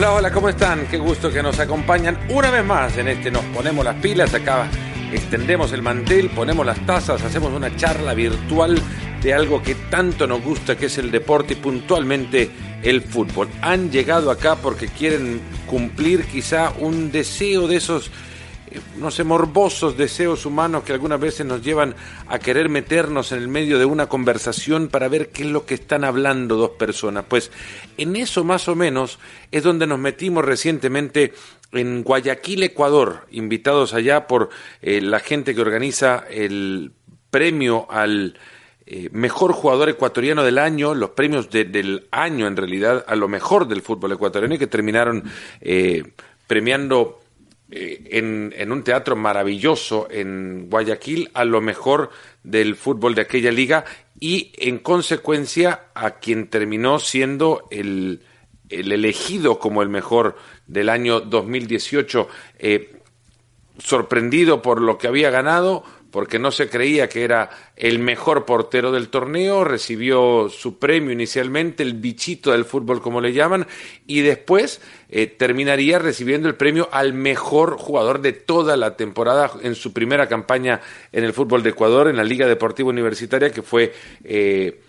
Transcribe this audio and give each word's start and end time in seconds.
Hola, 0.00 0.12
hola, 0.14 0.32
¿cómo 0.32 0.48
están? 0.48 0.86
Qué 0.86 0.96
gusto 0.96 1.30
que 1.30 1.42
nos 1.42 1.58
acompañan 1.58 2.18
una 2.30 2.50
vez 2.50 2.64
más 2.64 2.96
en 2.96 3.06
este 3.08 3.30
Nos 3.30 3.44
Ponemos 3.44 3.84
las 3.84 3.96
Pilas. 3.96 4.32
Acá 4.32 4.66
extendemos 5.12 5.74
el 5.74 5.82
mantel, 5.82 6.30
ponemos 6.30 6.64
las 6.64 6.80
tazas, 6.86 7.22
hacemos 7.22 7.52
una 7.52 7.76
charla 7.76 8.14
virtual 8.14 8.80
de 9.22 9.34
algo 9.34 9.62
que 9.62 9.74
tanto 9.74 10.26
nos 10.26 10.42
gusta, 10.42 10.74
que 10.74 10.86
es 10.86 10.96
el 10.96 11.10
deporte 11.10 11.52
y 11.52 11.56
puntualmente 11.56 12.50
el 12.82 13.02
fútbol. 13.02 13.50
Han 13.60 13.90
llegado 13.90 14.30
acá 14.30 14.56
porque 14.56 14.88
quieren 14.88 15.42
cumplir 15.66 16.24
quizá 16.24 16.72
un 16.78 17.12
deseo 17.12 17.68
de 17.68 17.76
esos 17.76 18.10
no 18.98 19.10
sé, 19.10 19.24
morbosos 19.24 19.96
deseos 19.96 20.46
humanos 20.46 20.84
que 20.84 20.92
algunas 20.92 21.20
veces 21.20 21.46
nos 21.46 21.62
llevan 21.62 21.94
a 22.28 22.38
querer 22.38 22.68
meternos 22.68 23.32
en 23.32 23.38
el 23.38 23.48
medio 23.48 23.78
de 23.78 23.84
una 23.84 24.08
conversación 24.08 24.88
para 24.88 25.08
ver 25.08 25.30
qué 25.30 25.42
es 25.42 25.48
lo 25.48 25.66
que 25.66 25.74
están 25.74 26.04
hablando 26.04 26.56
dos 26.56 26.70
personas. 26.70 27.24
Pues 27.28 27.50
en 27.96 28.16
eso 28.16 28.44
más 28.44 28.68
o 28.68 28.74
menos 28.74 29.18
es 29.50 29.62
donde 29.62 29.86
nos 29.86 29.98
metimos 29.98 30.44
recientemente 30.44 31.32
en 31.72 32.02
Guayaquil, 32.02 32.62
Ecuador, 32.62 33.26
invitados 33.30 33.94
allá 33.94 34.26
por 34.26 34.50
eh, 34.82 35.00
la 35.00 35.20
gente 35.20 35.54
que 35.54 35.60
organiza 35.60 36.24
el 36.30 36.92
premio 37.30 37.86
al 37.90 38.36
eh, 38.86 39.08
mejor 39.12 39.52
jugador 39.52 39.88
ecuatoriano 39.88 40.42
del 40.42 40.58
año, 40.58 40.94
los 40.94 41.10
premios 41.10 41.48
del 41.48 42.08
año 42.10 42.48
en 42.48 42.56
realidad 42.56 43.04
a 43.06 43.14
lo 43.14 43.28
mejor 43.28 43.68
del 43.68 43.82
fútbol 43.82 44.12
ecuatoriano 44.12 44.56
y 44.56 44.58
que 44.58 44.66
terminaron 44.66 45.22
eh, 45.60 46.02
premiando 46.48 47.19
eh, 47.72 48.08
en, 48.10 48.72
un 48.72 48.82
teatro 48.82 49.14
maravilloso 49.14 50.08
en 50.10 50.68
Guayaquil 50.68 51.30
a 51.34 51.44
lo 51.44 51.60
mejor 51.60 52.10
del 52.42 52.74
fútbol 52.74 53.14
de 53.14 53.22
aquella 53.22 53.52
liga 53.52 53.84
y 54.18 54.52
en 54.58 54.78
consecuencia 54.78 55.84
a 55.94 56.18
quien 56.18 56.48
terminó 56.48 56.98
siendo 56.98 57.68
el, 57.70 58.22
el 58.68 58.90
elegido 58.90 59.58
como 59.58 59.82
el 59.82 59.88
mejor 59.88 60.36
del 60.66 60.88
año 60.88 61.20
2018, 61.20 62.28
eh, 62.58 62.96
sorprendido 63.78 64.62
por 64.62 64.80
lo 64.80 64.98
que 64.98 65.08
había 65.08 65.30
ganado, 65.30 65.84
porque 66.10 66.38
no 66.38 66.50
se 66.50 66.68
creía 66.68 67.08
que 67.08 67.24
era 67.24 67.50
el 67.76 67.98
mejor 67.98 68.44
portero 68.44 68.92
del 68.92 69.08
torneo, 69.08 69.64
recibió 69.64 70.48
su 70.48 70.78
premio 70.78 71.12
inicialmente, 71.12 71.82
el 71.82 71.94
bichito 71.94 72.52
del 72.52 72.64
fútbol 72.64 73.00
como 73.00 73.20
le 73.20 73.32
llaman, 73.32 73.66
y 74.06 74.20
después 74.20 74.80
eh, 75.08 75.26
terminaría 75.26 75.98
recibiendo 75.98 76.48
el 76.48 76.54
premio 76.56 76.88
al 76.92 77.12
mejor 77.12 77.76
jugador 77.78 78.20
de 78.20 78.32
toda 78.32 78.76
la 78.76 78.96
temporada 78.96 79.52
en 79.62 79.74
su 79.74 79.92
primera 79.92 80.28
campaña 80.28 80.80
en 81.12 81.24
el 81.24 81.32
fútbol 81.32 81.62
de 81.62 81.70
Ecuador, 81.70 82.08
en 82.08 82.16
la 82.16 82.24
Liga 82.24 82.46
Deportiva 82.46 82.88
Universitaria, 82.88 83.50
que 83.50 83.62
fue... 83.62 83.92
Eh, 84.24 84.80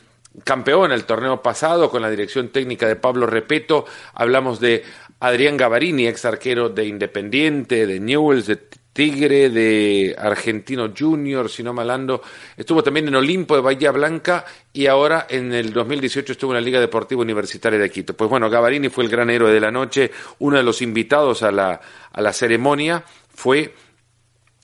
campeón 0.46 0.94
el 0.94 1.04
torneo 1.04 1.42
pasado 1.42 1.90
con 1.90 2.02
la 2.02 2.10
dirección 2.10 2.50
técnica 2.50 2.88
de 2.88 2.96
Pablo 2.96 3.28
Repeto. 3.28 3.86
Hablamos 4.14 4.62
de 4.62 4.84
Adrián 5.20 5.58
Gavarini, 5.58 6.08
ex 6.08 6.24
arquero 6.26 6.70
de 6.70 6.86
Independiente, 6.86 7.86
de 7.86 8.00
Newells, 8.00 8.48
de 8.48 8.60
Tigre 8.94 9.50
de 9.50 10.16
Argentino 10.18 10.92
Junior, 10.98 11.50
si 11.50 11.64
no 11.64 11.74
malando. 11.74 12.22
Estuvo 12.58 12.84
también 12.84 13.08
en 13.08 13.16
Olimpo 13.16 13.56
de 13.56 13.62
Bahía 13.62 13.92
Blanca 13.92 14.46
y 14.74 14.88
ahora 14.88 15.28
en 15.30 15.54
el 15.54 15.72
2018 15.72 16.34
estuvo 16.34 16.52
en 16.52 16.56
la 16.56 16.62
Liga 16.62 16.80
Deportiva 16.80 17.22
Universitaria 17.22 17.80
de 17.80 17.90
Quito. 17.90 18.14
Pues 18.16 18.30
bueno, 18.30 18.50
Gavarini 18.50 18.90
fue 18.90 19.06
el 19.06 19.10
gran 19.10 19.30
héroe 19.30 19.52
de 19.52 19.60
la 19.62 19.72
noche. 19.72 20.12
Uno 20.40 20.58
de 20.58 20.64
los 20.64 20.82
invitados 20.82 21.42
a 21.44 21.52
la, 21.52 21.80
a 22.12 22.22
la 22.22 22.34
ceremonia 22.34 23.04
fue 23.34 23.74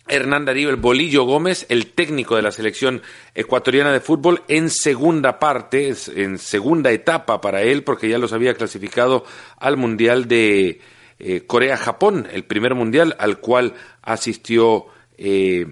Hernán 0.08 0.46
Darío 0.46 0.70
el 0.70 0.78
Bolillo 0.78 1.24
Gómez, 1.24 1.66
el 1.70 1.88
técnico 1.88 2.36
de 2.36 2.42
la 2.42 2.52
selección 2.52 3.02
ecuatoriana 3.36 3.92
de 3.92 4.00
fútbol, 4.00 4.44
en 4.48 4.70
segunda 4.70 5.40
parte, 5.40 5.94
en 6.16 6.38
segunda 6.38 6.92
etapa 6.92 7.42
para 7.42 7.62
él, 7.62 7.84
porque 7.84 8.10
ya 8.10 8.18
los 8.18 8.34
había 8.34 8.54
clasificado 8.54 9.26
al 9.58 9.78
Mundial 9.78 10.28
de 10.28 10.80
eh, 11.20 11.46
Corea-Japón, 11.46 12.28
el 12.32 12.44
primer 12.44 12.76
mundial 12.76 13.16
al 13.20 13.40
cual 13.40 13.74
asistió, 14.04 14.86
eh, 15.18 15.66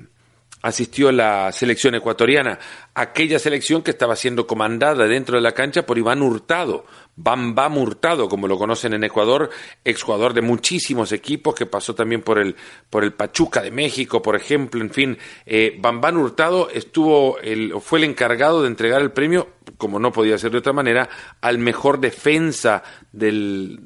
asistió 0.62 1.12
la 1.12 1.52
selección 1.52 1.94
ecuatoriana, 1.94 2.58
aquella 2.96 3.38
selección 3.38 3.84
que 3.84 3.92
estaba 3.92 4.16
siendo 4.16 4.48
comandada 4.48 5.06
dentro 5.06 5.36
de 5.36 5.42
la 5.42 5.52
cancha 5.52 5.86
por 5.86 6.00
Iván 6.00 6.24
Hurtado, 6.24 6.86
Bam 7.16 7.78
Hurtado, 7.78 8.28
como 8.28 8.48
lo 8.48 8.58
conocen 8.58 8.94
en 8.94 9.04
Ecuador, 9.04 9.52
exjugador 9.84 10.34
de 10.34 10.42
muchísimos 10.42 11.12
equipos, 11.12 11.54
que 11.54 11.66
pasó 11.66 11.94
también 11.94 12.22
por 12.22 12.40
el, 12.40 12.56
por 12.90 13.04
el 13.04 13.14
Pachuca 13.14 13.62
de 13.62 13.72
México, 13.72 14.22
por 14.22 14.36
ejemplo, 14.36 14.82
en 14.82 14.90
fin, 14.90 15.18
eh, 15.46 15.80
Hurtado 15.82 16.70
estuvo 16.72 17.38
el, 17.40 17.74
fue 17.82 18.00
el 18.00 18.06
encargado 18.06 18.64
de 18.64 18.68
entregar 18.68 19.02
el 19.02 19.12
premio, 19.12 19.50
como 19.78 20.00
no 20.00 20.12
podía 20.12 20.38
ser 20.38 20.52
de 20.52 20.58
otra 20.58 20.74
manera, 20.74 21.08
al 21.40 21.60
mejor 21.60 22.00
defensa 22.00 22.84
del, 23.12 23.80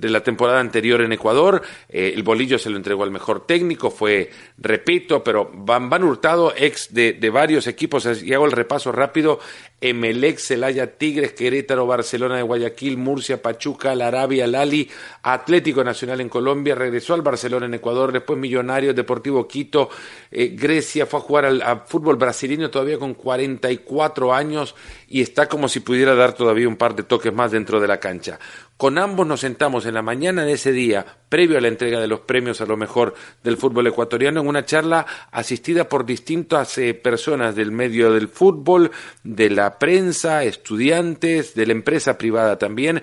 de 0.00 0.08
la 0.08 0.22
temporada 0.22 0.60
anterior 0.60 1.02
en 1.02 1.12
Ecuador. 1.12 1.62
Eh, 1.88 2.12
el 2.14 2.22
bolillo 2.22 2.58
se 2.58 2.70
lo 2.70 2.76
entregó 2.76 3.04
al 3.04 3.10
mejor 3.10 3.46
técnico, 3.46 3.90
fue, 3.90 4.30
repito, 4.58 5.22
pero 5.22 5.50
Van, 5.52 5.90
Van 5.90 6.02
Hurtado, 6.02 6.52
ex 6.56 6.92
de, 6.92 7.12
de 7.12 7.30
varios 7.30 7.66
equipos, 7.66 8.06
y 8.22 8.32
hago 8.32 8.46
el 8.46 8.52
repaso 8.52 8.92
rápido, 8.92 9.40
Emelec, 9.80 10.38
Celaya, 10.38 10.98
Tigres, 10.98 11.32
Querétaro, 11.32 11.86
Barcelona 11.86 12.36
de 12.36 12.42
Guayaquil, 12.42 12.96
Murcia, 12.98 13.40
Pachuca, 13.40 13.92
Arabia, 13.92 14.46
Lali, 14.46 14.88
Atlético 15.22 15.82
Nacional 15.82 16.20
en 16.20 16.28
Colombia, 16.28 16.74
regresó 16.74 17.14
al 17.14 17.22
Barcelona 17.22 17.66
en 17.66 17.74
Ecuador, 17.74 18.12
después 18.12 18.38
Millonarios, 18.38 18.94
Deportivo 18.94 19.46
Quito, 19.48 19.88
eh, 20.30 20.54
Grecia, 20.54 21.06
fue 21.06 21.20
a 21.20 21.22
jugar 21.22 21.44
al 21.46 21.82
fútbol 21.86 22.16
brasileño 22.16 22.70
todavía 22.70 22.98
con 22.98 23.14
44 23.14 24.34
años 24.34 24.74
y 25.08 25.22
está 25.22 25.48
como 25.48 25.68
si 25.68 25.80
pudiera 25.80 26.14
dar 26.14 26.34
todavía 26.34 26.68
un 26.68 26.76
par 26.76 26.94
de 26.94 27.02
toques 27.02 27.32
más 27.32 27.50
dentro 27.50 27.80
de 27.80 27.88
la 27.88 27.98
cancha. 27.98 28.38
Con 28.76 28.98
ambos 28.98 29.26
nos 29.26 29.40
sentamos 29.40 29.86
en 29.86 29.94
la 29.94 30.02
mañana 30.02 30.44
de 30.44 30.52
ese 30.52 30.72
día, 30.72 31.19
previo 31.30 31.56
a 31.56 31.62
la 31.62 31.68
entrega 31.68 31.98
de 32.00 32.08
los 32.08 32.20
premios 32.20 32.60
a 32.60 32.66
lo 32.66 32.76
mejor 32.76 33.14
del 33.42 33.56
fútbol 33.56 33.86
ecuatoriano, 33.86 34.42
en 34.42 34.48
una 34.48 34.66
charla 34.66 35.06
asistida 35.30 35.88
por 35.88 36.04
distintas 36.04 36.76
eh, 36.76 36.92
personas 36.92 37.54
del 37.54 37.72
medio 37.72 38.12
del 38.12 38.28
fútbol, 38.28 38.90
de 39.24 39.48
la 39.48 39.78
prensa, 39.78 40.44
estudiantes, 40.44 41.54
de 41.54 41.66
la 41.66 41.72
empresa 41.72 42.18
privada 42.18 42.58
también, 42.58 43.02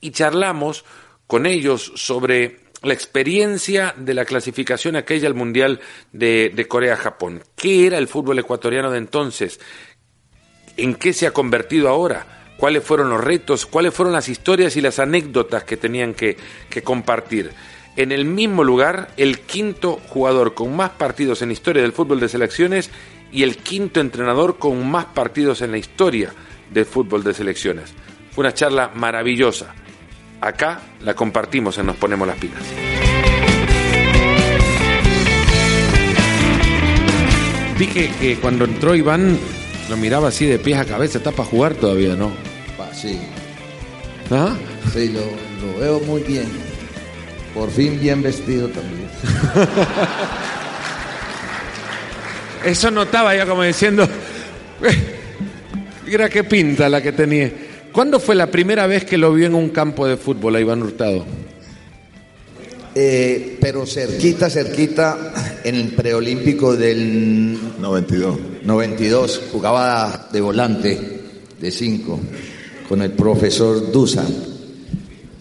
y 0.00 0.10
charlamos 0.10 0.84
con 1.26 1.46
ellos 1.46 1.92
sobre 1.94 2.68
la 2.82 2.94
experiencia 2.94 3.94
de 3.96 4.14
la 4.14 4.24
clasificación 4.24 4.96
aquella 4.96 5.28
al 5.28 5.34
Mundial 5.34 5.80
de, 6.12 6.66
Corea-Japón. 6.68 7.42
¿Qué 7.56 7.86
era 7.86 7.98
el 7.98 8.08
fútbol 8.08 8.38
ecuatoriano 8.38 8.90
de 8.90 8.98
entonces? 8.98 9.60
¿En 10.76 10.94
qué 10.94 11.12
se 11.12 11.26
ha 11.26 11.32
convertido 11.32 11.88
ahora? 11.88 12.37
Cuáles 12.58 12.84
fueron 12.84 13.08
los 13.08 13.22
retos, 13.22 13.64
cuáles 13.64 13.94
fueron 13.94 14.12
las 14.12 14.28
historias 14.28 14.76
y 14.76 14.80
las 14.80 14.98
anécdotas 14.98 15.64
que 15.64 15.78
tenían 15.78 16.12
que, 16.12 16.36
compartir. 16.84 17.52
En 17.96 18.12
el 18.12 18.24
mismo 18.24 18.64
lugar, 18.64 19.10
el 19.16 19.40
quinto 19.40 20.00
jugador 20.08 20.54
con 20.54 20.76
más 20.76 20.90
partidos 20.90 21.40
en 21.40 21.48
la 21.48 21.54
historia 21.54 21.82
del 21.82 21.92
fútbol 21.92 22.20
de 22.20 22.28
selecciones 22.28 22.90
y 23.32 23.44
el 23.44 23.56
quinto 23.56 24.00
entrenador 24.00 24.58
con 24.58 24.88
más 24.88 25.06
partidos 25.06 25.62
en 25.62 25.70
la 25.70 25.78
historia 25.78 26.32
del 26.70 26.84
fútbol 26.84 27.24
de 27.24 27.32
selecciones. 27.32 27.94
Fue 28.32 28.42
una 28.42 28.54
charla 28.54 28.90
maravillosa. 28.94 29.74
Acá 30.40 30.80
la 31.02 31.14
compartimos 31.14 31.78
en 31.78 31.86
Nos 31.86 31.96
Ponemos 31.96 32.26
las 32.26 32.38
Pilas. 32.38 32.62
Dije 37.78 38.10
que 38.20 38.36
cuando 38.36 38.64
entró 38.64 38.94
Iván 38.96 39.38
lo 39.88 39.96
miraba 39.96 40.28
así 40.28 40.46
de 40.46 40.58
pies 40.58 40.78
a 40.78 40.84
cabeza, 40.84 41.18
está 41.18 41.32
para 41.32 41.48
jugar 41.48 41.74
todavía, 41.74 42.14
¿no? 42.14 42.32
Sí. 42.92 43.18
¿Ah? 44.30 44.56
Sí, 44.92 45.08
lo, 45.08 45.78
veo 45.78 46.00
muy 46.00 46.22
bien. 46.22 46.46
Por 47.54 47.70
fin 47.70 47.98
bien 48.00 48.22
vestido 48.22 48.68
también. 48.68 49.08
Eso 52.64 52.90
notaba 52.90 53.34
ya 53.34 53.46
como 53.46 53.62
diciendo, 53.62 54.06
mira 56.06 56.28
qué 56.28 56.44
pinta 56.44 56.88
la 56.88 57.00
que 57.00 57.12
tenía. 57.12 57.50
¿Cuándo 57.92 58.20
fue 58.20 58.34
la 58.34 58.48
primera 58.48 58.86
vez 58.86 59.04
que 59.04 59.16
lo 59.16 59.32
vio 59.32 59.46
en 59.46 59.54
un 59.54 59.70
campo 59.70 60.06
de 60.06 60.16
fútbol 60.16 60.56
a 60.56 60.60
Iván 60.60 60.82
Hurtado? 60.82 61.24
Eh, 62.94 63.56
pero 63.60 63.86
cerquita, 63.86 64.50
cerquita, 64.50 65.60
en 65.64 65.76
el 65.76 65.92
preolímpico 65.92 66.76
del 66.76 67.56
92. 67.80 68.38
92, 68.68 69.44
jugaba 69.50 70.28
de 70.30 70.42
volante, 70.42 71.20
de 71.58 71.70
5, 71.70 72.20
con 72.86 73.00
el 73.00 73.12
profesor 73.12 73.90
Dusan. 73.90 74.26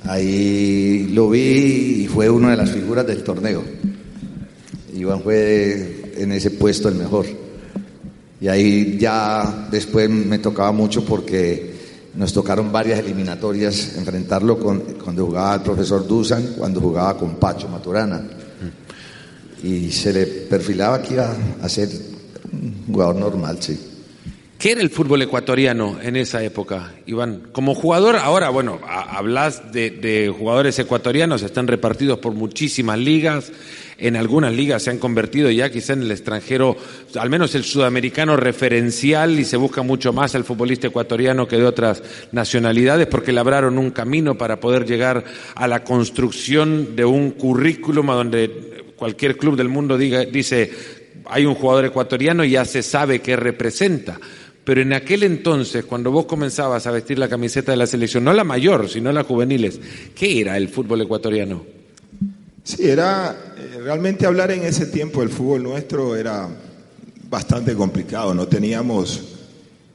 Ahí 0.05 1.09
lo 1.11 1.29
vi 1.29 2.03
y 2.03 2.07
fue 2.07 2.29
una 2.29 2.51
de 2.51 2.57
las 2.57 2.71
figuras 2.71 3.05
del 3.05 3.23
torneo. 3.23 3.65
Iván 4.95 5.21
fue 5.21 6.13
en 6.15 6.31
ese 6.31 6.51
puesto 6.51 6.87
el 6.87 6.95
mejor. 6.95 7.25
Y 8.39 8.47
ahí 8.47 8.97
ya 8.97 9.67
después 9.69 10.09
me 10.09 10.39
tocaba 10.39 10.71
mucho 10.71 11.03
porque 11.03 11.75
nos 12.15 12.31
tocaron 12.31 12.71
varias 12.71 12.99
eliminatorias 12.99 13.97
enfrentarlo 13.97 14.57
con, 14.57 14.79
cuando 15.03 15.25
jugaba 15.25 15.55
el 15.55 15.61
profesor 15.63 16.07
Dusan, 16.07 16.53
cuando 16.57 16.79
jugaba 16.79 17.17
con 17.17 17.35
Pacho 17.35 17.67
Maturana. 17.67 18.23
Y 19.63 19.91
se 19.91 20.13
le 20.13 20.25
perfilaba 20.25 21.01
que 21.01 21.15
iba 21.15 21.35
a 21.61 21.67
ser 21.67 22.16
jugador 22.87 23.15
normal, 23.15 23.57
sí. 23.61 23.77
¿Qué 24.57 24.71
era 24.71 24.81
el 24.81 24.89
fútbol 24.89 25.21
ecuatoriano 25.21 25.99
en 26.01 26.15
esa 26.15 26.43
época, 26.43 26.91
Iván? 27.05 27.49
Como 27.51 27.75
jugador, 27.75 28.15
ahora, 28.15 28.49
bueno, 28.49 28.79
hablas 28.87 29.71
de, 29.71 30.33
jugadores 30.35 30.79
ecuatorianos, 30.79 31.43
están 31.43 31.67
repartidos 31.67 32.17
por 32.17 32.33
muchísimas 32.33 32.97
ligas, 32.97 33.51
en 33.99 34.15
algunas 34.15 34.51
ligas 34.51 34.81
se 34.81 34.89
han 34.89 34.97
convertido 34.97 35.51
ya 35.51 35.69
quizá 35.69 35.93
en 35.93 36.01
el 36.01 36.09
extranjero, 36.09 36.75
al 37.19 37.29
menos 37.29 37.53
el 37.53 37.65
sudamericano 37.65 38.35
referencial, 38.35 39.39
y 39.39 39.45
se 39.45 39.57
busca 39.57 39.83
mucho 39.83 40.11
más 40.11 40.33
al 40.33 40.43
futbolista 40.43 40.87
ecuatoriano 40.87 41.47
que 41.47 41.57
de 41.57 41.65
otras 41.65 42.01
nacionalidades, 42.31 43.05
porque 43.05 43.31
labraron 43.31 43.77
un 43.77 43.91
camino 43.91 44.39
para 44.39 44.59
poder 44.59 44.87
llegar 44.87 45.23
a 45.53 45.67
la 45.67 45.83
construcción 45.83 46.95
de 46.95 47.05
un 47.05 47.29
currículum 47.29 48.09
a 48.09 48.15
donde 48.15 48.85
cualquier 48.97 49.37
club 49.37 49.55
del 49.55 49.69
mundo 49.69 49.97
diga, 49.97 50.25
dice, 50.25 50.71
hay 51.29 51.45
un 51.45 51.55
jugador 51.55 51.85
ecuatoriano 51.85 52.43
y 52.43 52.51
ya 52.51 52.65
se 52.65 52.83
sabe 52.83 53.21
qué 53.21 53.35
representa. 53.35 54.19
Pero 54.63 54.81
en 54.81 54.93
aquel 54.93 55.23
entonces, 55.23 55.85
cuando 55.85 56.11
vos 56.11 56.25
comenzabas 56.25 56.85
a 56.87 56.91
vestir 56.91 57.17
la 57.17 57.29
camiseta 57.29 57.71
de 57.71 57.77
la 57.77 57.87
selección, 57.87 58.23
no 58.23 58.33
la 58.33 58.43
mayor, 58.43 58.89
sino 58.89 59.11
la 59.11 59.23
juveniles, 59.23 59.79
¿qué 60.13 60.41
era 60.41 60.57
el 60.57 60.67
fútbol 60.67 61.01
ecuatoriano? 61.01 61.63
Sí, 62.63 62.89
era 62.89 63.53
eh, 63.57 63.79
realmente 63.81 64.25
hablar 64.25 64.51
en 64.51 64.63
ese 64.63 64.87
tiempo 64.87 65.21
del 65.21 65.29
fútbol 65.29 65.63
nuestro 65.63 66.17
era 66.17 66.49
bastante 67.29 67.73
complicado, 67.75 68.33
no 68.33 68.47
teníamos 68.47 69.23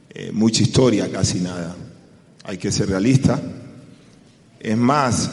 eh, 0.09 0.31
mucha 0.31 0.63
historia, 0.63 1.11
casi 1.11 1.39
nada. 1.39 1.75
Hay 2.43 2.57
que 2.57 2.71
ser 2.71 2.89
realista. 2.89 3.39
Es 4.59 4.77
más, 4.77 5.29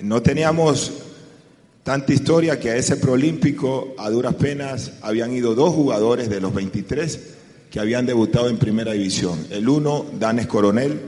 no 0.00 0.22
teníamos 0.22 0.92
tanta 1.84 2.14
historia 2.14 2.58
que 2.58 2.70
a 2.70 2.76
ese 2.76 2.96
proolímpico 2.96 3.94
a 3.98 4.08
duras 4.08 4.34
penas 4.34 4.92
habían 5.02 5.32
ido 5.32 5.54
dos 5.54 5.74
jugadores 5.74 6.30
de 6.30 6.40
los 6.40 6.52
23 6.52 7.20
que 7.70 7.78
habían 7.78 8.06
debutado 8.06 8.48
en 8.48 8.56
primera 8.56 8.92
división. 8.92 9.46
El 9.50 9.68
uno, 9.68 10.06
Danes 10.18 10.46
Coronel, 10.46 10.98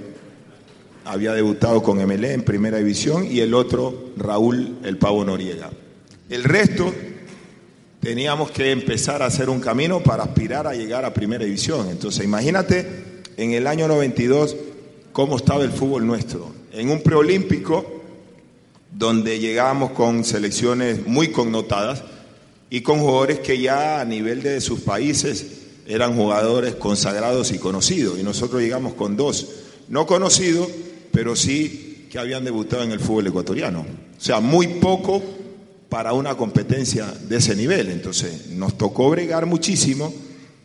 había 1.06 1.32
debutado 1.32 1.82
con 1.82 1.96
MLE 2.04 2.34
en 2.34 2.42
primera 2.42 2.76
división 2.76 3.26
y 3.30 3.40
el 3.40 3.54
otro, 3.54 4.10
Raúl 4.18 4.76
El 4.84 4.98
Pavo 4.98 5.24
Noriega. 5.24 5.70
El 6.28 6.44
resto 6.44 6.92
teníamos 8.00 8.50
que 8.50 8.70
empezar 8.70 9.22
a 9.22 9.26
hacer 9.26 9.48
un 9.48 9.60
camino 9.60 10.02
para 10.02 10.24
aspirar 10.24 10.66
a 10.66 10.74
llegar 10.74 11.06
a 11.06 11.14
primera 11.14 11.44
división. 11.44 11.88
Entonces, 11.88 12.22
imagínate 12.24 13.22
en 13.38 13.52
el 13.52 13.66
año 13.66 13.88
92 13.88 14.56
cómo 15.12 15.36
estaba 15.36 15.64
el 15.64 15.70
fútbol 15.70 16.06
nuestro. 16.06 16.52
En 16.72 16.90
un 16.90 17.00
preolímpico 17.00 17.95
donde 18.98 19.38
llegábamos 19.38 19.90
con 19.90 20.24
selecciones 20.24 21.06
muy 21.06 21.28
connotadas 21.28 22.02
y 22.70 22.80
con 22.80 23.00
jugadores 23.00 23.40
que 23.40 23.60
ya 23.60 24.00
a 24.00 24.04
nivel 24.06 24.42
de 24.42 24.60
sus 24.62 24.80
países 24.80 25.46
eran 25.86 26.16
jugadores 26.16 26.76
consagrados 26.76 27.52
y 27.52 27.58
conocidos, 27.58 28.18
y 28.18 28.22
nosotros 28.22 28.62
llegamos 28.62 28.94
con 28.94 29.16
dos, 29.16 29.48
no 29.88 30.06
conocidos, 30.06 30.68
pero 31.12 31.36
sí 31.36 32.08
que 32.10 32.18
habían 32.18 32.44
debutado 32.44 32.82
en 32.82 32.90
el 32.90 32.98
fútbol 32.98 33.26
ecuatoriano. 33.26 33.80
O 33.80 34.20
sea, 34.20 34.40
muy 34.40 34.66
poco 34.66 35.22
para 35.90 36.14
una 36.14 36.34
competencia 36.34 37.06
de 37.06 37.36
ese 37.36 37.54
nivel. 37.54 37.90
Entonces, 37.90 38.48
nos 38.48 38.76
tocó 38.76 39.10
bregar 39.10 39.46
muchísimo 39.46 40.12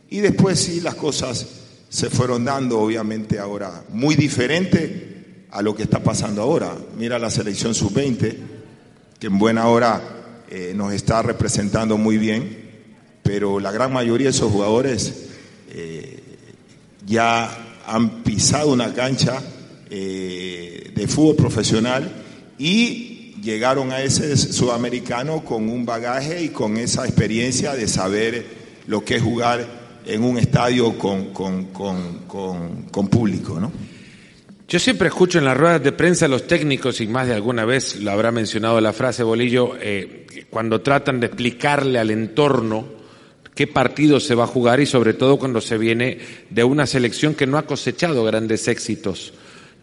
y 0.09 0.19
después 0.19 0.59
sí 0.59 0.81
las 0.81 0.95
cosas 0.95 1.45
se 1.89 2.09
fueron 2.09 2.45
dando, 2.45 2.79
obviamente, 2.79 3.37
ahora 3.37 3.83
muy 3.89 4.15
diferente 4.15 5.10
a 5.51 5.61
lo 5.61 5.75
que 5.75 5.83
está 5.83 5.99
pasando 5.99 6.41
ahora. 6.41 6.75
Mira 6.97 7.19
la 7.19 7.29
selección 7.29 7.75
sub-20, 7.75 8.37
que 9.19 9.27
en 9.27 9.37
buena 9.37 9.67
hora 9.67 10.01
eh, 10.49 10.73
nos 10.75 10.93
está 10.93 11.21
representando 11.21 11.97
muy 11.97 12.17
bien 12.17 12.61
pero 13.23 13.59
la 13.59 13.71
gran 13.71 13.93
mayoría 13.93 14.25
de 14.25 14.31
esos 14.31 14.51
jugadores 14.51 15.29
eh, 15.69 16.19
ya 17.05 17.49
han 17.87 18.23
pisado 18.23 18.73
una 18.73 18.93
cancha 18.93 19.41
eh, 19.89 20.91
de 20.93 21.07
fútbol 21.07 21.35
profesional 21.35 22.11
y 22.57 23.35
llegaron 23.41 23.91
a 23.91 24.01
ese 24.01 24.35
sudamericano 24.37 25.43
con 25.43 25.69
un 25.69 25.85
bagaje 25.85 26.43
y 26.43 26.49
con 26.49 26.77
esa 26.77 27.05
experiencia 27.05 27.73
de 27.73 27.87
saber 27.87 28.45
lo 28.87 29.03
que 29.03 29.15
es 29.15 29.23
jugar 29.23 29.65
en 30.05 30.23
un 30.23 30.37
estadio 30.37 30.97
con, 30.97 31.27
con, 31.27 33.07
público, 33.09 33.59
¿no? 33.59 33.71
Yo 34.71 34.79
siempre 34.79 35.09
escucho 35.09 35.37
en 35.37 35.43
las 35.43 35.57
ruedas 35.57 35.83
de 35.83 35.91
prensa 35.91 36.27
a 36.27 36.29
los 36.29 36.47
técnicos, 36.47 37.01
y 37.01 37.07
más 37.07 37.27
de 37.27 37.33
alguna 37.33 37.65
vez 37.65 37.97
lo 37.97 38.09
habrá 38.09 38.31
mencionado 38.31 38.79
la 38.79 38.93
frase 38.93 39.21
Bolillo, 39.21 39.73
eh, 39.81 40.45
cuando 40.49 40.79
tratan 40.79 41.19
de 41.19 41.27
explicarle 41.27 41.99
al 41.99 42.09
entorno 42.09 42.87
qué 43.53 43.67
partido 43.67 44.21
se 44.21 44.33
va 44.33 44.45
a 44.45 44.47
jugar 44.47 44.79
y 44.79 44.85
sobre 44.85 45.13
todo 45.13 45.37
cuando 45.37 45.59
se 45.59 45.77
viene 45.77 46.19
de 46.49 46.63
una 46.63 46.87
selección 46.87 47.35
que 47.35 47.45
no 47.45 47.57
ha 47.57 47.65
cosechado 47.65 48.23
grandes 48.23 48.69
éxitos. 48.69 49.33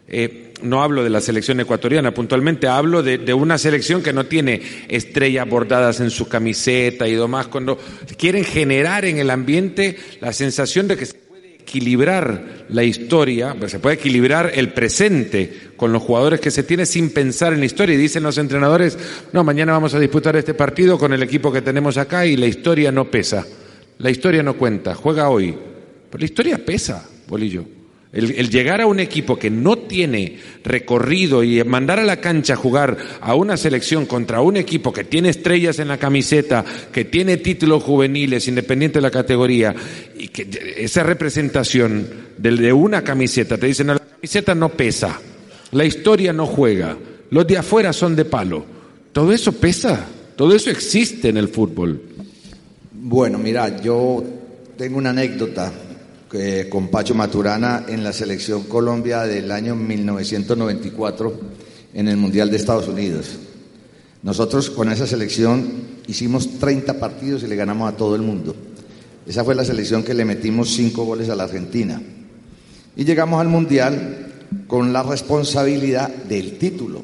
Eh, 0.08 0.54
no 0.62 0.82
hablo 0.82 1.04
de 1.04 1.10
la 1.10 1.20
selección 1.20 1.60
ecuatoriana 1.60 2.14
puntualmente, 2.14 2.66
hablo 2.66 3.02
de, 3.02 3.34
una 3.34 3.58
selección 3.58 4.02
que 4.02 4.14
no 4.14 4.24
tiene 4.24 4.62
estrellas 4.88 5.46
bordadas 5.46 6.00
en 6.00 6.08
su 6.08 6.28
camiseta 6.28 7.06
y 7.06 7.14
demás, 7.14 7.48
cuando 7.48 7.78
quieren 8.16 8.42
generar 8.42 9.04
en 9.04 9.18
el 9.18 9.28
ambiente 9.28 9.98
la 10.22 10.32
sensación 10.32 10.88
de 10.88 10.96
que 10.96 11.27
equilibrar 11.68 12.64
la 12.70 12.82
historia, 12.82 13.54
pues 13.58 13.70
se 13.70 13.78
puede 13.78 13.96
equilibrar 13.96 14.50
el 14.54 14.72
presente 14.72 15.70
con 15.76 15.92
los 15.92 16.02
jugadores 16.02 16.40
que 16.40 16.50
se 16.50 16.62
tiene 16.62 16.86
sin 16.86 17.10
pensar 17.10 17.52
en 17.52 17.60
la 17.60 17.66
historia. 17.66 17.94
Y 17.94 17.98
dicen 17.98 18.22
los 18.22 18.38
entrenadores, 18.38 18.98
no, 19.32 19.44
mañana 19.44 19.72
vamos 19.72 19.94
a 19.94 20.00
disputar 20.00 20.34
este 20.36 20.54
partido 20.54 20.98
con 20.98 21.12
el 21.12 21.22
equipo 21.22 21.52
que 21.52 21.62
tenemos 21.62 21.98
acá 21.98 22.26
y 22.26 22.36
la 22.36 22.46
historia 22.46 22.90
no 22.90 23.10
pesa. 23.10 23.46
La 23.98 24.10
historia 24.10 24.42
no 24.42 24.54
cuenta, 24.54 24.94
juega 24.94 25.28
hoy. 25.28 25.54
Pero 26.10 26.20
la 26.20 26.24
historia 26.24 26.64
pesa, 26.64 27.06
Bolillo. 27.28 27.77
El, 28.10 28.48
llegar 28.48 28.80
a 28.80 28.86
un 28.86 29.00
equipo 29.00 29.38
que 29.38 29.50
no 29.50 29.76
tiene 29.76 30.38
recorrido 30.64 31.44
y 31.44 31.62
mandar 31.64 31.98
a 32.00 32.04
la 32.04 32.22
cancha 32.22 32.54
a 32.54 32.56
jugar 32.56 32.96
a 33.20 33.34
una 33.34 33.58
selección 33.58 34.06
contra 34.06 34.40
un 34.40 34.56
equipo 34.56 34.94
que 34.94 35.04
tiene 35.04 35.28
estrellas 35.28 35.78
en 35.78 35.88
la 35.88 35.98
camiseta, 35.98 36.64
que 36.90 37.04
tiene 37.04 37.36
títulos 37.36 37.82
juveniles, 37.82 38.48
independiente 38.48 38.98
de 38.98 39.02
la 39.02 39.10
categoría, 39.10 39.74
y 40.16 40.28
que 40.28 40.74
esa 40.78 41.02
representación 41.02 42.08
del 42.38 42.56
de 42.56 42.72
una 42.72 43.04
camiseta, 43.04 43.58
te 43.58 43.66
dicen, 43.66 43.88
no, 43.88 43.94
la 43.94 44.00
camiseta 44.00 44.54
no 44.54 44.70
pesa, 44.70 45.20
la 45.72 45.84
historia 45.84 46.32
no 46.32 46.46
juega, 46.46 46.96
los 47.30 47.46
de 47.46 47.58
afuera 47.58 47.92
son 47.92 48.16
de 48.16 48.24
palo. 48.24 48.64
Todo 49.12 49.34
eso 49.34 49.52
pesa, 49.52 50.06
todo 50.34 50.54
eso 50.54 50.70
existe 50.70 51.28
en 51.28 51.36
el 51.36 51.48
fútbol. 51.48 52.00
Bueno, 52.92 53.36
mira, 53.36 53.82
yo 53.82 54.24
tengo 54.78 54.96
una 54.96 55.10
anécdota 55.10 55.72
con 56.68 56.88
Pacho 56.88 57.14
Maturana 57.14 57.86
en 57.88 58.04
la 58.04 58.12
selección 58.12 58.64
Colombia 58.64 59.22
del 59.22 59.50
año 59.50 59.74
1994 59.74 61.40
en 61.94 62.08
el 62.08 62.16
Mundial 62.16 62.50
de 62.50 62.56
Estados 62.56 62.86
Unidos. 62.88 63.38
Nosotros 64.22 64.68
con 64.68 64.90
esa 64.90 65.06
selección 65.06 65.66
hicimos 66.06 66.58
30 66.58 66.98
partidos 66.98 67.42
y 67.42 67.46
le 67.46 67.56
ganamos 67.56 67.90
a 67.90 67.96
todo 67.96 68.14
el 68.14 68.22
mundo. 68.22 68.54
Esa 69.26 69.44
fue 69.44 69.54
la 69.54 69.64
selección 69.64 70.02
que 70.02 70.14
le 70.14 70.24
metimos 70.24 70.70
5 70.74 71.04
goles 71.04 71.30
a 71.30 71.36
la 71.36 71.44
Argentina. 71.44 72.00
Y 72.96 73.04
llegamos 73.04 73.40
al 73.40 73.48
Mundial 73.48 74.26
con 74.66 74.92
la 74.92 75.02
responsabilidad 75.02 76.08
del 76.08 76.58
título. 76.58 77.02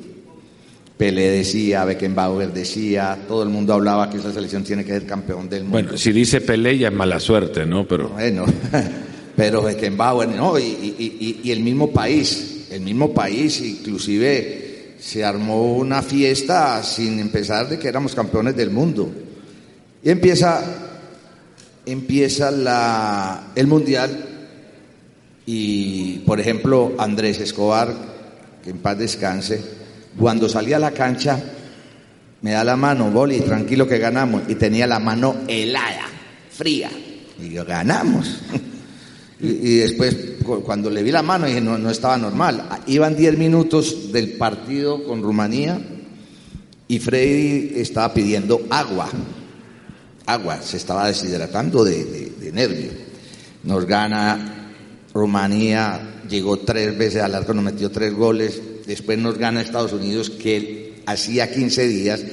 Pelé 0.97 1.31
decía, 1.31 1.85
Beckenbauer 1.85 2.53
decía, 2.53 3.19
todo 3.27 3.43
el 3.43 3.49
mundo 3.49 3.75
hablaba 3.75 4.11
que 4.11 4.19
esa 4.19 4.33
selección 4.33 4.65
tiene 4.65 4.85
que 4.85 4.93
ser 4.93 5.07
campeón 5.07 5.49
del 5.49 5.65
mundo. 5.65 5.73
Bueno, 5.73 5.97
si 5.97 6.13
dice 6.13 6.41
Pelé 6.41 6.79
ya 6.79 6.89
es 6.89 6.95
mala 6.95 7.19
suerte, 7.19 7.67
¿no? 7.67 7.87
Pero... 7.87 8.11
Bueno, 8.11 8.45
pero 9.37 9.63
Beckenbauer, 9.63 10.29
¿no? 10.29 10.59
Y, 10.59 11.41
y, 11.43 11.51
el 11.51 11.61
mismo 11.61 11.91
país, 11.91 12.67
el 12.71 12.83
mismo 12.83 13.13
país, 13.13 13.61
inclusive 13.61 14.95
se 14.99 15.25
armó 15.25 15.75
una 15.75 16.03
fiesta 16.03 16.83
sin 16.83 17.19
empezar 17.19 17.69
de 17.69 17.79
que 17.79 17.89
éramos 17.89 18.15
campeones 18.15 18.57
del 18.57 18.71
mundo. 18.71 19.13
Y 20.03 20.11
empieza, 20.11 20.63
empieza 21.85 22.51
la, 22.51 23.53
el 23.55 23.67
mundial 23.67 24.35
y, 25.47 26.19
por 26.21 26.41
ejemplo, 26.41 26.95
Andrés 26.99 27.41
Escobar, 27.41 27.93
que 28.63 28.71
en 28.71 28.79
paz 28.79 28.99
descanse, 28.99 29.63
cuando 30.19 30.49
salía 30.49 30.77
a 30.77 30.81
la 30.81 30.93
cancha, 30.93 31.43
me 32.41 32.53
da 32.53 32.65
la 32.65 32.77
mano, 32.77 33.11
Boli, 33.11 33.41
tranquilo 33.41 33.87
que 33.89 33.99
ganamos. 33.99 34.43
Y 34.49 34.55
tenía 34.55 34.87
la 34.87 34.99
mano 34.99 35.37
helada, 35.49 36.07
fría. 36.51 36.91
Y 37.39 37.51
yo, 37.51 37.65
ganamos. 37.65 38.41
Y, 39.45 39.77
después, 39.77 40.17
cuando 40.65 40.91
le 40.91 41.03
vi 41.03 41.11
la 41.11 41.23
mano, 41.23 41.47
dije, 41.47 41.61
no, 41.61 41.79
no 41.79 41.91
estaba 41.91 42.17
normal. 42.17 42.69
Iban 42.87 43.17
10 43.17 43.39
minutos 43.39 44.13
del 44.13 44.33
partido 44.33 45.05
con 45.05 45.23
Rumanía 45.23 45.81
y 46.89 46.99
Freddy 46.99 47.81
estaba 47.81 48.13
pidiendo 48.13 48.63
agua. 48.71 49.09
Agua, 50.27 50.61
se 50.63 50.79
estaba 50.79 51.07
deshidratando 51.07 51.85
de, 51.85 52.33
de, 52.41 52.53
nervio. 52.53 52.91
Nos 53.63 53.87
gana 53.87 54.73
Rumanía, 55.13 56.23
llegó 56.29 56.59
tres 56.59 56.97
veces 56.97 57.23
al 57.23 57.35
arco, 57.35 57.53
nos 57.53 57.65
metió 57.65 57.91
tres 57.91 58.15
goles 58.15 58.61
después 58.87 59.19
nos 59.19 59.39
gana 59.39 59.63
Estados 59.63 59.93
Unidos, 59.93 60.31
que 60.31 61.03
hacía 61.07 61.51
15 61.51 61.89
días 61.89 62.25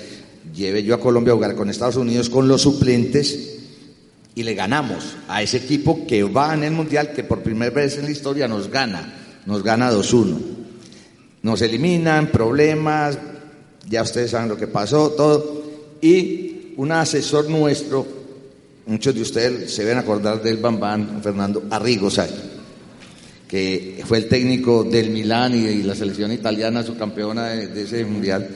lleve 0.56 0.84
yo 0.84 0.96
a 0.96 1.00
Colombia 1.00 1.34
a 1.34 1.36
jugar 1.36 1.56
con 1.56 1.70
Estados 1.70 1.96
Unidos 1.96 2.30
con 2.30 2.48
los 2.48 2.62
suplentes 2.62 3.61
y 4.34 4.44
le 4.44 4.54
ganamos 4.54 5.16
a 5.28 5.42
ese 5.42 5.58
equipo 5.58 6.06
que 6.08 6.24
va 6.24 6.54
en 6.54 6.64
el 6.64 6.72
Mundial, 6.72 7.12
que 7.14 7.24
por 7.24 7.42
primera 7.42 7.72
vez 7.72 7.98
en 7.98 8.06
la 8.06 8.12
historia 8.12 8.48
nos 8.48 8.70
gana, 8.70 9.14
nos 9.46 9.64
gana 9.64 9.92
2-1. 9.92 10.38
Nos 11.44 11.62
eliminan, 11.62 12.28
problemas, 12.28 13.18
ya 13.90 14.04
ustedes 14.04 14.32
saben 14.32 14.50
lo 14.50 14.58
que 14.58 14.68
pasó, 14.68 15.12
todo. 15.12 15.64
Y 16.02 16.74
un 16.78 16.92
asesor 16.92 17.50
nuestro, 17.50 18.08
muchos 18.86 19.14
de 19.14 19.22
ustedes 19.22 19.74
se 19.74 19.84
ven 19.84 19.98
acordar 19.98 20.42
del 20.42 20.58
Bambán, 20.58 21.20
Fernando 21.22 21.64
Arrigos, 21.70 22.20
que 23.48 24.02
fue 24.06 24.20
el 24.20 24.28
técnico 24.30 24.84
del 24.84 25.10
Milán 25.10 25.56
y, 25.56 25.84
la 25.84 25.96
selección 25.96 26.32
italiana, 26.32 26.84
su 26.84 26.96
campeona 26.96 27.48
de, 27.50 27.82
ese 27.82 28.06
mundial. 28.06 28.48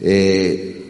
Eh, 0.00 0.81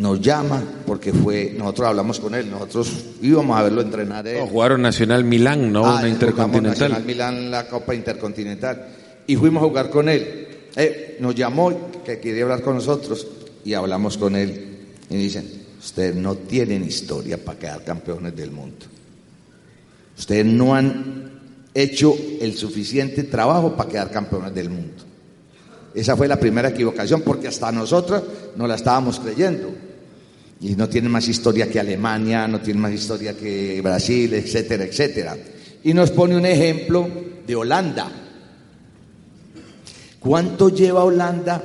nos 0.00 0.18
llama 0.18 0.62
porque 0.86 1.12
fue, 1.12 1.54
nosotros 1.58 1.88
hablamos 1.88 2.20
con 2.20 2.34
él, 2.34 2.50
nosotros 2.50 2.90
íbamos 3.20 3.58
a 3.58 3.64
verlo 3.64 3.82
entrenar. 3.82 4.26
jugaron 4.48 4.80
Nacional 4.80 5.24
Milán, 5.24 5.70
¿no? 5.70 5.84
Ah, 5.84 5.98
Una 5.98 6.08
intercontinental. 6.08 6.70
Nacional 6.70 7.04
Milán, 7.04 7.50
la 7.50 7.68
Copa 7.68 7.94
Intercontinental. 7.94 8.86
Y 9.26 9.36
fuimos 9.36 9.62
a 9.62 9.66
jugar 9.66 9.90
con 9.90 10.08
él. 10.08 10.48
Eh, 10.74 11.18
nos 11.20 11.34
llamó 11.34 11.90
que 12.02 12.18
quería 12.18 12.44
hablar 12.44 12.62
con 12.62 12.76
nosotros 12.76 13.26
y 13.62 13.74
hablamos 13.74 14.16
con 14.16 14.36
él. 14.36 14.78
Y 15.10 15.16
dicen, 15.16 15.46
ustedes 15.78 16.16
no 16.16 16.34
tienen 16.34 16.82
historia 16.82 17.36
para 17.36 17.58
quedar 17.58 17.84
campeones 17.84 18.34
del 18.34 18.52
mundo. 18.52 18.86
Ustedes 20.16 20.46
no 20.46 20.74
han 20.74 21.30
hecho 21.74 22.16
el 22.40 22.54
suficiente 22.56 23.24
trabajo 23.24 23.76
para 23.76 23.90
quedar 23.90 24.10
campeones 24.10 24.54
del 24.54 24.70
mundo. 24.70 25.04
Esa 25.94 26.16
fue 26.16 26.26
la 26.26 26.40
primera 26.40 26.70
equivocación 26.70 27.20
porque 27.20 27.48
hasta 27.48 27.70
nosotros 27.70 28.22
no 28.56 28.66
la 28.66 28.76
estábamos 28.76 29.20
creyendo 29.20 29.89
y 30.60 30.76
no 30.76 30.88
tiene 30.88 31.08
más 31.08 31.26
historia 31.26 31.70
que 31.70 31.80
Alemania, 31.80 32.46
no 32.46 32.60
tiene 32.60 32.80
más 32.80 32.92
historia 32.92 33.34
que 33.34 33.80
Brasil, 33.80 34.34
etcétera, 34.34 34.84
etcétera. 34.84 35.36
Y 35.82 35.94
nos 35.94 36.10
pone 36.10 36.36
un 36.36 36.44
ejemplo 36.44 37.08
de 37.46 37.56
Holanda. 37.56 38.10
¿Cuánto 40.18 40.68
lleva 40.68 41.02
Holanda 41.02 41.62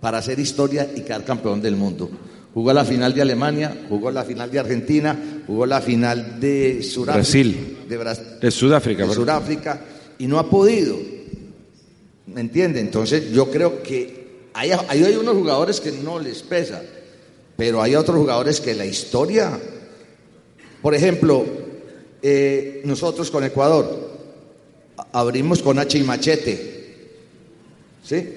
para 0.00 0.18
hacer 0.18 0.38
historia 0.38 0.88
y 0.94 1.00
quedar 1.00 1.24
campeón 1.24 1.60
del 1.60 1.74
mundo? 1.74 2.08
Jugó 2.54 2.72
la 2.72 2.84
final 2.84 3.12
de 3.12 3.22
Alemania, 3.22 3.84
jugó 3.88 4.12
la 4.12 4.24
final 4.24 4.50
de 4.50 4.60
Argentina, 4.60 5.42
jugó 5.46 5.66
la 5.66 5.80
final 5.80 6.38
de 6.40 6.82
Sudáfrica. 6.84 7.14
Brasil. 7.16 7.76
De, 8.40 8.50
Sudáfrica. 8.50 9.06
De 9.06 9.12
Sudáfrica. 9.12 9.80
Y 10.18 10.28
no 10.28 10.38
ha 10.38 10.48
podido. 10.48 10.96
¿Me 12.28 12.40
entiende? 12.40 12.80
Entonces 12.80 13.32
yo 13.32 13.50
creo 13.50 13.82
que 13.82 14.50
hay, 14.54 14.70
hay 14.70 15.16
unos 15.16 15.34
jugadores 15.34 15.80
que 15.80 15.90
no 15.90 16.20
les 16.20 16.42
pesa. 16.44 16.80
Pero 17.56 17.82
hay 17.82 17.94
otros 17.94 18.18
jugadores 18.18 18.60
que 18.60 18.74
la 18.74 18.84
historia, 18.84 19.58
por 20.82 20.94
ejemplo, 20.94 21.44
eh, 22.22 22.82
nosotros 22.84 23.30
con 23.30 23.44
Ecuador 23.44 24.14
abrimos 25.12 25.62
con 25.62 25.78
H 25.78 25.98
y 25.98 26.02
machete, 26.02 27.08
¿sí? 28.02 28.28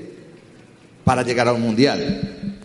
Para 1.03 1.23
llegar 1.23 1.47
a 1.47 1.53
un 1.53 1.61
mundial. 1.61 2.55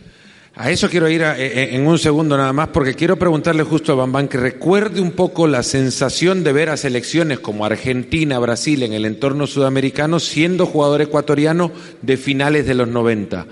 A 0.56 0.70
eso 0.70 0.88
quiero 0.88 1.08
ir 1.08 1.22
en 1.22 1.84
un 1.84 1.98
segundo 1.98 2.36
nada 2.36 2.52
más, 2.52 2.68
porque 2.68 2.94
quiero 2.94 3.18
preguntarle 3.18 3.64
justo 3.64 3.90
a 3.90 3.96
Bambán 3.96 4.28
que 4.28 4.38
recuerde 4.38 5.00
un 5.00 5.10
poco 5.10 5.48
la 5.48 5.64
sensación 5.64 6.44
de 6.44 6.52
ver 6.52 6.70
a 6.70 6.76
selecciones 6.76 7.40
como 7.40 7.64
Argentina, 7.64 8.38
Brasil 8.38 8.84
en 8.84 8.92
el 8.92 9.04
entorno 9.04 9.48
sudamericano 9.48 10.20
siendo 10.20 10.66
jugador 10.66 11.02
ecuatoriano 11.02 11.72
de 12.02 12.16
finales 12.16 12.66
de 12.66 12.74
los 12.74 12.86
90 12.86 13.46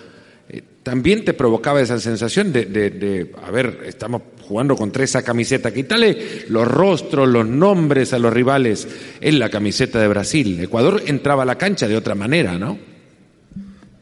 también 0.82 1.24
te 1.24 1.32
provocaba 1.32 1.80
esa 1.80 1.98
sensación 2.00 2.52
de, 2.52 3.30
a 3.42 3.50
ver, 3.50 3.80
estamos 3.86 4.22
jugando 4.42 4.76
contra 4.76 5.04
esa 5.04 5.22
camiseta, 5.22 5.72
quítale 5.72 6.44
los 6.48 6.66
rostros, 6.66 7.28
los 7.28 7.46
nombres 7.46 8.12
a 8.12 8.18
los 8.18 8.32
rivales 8.32 8.88
en 9.20 9.38
la 9.38 9.48
camiseta 9.48 10.00
de 10.00 10.08
Brasil. 10.08 10.60
Ecuador 10.60 11.02
entraba 11.06 11.44
a 11.44 11.46
la 11.46 11.56
cancha 11.56 11.86
de 11.86 11.96
otra 11.96 12.14
manera, 12.14 12.58
¿no? 12.58 12.78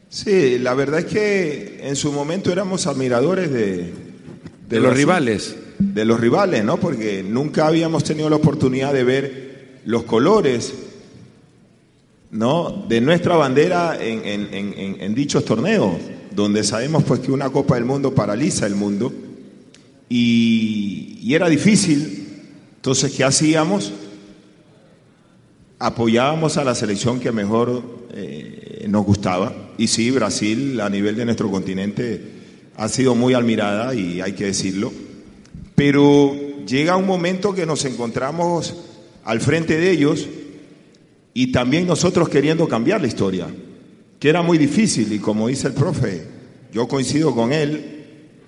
Sí, 0.09 0.59
la 0.59 0.73
verdad 0.73 1.01
es 1.01 1.05
que 1.05 1.79
en 1.83 1.95
su 1.95 2.11
momento 2.11 2.51
éramos 2.51 2.87
admiradores 2.87 3.51
de, 3.51 3.93
de, 4.67 4.79
los 4.79 4.93
rivales. 4.93 5.55
De 5.79 6.03
los 6.03 6.19
rivales, 6.19 6.65
¿no? 6.65 6.77
Porque 6.77 7.23
nunca 7.23 7.67
habíamos 7.67 8.03
tenido 8.03 8.29
la 8.29 8.35
oportunidad 8.35 8.91
de 8.91 9.03
ver 9.03 9.81
los 9.85 10.03
colores, 10.03 10.73
¿no? 12.31 12.85
De 12.89 12.99
nuestra 12.99 13.37
bandera 13.37 13.97
en 14.01 15.15
dichos 15.15 15.45
torneos 15.45 15.93
donde 16.35 16.63
sabemos 16.63 17.03
pues 17.03 17.19
que 17.19 17.31
una 17.31 17.49
Copa 17.49 17.75
del 17.75 17.85
Mundo 17.85 18.15
paraliza 18.15 18.65
el 18.65 18.75
mundo 18.75 19.13
y, 20.09 21.33
era 21.33 21.47
difícil. 21.47 22.27
Entonces, 22.75 23.13
¿qué 23.13 23.23
hacíamos? 23.23 23.93
Apoyábamos 25.79 26.57
a 26.57 26.65
la 26.65 26.75
selección 26.75 27.19
que 27.19 27.31
mejor 27.31 27.81
eh, 28.13 28.85
nos 28.89 29.05
gustaba. 29.05 29.53
Y 29.77 29.87
sí, 29.87 30.11
Brasil 30.11 30.81
a 30.81 30.89
nivel 30.89 31.15
de 31.15 31.25
nuestro 31.25 31.49
continente 31.49 32.21
ha 32.75 32.89
sido 32.89 33.15
muy 33.15 33.33
admirada 33.33 33.93
y 33.95 34.19
hay 34.19 34.33
que 34.33 34.45
decirlo. 34.45 34.91
Pero 35.75 36.35
llega 36.67 36.97
un 36.97 37.07
momento 37.07 37.53
que 37.53 37.65
nos 37.65 37.85
encontramos 37.85 38.75
al 39.23 39.39
frente 39.39 39.77
de 39.77 39.91
ellos 39.91 40.27
y 41.33 41.51
también 41.53 41.87
nosotros 41.87 42.27
queriendo 42.27 42.67
cambiar 42.67 42.99
la 42.99 43.07
historia 43.07 43.47
que 44.21 44.29
era 44.29 44.43
muy 44.43 44.59
difícil 44.59 45.11
y 45.11 45.17
como 45.17 45.47
dice 45.47 45.67
el 45.67 45.73
profe, 45.73 46.21
yo 46.71 46.87
coincido 46.87 47.33
con 47.33 47.51
él 47.51 48.03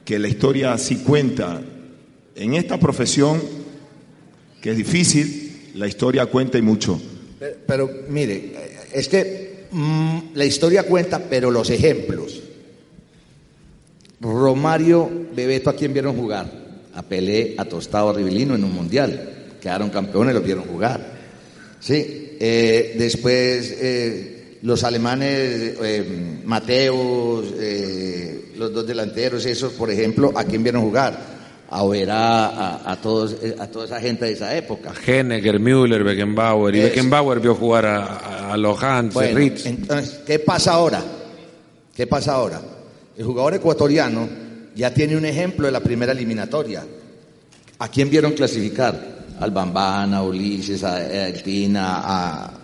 que 0.06 0.20
la 0.20 0.28
historia 0.28 0.78
sí 0.78 0.98
cuenta. 0.98 1.64
En 2.36 2.54
esta 2.54 2.80
profesión, 2.80 3.42
que 4.62 4.70
es 4.70 4.78
difícil, 4.78 5.72
la 5.74 5.88
historia 5.88 6.28
cuenta 6.28 6.60
y 6.60 6.62
mucho. 6.62 7.02
Pero, 7.66 7.90
mire, 8.08 8.54
es 8.94 9.08
que 9.10 9.66
mm, 9.72 10.20
la 10.36 10.46
historia 10.46 10.84
cuenta, 10.84 11.24
pero 11.28 11.50
los 11.50 11.72
ejemplos. 11.72 12.44
Romario, 14.22 15.10
Bebeto, 15.36 15.72
¿a 15.72 15.76
quién 15.76 15.92
vieron 15.92 16.16
jugar? 16.16 16.52
A 16.94 17.02
Pelé, 17.02 17.56
a 17.58 17.66
Tostado, 17.66 18.14
Rivelino 18.14 18.54
en 18.54 18.64
un 18.64 18.74
mundial. 18.74 19.56
Quedaron 19.60 19.90
campeones, 19.90 20.36
los 20.36 20.46
vieron 20.46 20.66
jugar. 20.66 21.14
Sí, 21.80 22.38
eh, 22.40 22.94
después 22.96 23.76
eh, 23.82 24.43
los 24.64 24.82
alemanes, 24.86 25.76
eh, 25.84 26.42
Mateos, 26.46 27.46
eh, 27.60 28.54
los 28.56 28.74
dos 28.74 28.88
delanteros, 28.88 29.46
esos, 29.46 29.74
por 29.74 29.92
ejemplo, 29.92 30.32
¿a 30.36 30.46
quién 30.46 30.64
vieron 30.64 30.84
jugar? 30.84 31.34
A 31.70 31.86
ver 31.86 32.08
a, 32.12 32.98
todos, 33.02 33.36
eh, 33.42 33.56
a 33.60 33.68
toda 33.68 33.86
esa 33.86 34.00
gente 34.00 34.26
de 34.26 34.32
esa 34.32 34.56
época. 34.56 34.94
Henneger, 35.06 35.60
Müller, 35.60 36.04
Beckenbauer. 36.04 36.76
Y 36.76 36.80
Beckenbauer 36.80 37.42
vio 37.42 37.56
jugar 37.56 37.86
a, 37.86 38.54
a 38.54 38.58
Lohan, 38.58 39.10
bueno, 39.10 39.38
Entonces, 39.66 40.22
¿qué 40.26 40.40
pasa 40.40 40.74
ahora? 40.74 41.04
¿Qué 41.94 42.08
pasa 42.08 42.36
ahora? 42.36 42.62
El 43.18 43.26
jugador 43.26 43.56
ecuatoriano 43.56 44.30
ya 44.76 44.94
tiene 44.94 45.18
un 45.18 45.26
ejemplo 45.26 45.66
de 45.66 45.74
la 45.74 45.82
primera 45.82 46.14
eliminatoria. 46.14 46.86
¿A 47.80 47.90
quién 47.90 48.10
vieron 48.10 48.32
clasificar? 48.32 49.26
Al 49.42 49.52
Bambana, 49.52 50.18
a 50.18 50.24
Ulises, 50.24 50.84
a 50.86 51.26
Altina, 51.26 52.02
a 52.02 52.63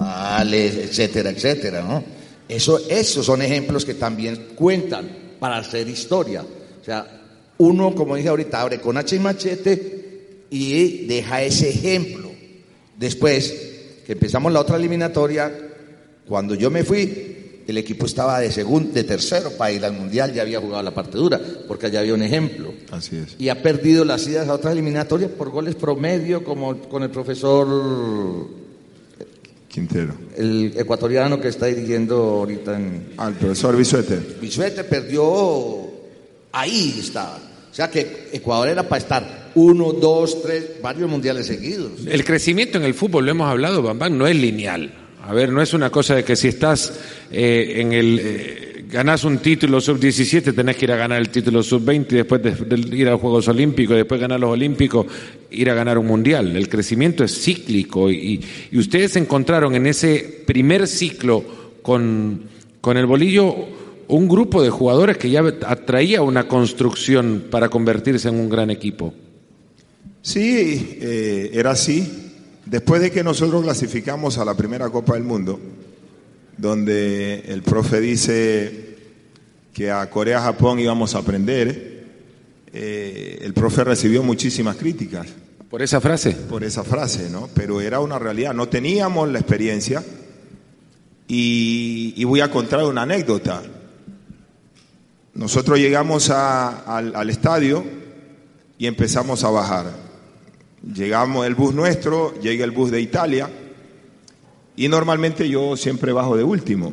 Etcétera, 0.00 1.30
etcétera, 1.30 1.82
¿no? 1.82 2.02
Eso, 2.48 2.80
esos 2.88 3.26
son 3.26 3.42
ejemplos 3.42 3.84
que 3.84 3.94
también 3.94 4.48
cuentan 4.54 5.08
para 5.38 5.58
hacer 5.58 5.88
historia. 5.88 6.42
O 6.42 6.84
sea, 6.84 7.06
uno, 7.58 7.94
como 7.94 8.16
dije 8.16 8.28
ahorita, 8.28 8.60
abre 8.60 8.80
con 8.80 8.96
H 8.96 9.14
y 9.14 9.18
machete 9.18 10.44
y 10.50 11.06
deja 11.06 11.42
ese 11.42 11.70
ejemplo. 11.70 12.30
Después, 12.96 13.54
que 14.04 14.12
empezamos 14.12 14.52
la 14.52 14.60
otra 14.60 14.76
eliminatoria, 14.76 15.52
cuando 16.26 16.54
yo 16.54 16.70
me 16.70 16.82
fui, 16.82 17.62
el 17.66 17.78
equipo 17.78 18.06
estaba 18.06 18.40
de 18.40 18.50
segundo, 18.50 18.92
de 18.92 19.04
tercero 19.04 19.52
para 19.52 19.70
ir 19.72 19.84
al 19.84 19.92
mundial, 19.92 20.32
ya 20.32 20.42
había 20.42 20.60
jugado 20.60 20.82
la 20.82 20.92
parte 20.92 21.18
dura, 21.18 21.40
porque 21.68 21.86
allá 21.86 22.00
había 22.00 22.14
un 22.14 22.22
ejemplo. 22.22 22.74
Así 22.90 23.16
es. 23.16 23.36
Y 23.38 23.48
ha 23.48 23.62
perdido 23.62 24.04
las 24.04 24.26
idas 24.26 24.48
a 24.48 24.54
otras 24.54 24.72
eliminatorias 24.72 25.30
por 25.30 25.50
goles 25.50 25.76
promedio, 25.76 26.42
como 26.42 26.78
con 26.88 27.02
el 27.04 27.10
profesor 27.10 27.68
Quintero. 29.80 30.14
El 30.36 30.74
ecuatoriano 30.76 31.40
que 31.40 31.48
está 31.48 31.66
dirigiendo 31.66 32.16
ahorita 32.16 32.76
en... 32.76 33.12
Al 33.16 33.34
profesor 33.34 33.76
Bisuete. 33.76 34.20
Bisuete 34.40 34.84
perdió... 34.84 35.88
Ahí 36.52 36.96
estaba. 36.98 37.38
O 37.70 37.74
sea 37.74 37.90
que 37.90 38.28
Ecuador 38.32 38.68
era 38.68 38.82
para 38.88 39.00
estar 39.00 39.50
uno, 39.54 39.92
dos, 39.92 40.42
tres, 40.42 40.82
varios 40.82 41.08
mundiales 41.08 41.46
seguidos. 41.46 41.92
El 42.06 42.24
crecimiento 42.24 42.78
en 42.78 42.84
el 42.84 42.94
fútbol, 42.94 43.24
lo 43.24 43.30
hemos 43.30 43.48
hablado, 43.48 43.82
Bambán, 43.82 44.18
no 44.18 44.26
es 44.26 44.36
lineal. 44.36 44.92
A 45.22 45.32
ver, 45.32 45.50
no 45.52 45.62
es 45.62 45.72
una 45.72 45.90
cosa 45.90 46.16
de 46.16 46.24
que 46.24 46.36
si 46.36 46.48
estás 46.48 46.92
eh, 47.30 47.74
en 47.76 47.92
el... 47.92 48.20
Eh, 48.22 48.84
ganás 48.90 49.22
un 49.24 49.38
título 49.38 49.80
sub-17, 49.80 50.54
tenés 50.54 50.76
que 50.76 50.84
ir 50.84 50.92
a 50.92 50.96
ganar 50.96 51.20
el 51.20 51.30
título 51.30 51.62
sub-20 51.62 52.06
y 52.10 52.16
después 52.16 52.42
de, 52.42 52.96
ir 52.96 53.06
a 53.08 53.12
los 53.12 53.20
Juegos 53.20 53.46
Olímpicos, 53.46 53.96
después 53.96 54.20
ganar 54.20 54.40
los 54.40 54.50
Olímpicos, 54.50 55.06
ir 55.50 55.70
a 55.70 55.74
ganar 55.74 55.98
un 55.98 56.06
Mundial. 56.06 56.56
El 56.56 56.68
crecimiento 56.68 57.24
es 57.24 57.40
cíclico 57.42 58.10
y, 58.10 58.40
ustedes 58.72 59.16
encontraron 59.16 59.74
en 59.74 59.86
ese 59.86 60.42
primer 60.46 60.86
ciclo 60.86 61.44
con, 61.82 62.42
con 62.80 62.96
el 62.96 63.06
bolillo 63.06 63.54
un 64.08 64.28
grupo 64.28 64.62
de 64.62 64.70
jugadores 64.70 65.16
que 65.16 65.30
ya 65.30 65.42
atraía 65.66 66.22
una 66.22 66.48
construcción 66.48 67.44
para 67.50 67.68
convertirse 67.68 68.28
en 68.28 68.34
un 68.34 68.48
gran 68.48 68.70
equipo. 68.70 69.14
Sí, 70.22 70.98
eh, 71.00 71.50
era 71.54 71.70
así. 71.70 72.32
Después 72.66 73.00
de 73.00 73.10
que 73.10 73.24
nosotros 73.24 73.62
clasificamos 73.62 74.38
a 74.38 74.44
la 74.44 74.56
primera 74.56 74.90
Copa 74.90 75.14
del 75.14 75.22
Mundo, 75.22 75.58
donde 76.58 77.44
el 77.48 77.62
profe 77.62 78.00
dice 78.00 78.96
que 79.72 79.90
a 79.90 80.08
Corea-Japón 80.10 80.78
íbamos 80.78 81.14
a 81.14 81.18
aprender, 81.18 81.99
eh, 82.72 83.38
el 83.42 83.52
profe 83.54 83.84
recibió 83.84 84.22
muchísimas 84.22 84.76
críticas. 84.76 85.26
¿Por 85.68 85.82
esa 85.82 86.00
frase? 86.00 86.32
Por 86.32 86.64
esa 86.64 86.82
frase, 86.84 87.30
¿no? 87.30 87.48
Pero 87.54 87.80
era 87.80 88.00
una 88.00 88.18
realidad. 88.18 88.54
No 88.54 88.68
teníamos 88.68 89.28
la 89.30 89.38
experiencia. 89.38 90.02
Y, 91.28 92.12
y 92.16 92.24
voy 92.24 92.40
a 92.40 92.50
contar 92.50 92.82
una 92.84 93.02
anécdota. 93.02 93.62
Nosotros 95.34 95.78
llegamos 95.78 96.28
a- 96.30 96.80
al, 96.96 97.14
al 97.14 97.30
estadio 97.30 97.84
y 98.78 98.86
empezamos 98.86 99.44
a 99.44 99.50
bajar. 99.50 99.92
Llegamos 100.94 101.46
el 101.46 101.54
bus 101.54 101.72
nuestro, 101.74 102.34
llega 102.40 102.64
el 102.64 102.72
bus 102.72 102.90
de 102.90 103.00
Italia 103.00 103.48
y 104.76 104.88
normalmente 104.88 105.48
yo 105.48 105.76
siempre 105.76 106.10
bajo 106.12 106.36
de 106.36 106.42
último. 106.42 106.92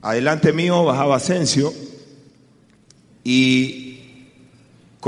Adelante 0.00 0.52
mío 0.54 0.84
bajaba 0.84 1.16
Asensio 1.16 1.72
y 3.24 3.85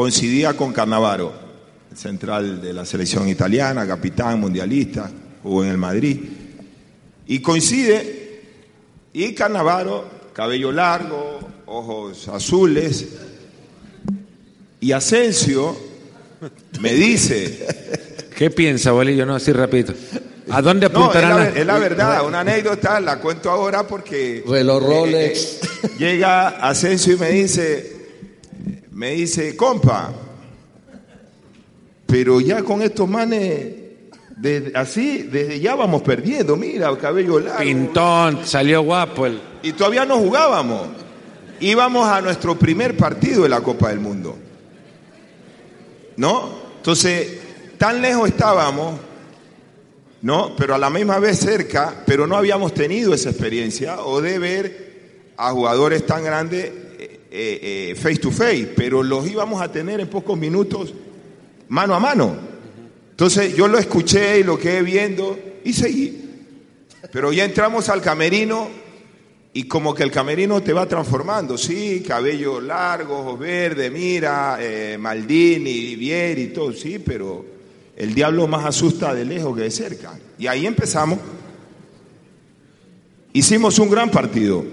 coincidía 0.03 0.55
con 0.57 0.73
Cannavaro, 0.73 1.33
central 1.93 2.63
de 2.63 2.73
la 2.73 2.85
selección 2.85 3.29
italiana, 3.29 3.85
capitán 3.85 4.39
mundialista, 4.39 5.11
jugó 5.43 5.65
en 5.65 5.71
el 5.71 5.77
Madrid. 5.77 6.21
Y 7.27 7.41
coincide 7.41 8.43
y 9.13 9.35
Cannavaro, 9.35 10.05
cabello 10.33 10.71
largo, 10.71 11.41
ojos 11.67 12.29
azules, 12.29 13.09
y 14.79 14.93
Asensio 14.93 15.77
me 16.81 16.93
dice, 16.93 17.67
¿Qué 18.37 18.51
piensa, 18.51 18.93
Bolillo? 18.93 19.27
No, 19.27 19.35
así 19.35 19.51
rapidito. 19.53 19.95
¿A 20.51 20.63
dónde 20.63 20.89
no, 20.89 20.93
es 20.93 21.03
apuntarán? 21.07 21.31
la, 21.39 21.45
las- 21.47 21.57
es 21.57 21.67
la 21.67 21.79
verdad, 21.81 22.25
una 22.25 22.39
anécdota, 22.39 23.01
la 23.01 23.19
cuento 23.19 23.51
ahora 23.51 23.85
porque 23.85 24.45
Reloj 24.47 24.81
Rolex. 24.81 25.41
eh, 25.43 25.59
eh, 25.83 25.89
llega 25.99 26.47
Asensio 26.51 27.15
y 27.15 27.17
me 27.17 27.31
dice, 27.31 27.97
me 28.99 29.13
dice, 29.13 29.57
compa, 29.57 30.13
pero 32.05 32.41
ya 32.41 32.65
con 32.65 32.83
estos 32.83 33.09
manes, 33.09 33.73
desde- 34.37 34.73
así, 34.77 35.23
desde 35.23 35.61
ya 35.61 35.77
vamos 35.77 36.03
perdiendo, 36.03 36.57
mira, 36.57 36.97
cabello 36.99 37.39
largo. 37.39 37.61
Pintón, 37.61 38.41
salió 38.45 38.83
guapo 38.83 39.27
el... 39.27 39.41
Y 39.63 39.71
todavía 39.71 40.05
no 40.05 40.19
jugábamos. 40.19 40.89
Íbamos 41.61 42.09
a 42.09 42.21
nuestro 42.21 42.59
primer 42.59 42.97
partido 42.97 43.45
de 43.45 43.49
la 43.49 43.61
Copa 43.61 43.91
del 43.91 44.01
Mundo. 44.01 44.37
¿No? 46.17 46.59
Entonces, 46.79 47.39
tan 47.79 48.03
lejos 48.03 48.29
estábamos, 48.31 48.99
¿no? 50.23 50.57
Pero 50.57 50.75
a 50.75 50.79
la 50.79 50.91
misma 50.91 51.21
vez 51.21 51.39
cerca, 51.39 52.03
pero 52.05 52.27
no 52.27 52.37
habíamos 52.37 52.75
tenido 52.75 53.15
esa 53.15 53.31
experiencia 53.31 54.01
o 54.01 54.21
de 54.21 54.41
ver 54.41 54.89
a 55.37 55.53
jugadores 55.53 56.05
tan 56.05 56.25
grandes 56.25 56.73
eh, 57.31 57.91
eh, 57.91 57.95
face 57.95 58.17
to 58.17 58.31
face, 58.31 58.73
pero 58.75 59.03
los 59.03 59.29
íbamos 59.29 59.61
a 59.61 59.71
tener 59.71 60.01
en 60.01 60.09
pocos 60.09 60.39
minutos 60.39 60.95
mano 61.69 61.95
a 61.95 62.01
mano. 62.01 62.37
Entonces 63.11 63.55
yo 63.55 63.69
lo 63.69 63.79
escuché 63.79 64.41
y 64.41 64.45
lo 64.45 64.59
quedé 64.59 64.83
viendo 64.83 65.39
y 65.65 65.73
seguí. 65.73 66.25
Pero 67.13 67.33
ya 67.33 67.45
entramos 67.45 67.89
al 67.89 68.01
camerino 68.01 68.69
y 69.53 69.65
como 69.65 69.95
que 69.95 70.03
el 70.03 70.11
camerino 70.11 70.63
te 70.63 70.73
va 70.73 70.87
transformando, 70.87 71.59
sí, 71.59 72.03
cabello 72.07 72.61
largo, 72.61 73.37
verde, 73.37 73.91
mira, 73.91 74.59
eh, 74.61 74.97
Maldini, 74.99 75.97
Vieri 75.97 76.43
y 76.43 76.49
todo, 76.49 76.73
sí, 76.73 76.99
pero 76.99 77.45
el 77.97 78.15
diablo 78.15 78.47
más 78.47 78.65
asusta 78.65 79.15
de 79.15 79.25
lejos 79.25 79.57
que 79.57 79.63
de 79.65 79.71
cerca. 79.71 80.19
Y 80.39 80.47
ahí 80.47 80.67
empezamos. 80.67 81.19
Hicimos 83.33 83.79
un 83.79 83.91
gran 83.91 84.11
partido. 84.11 84.65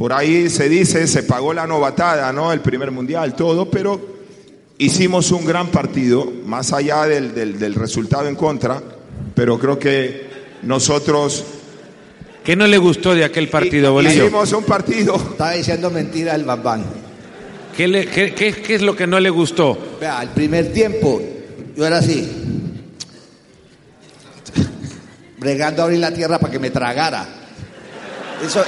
Por 0.00 0.14
ahí 0.14 0.48
se 0.48 0.66
dice, 0.70 1.06
se 1.06 1.24
pagó 1.24 1.52
la 1.52 1.66
novatada, 1.66 2.32
¿no? 2.32 2.54
El 2.54 2.60
primer 2.60 2.90
mundial, 2.90 3.34
todo, 3.36 3.70
pero 3.70 4.00
hicimos 4.78 5.30
un 5.30 5.44
gran 5.44 5.66
partido, 5.68 6.26
más 6.46 6.72
allá 6.72 7.04
del, 7.04 7.34
del- 7.34 7.58
del 7.58 7.74
resultado 7.74 8.26
en 8.26 8.34
contra, 8.34 8.82
pero 9.34 9.58
creo 9.58 9.78
que 9.78 10.30
nosotros 10.62 11.44
¿Qué 12.42 12.56
no 12.56 12.66
le 12.66 12.78
gustó 12.78 13.14
de 13.14 13.24
aquel 13.26 13.50
partido, 13.50 13.92
Bolillo? 13.92 14.24
hicimos 14.24 14.50
un 14.54 14.64
partido. 14.64 15.16
Estaba 15.16 15.52
diciendo 15.52 15.90
mentira 15.90 16.34
el 16.34 16.44
Bambán. 16.44 16.82
¿Qué, 17.76 17.86
le- 17.86 18.06
qué- 18.06 18.32
qué- 18.32 18.54
qué 18.54 18.74
es 18.76 18.80
lo 18.80 18.96
que 18.96 19.06
no 19.06 19.20
le 19.20 19.28
gustó? 19.28 19.76
Vea, 20.00 20.22
el 20.22 20.30
primer 20.30 20.72
tiempo, 20.72 21.20
yo 21.76 21.86
era 21.86 21.98
así. 21.98 22.26
Bregando 25.38 25.82
a 25.82 25.84
abrir 25.84 25.98
la 26.00 26.10
tierra 26.14 26.38
para 26.38 26.50
que 26.50 26.58
me 26.58 26.70
tragara. 26.70 27.26
Eso. 28.42 28.64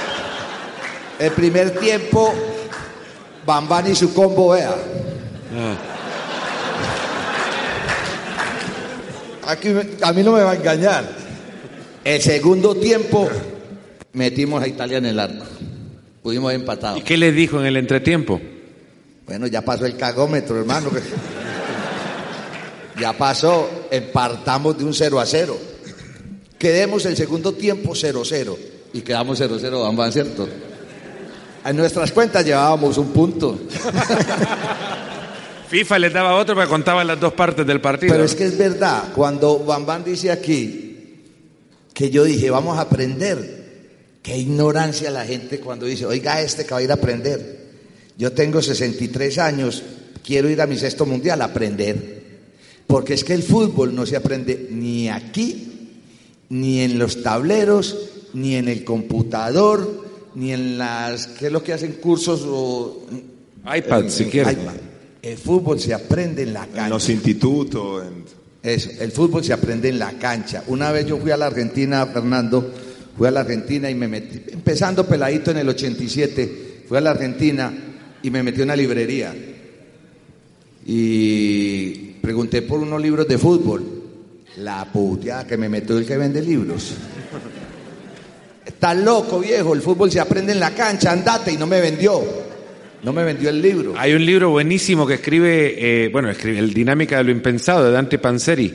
El 1.19 1.31
primer 1.31 1.79
tiempo, 1.79 2.33
Bambán 3.45 3.91
y 3.91 3.95
su 3.95 4.13
combo, 4.13 4.49
vea. 4.49 4.75
Aquí, 9.47 9.69
a 10.01 10.13
mí 10.13 10.23
no 10.23 10.31
me 10.31 10.41
va 10.41 10.51
a 10.51 10.55
engañar. 10.55 11.09
El 12.03 12.21
segundo 12.21 12.75
tiempo, 12.75 13.29
metimos 14.13 14.61
a 14.61 14.67
Italia 14.67 14.97
en 14.97 15.05
el 15.05 15.19
arco. 15.19 15.45
Pudimos 16.21 16.53
empatar. 16.53 16.97
¿Y 16.97 17.01
qué 17.01 17.17
le 17.17 17.31
dijo 17.31 17.59
en 17.59 17.65
el 17.65 17.77
entretiempo? 17.77 18.41
Bueno, 19.25 19.47
ya 19.47 19.61
pasó 19.61 19.85
el 19.85 19.97
cagómetro, 19.97 20.57
hermano. 20.59 20.89
Ya 22.99 23.13
pasó, 23.13 23.87
empartamos 23.91 24.77
de 24.77 24.83
un 24.83 24.93
0 24.93 25.19
a 25.19 25.25
0. 25.25 25.57
Quedemos 26.57 27.05
el 27.05 27.17
segundo 27.17 27.53
tiempo 27.53 27.91
0-0 27.91 28.55
y 28.93 29.01
quedamos 29.01 29.41
0-0, 29.41 29.81
Bambán, 29.81 30.11
¿cierto? 30.13 30.47
En 31.65 31.77
nuestras 31.77 32.11
cuentas 32.11 32.45
llevábamos 32.45 32.97
un 32.97 33.11
punto. 33.11 33.57
FIFA 35.69 35.99
le 35.99 36.09
daba 36.09 36.35
otro 36.35 36.55
para 36.55 36.67
contaba 36.67 37.03
las 37.03 37.19
dos 37.19 37.33
partes 37.33 37.65
del 37.65 37.81
partido. 37.81 38.13
Pero 38.13 38.25
es 38.25 38.35
que 38.35 38.45
es 38.45 38.57
verdad, 38.57 39.05
cuando 39.15 39.59
Bambán 39.59 40.03
dice 40.03 40.29
aquí 40.29 41.21
que 41.93 42.09
yo 42.09 42.23
dije, 42.25 42.49
vamos 42.49 42.77
a 42.77 42.81
aprender. 42.81 43.63
Qué 44.21 44.37
ignorancia 44.37 45.09
la 45.11 45.25
gente 45.25 45.59
cuando 45.59 45.85
dice, 45.85 46.05
oiga, 46.05 46.41
este 46.41 46.65
que 46.65 46.71
va 46.71 46.77
a 46.77 46.83
ir 46.83 46.91
a 46.91 46.95
aprender. 46.95 47.63
Yo 48.17 48.31
tengo 48.33 48.61
63 48.61 49.37
años, 49.39 49.83
quiero 50.23 50.49
ir 50.49 50.61
a 50.61 50.67
mi 50.67 50.77
sexto 50.77 51.05
mundial 51.05 51.41
a 51.41 51.45
aprender. 51.45 52.23
Porque 52.87 53.13
es 53.13 53.23
que 53.23 53.33
el 53.33 53.43
fútbol 53.43 53.95
no 53.95 54.05
se 54.05 54.15
aprende 54.15 54.67
ni 54.69 55.09
aquí, 55.09 55.89
ni 56.49 56.81
en 56.81 56.99
los 56.99 57.23
tableros, 57.23 57.97
ni 58.33 58.55
en 58.55 58.67
el 58.67 58.83
computador, 58.83 60.02
ni 60.35 60.51
en 60.53 60.77
las, 60.77 61.27
¿qué 61.27 61.47
es 61.47 61.51
lo 61.51 61.63
que 61.63 61.73
hacen 61.73 61.93
cursos 61.93 62.43
o 62.47 63.05
iPad, 63.75 64.05
si 64.09 64.25
quieres. 64.25 64.53
iPad. 64.53 64.73
El 65.21 65.37
fútbol 65.37 65.79
se 65.79 65.93
aprende 65.93 66.43
en 66.43 66.53
la 66.53 66.63
En 66.65 66.71
cancha. 66.71 66.89
los 66.89 67.09
institutos. 67.09 68.03
en- 68.05 68.23
Eso, 68.61 68.89
el 68.99 69.11
fútbol 69.11 69.43
se 69.43 69.53
aprende 69.53 69.89
en 69.89 69.99
la 69.99 70.11
cancha. 70.17 70.63
Una 70.67 70.91
vez 70.91 71.05
yo 71.05 71.17
fui 71.17 71.31
a 71.31 71.37
la 71.37 71.47
Argentina, 71.47 72.05
Fernando, 72.07 72.73
fui 73.17 73.27
a 73.27 73.31
la 73.31 73.41
Argentina 73.41 73.89
y 73.89 73.95
me 73.95 74.07
metí, 74.07 74.41
empezando 74.53 75.05
peladito 75.05 75.51
en 75.51 75.57
el 75.57 75.69
87, 75.69 76.83
fui 76.87 76.97
a 76.97 77.01
la 77.01 77.11
Argentina 77.11 77.73
y 78.21 78.29
me 78.29 78.41
metí 78.43 78.59
en 78.61 78.63
una 78.65 78.75
librería. 78.75 79.33
Y 80.85 81.91
pregunté 82.21 82.61
por 82.61 82.79
unos 82.79 83.01
libros 83.01 83.27
de 83.27 83.37
fútbol. 83.37 83.83
La 84.57 84.85
puteada 84.91 85.47
que 85.47 85.57
me 85.57 85.67
metió 85.69 85.97
el 85.97 86.05
que 86.05 86.17
vende 86.17 86.41
libros. 86.41 86.93
Está 88.65 88.93
loco, 88.93 89.39
viejo, 89.39 89.73
el 89.73 89.81
fútbol 89.81 90.11
se 90.11 90.19
aprende 90.19 90.53
en 90.53 90.59
la 90.59 90.71
cancha, 90.71 91.11
andate 91.11 91.51
y 91.51 91.57
no 91.57 91.67
me 91.67 91.81
vendió. 91.81 92.21
No 93.03 93.11
me 93.11 93.23
vendió 93.25 93.49
el 93.49 93.61
libro. 93.61 93.93
Hay 93.97 94.13
un 94.13 94.25
libro 94.25 94.49
buenísimo 94.51 95.05
que 95.05 95.15
escribe, 95.15 96.05
eh, 96.05 96.09
bueno, 96.09 96.29
escribe 96.29 96.59
El 96.59 96.73
Dinámica 96.73 97.17
de 97.17 97.25
lo 97.25 97.31
Impensado 97.31 97.83
de 97.83 97.91
Dante 97.91 98.17
Panzeri, 98.17 98.73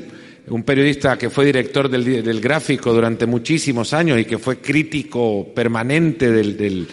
un 0.48 0.62
periodista 0.62 1.16
que 1.16 1.30
fue 1.30 1.46
director 1.46 1.88
del, 1.88 2.22
del 2.22 2.40
gráfico 2.40 2.92
durante 2.92 3.24
muchísimos 3.24 3.94
años 3.94 4.18
y 4.20 4.26
que 4.26 4.38
fue 4.38 4.58
crítico 4.58 5.48
permanente 5.54 6.30
del, 6.30 6.56
del- 6.58 6.88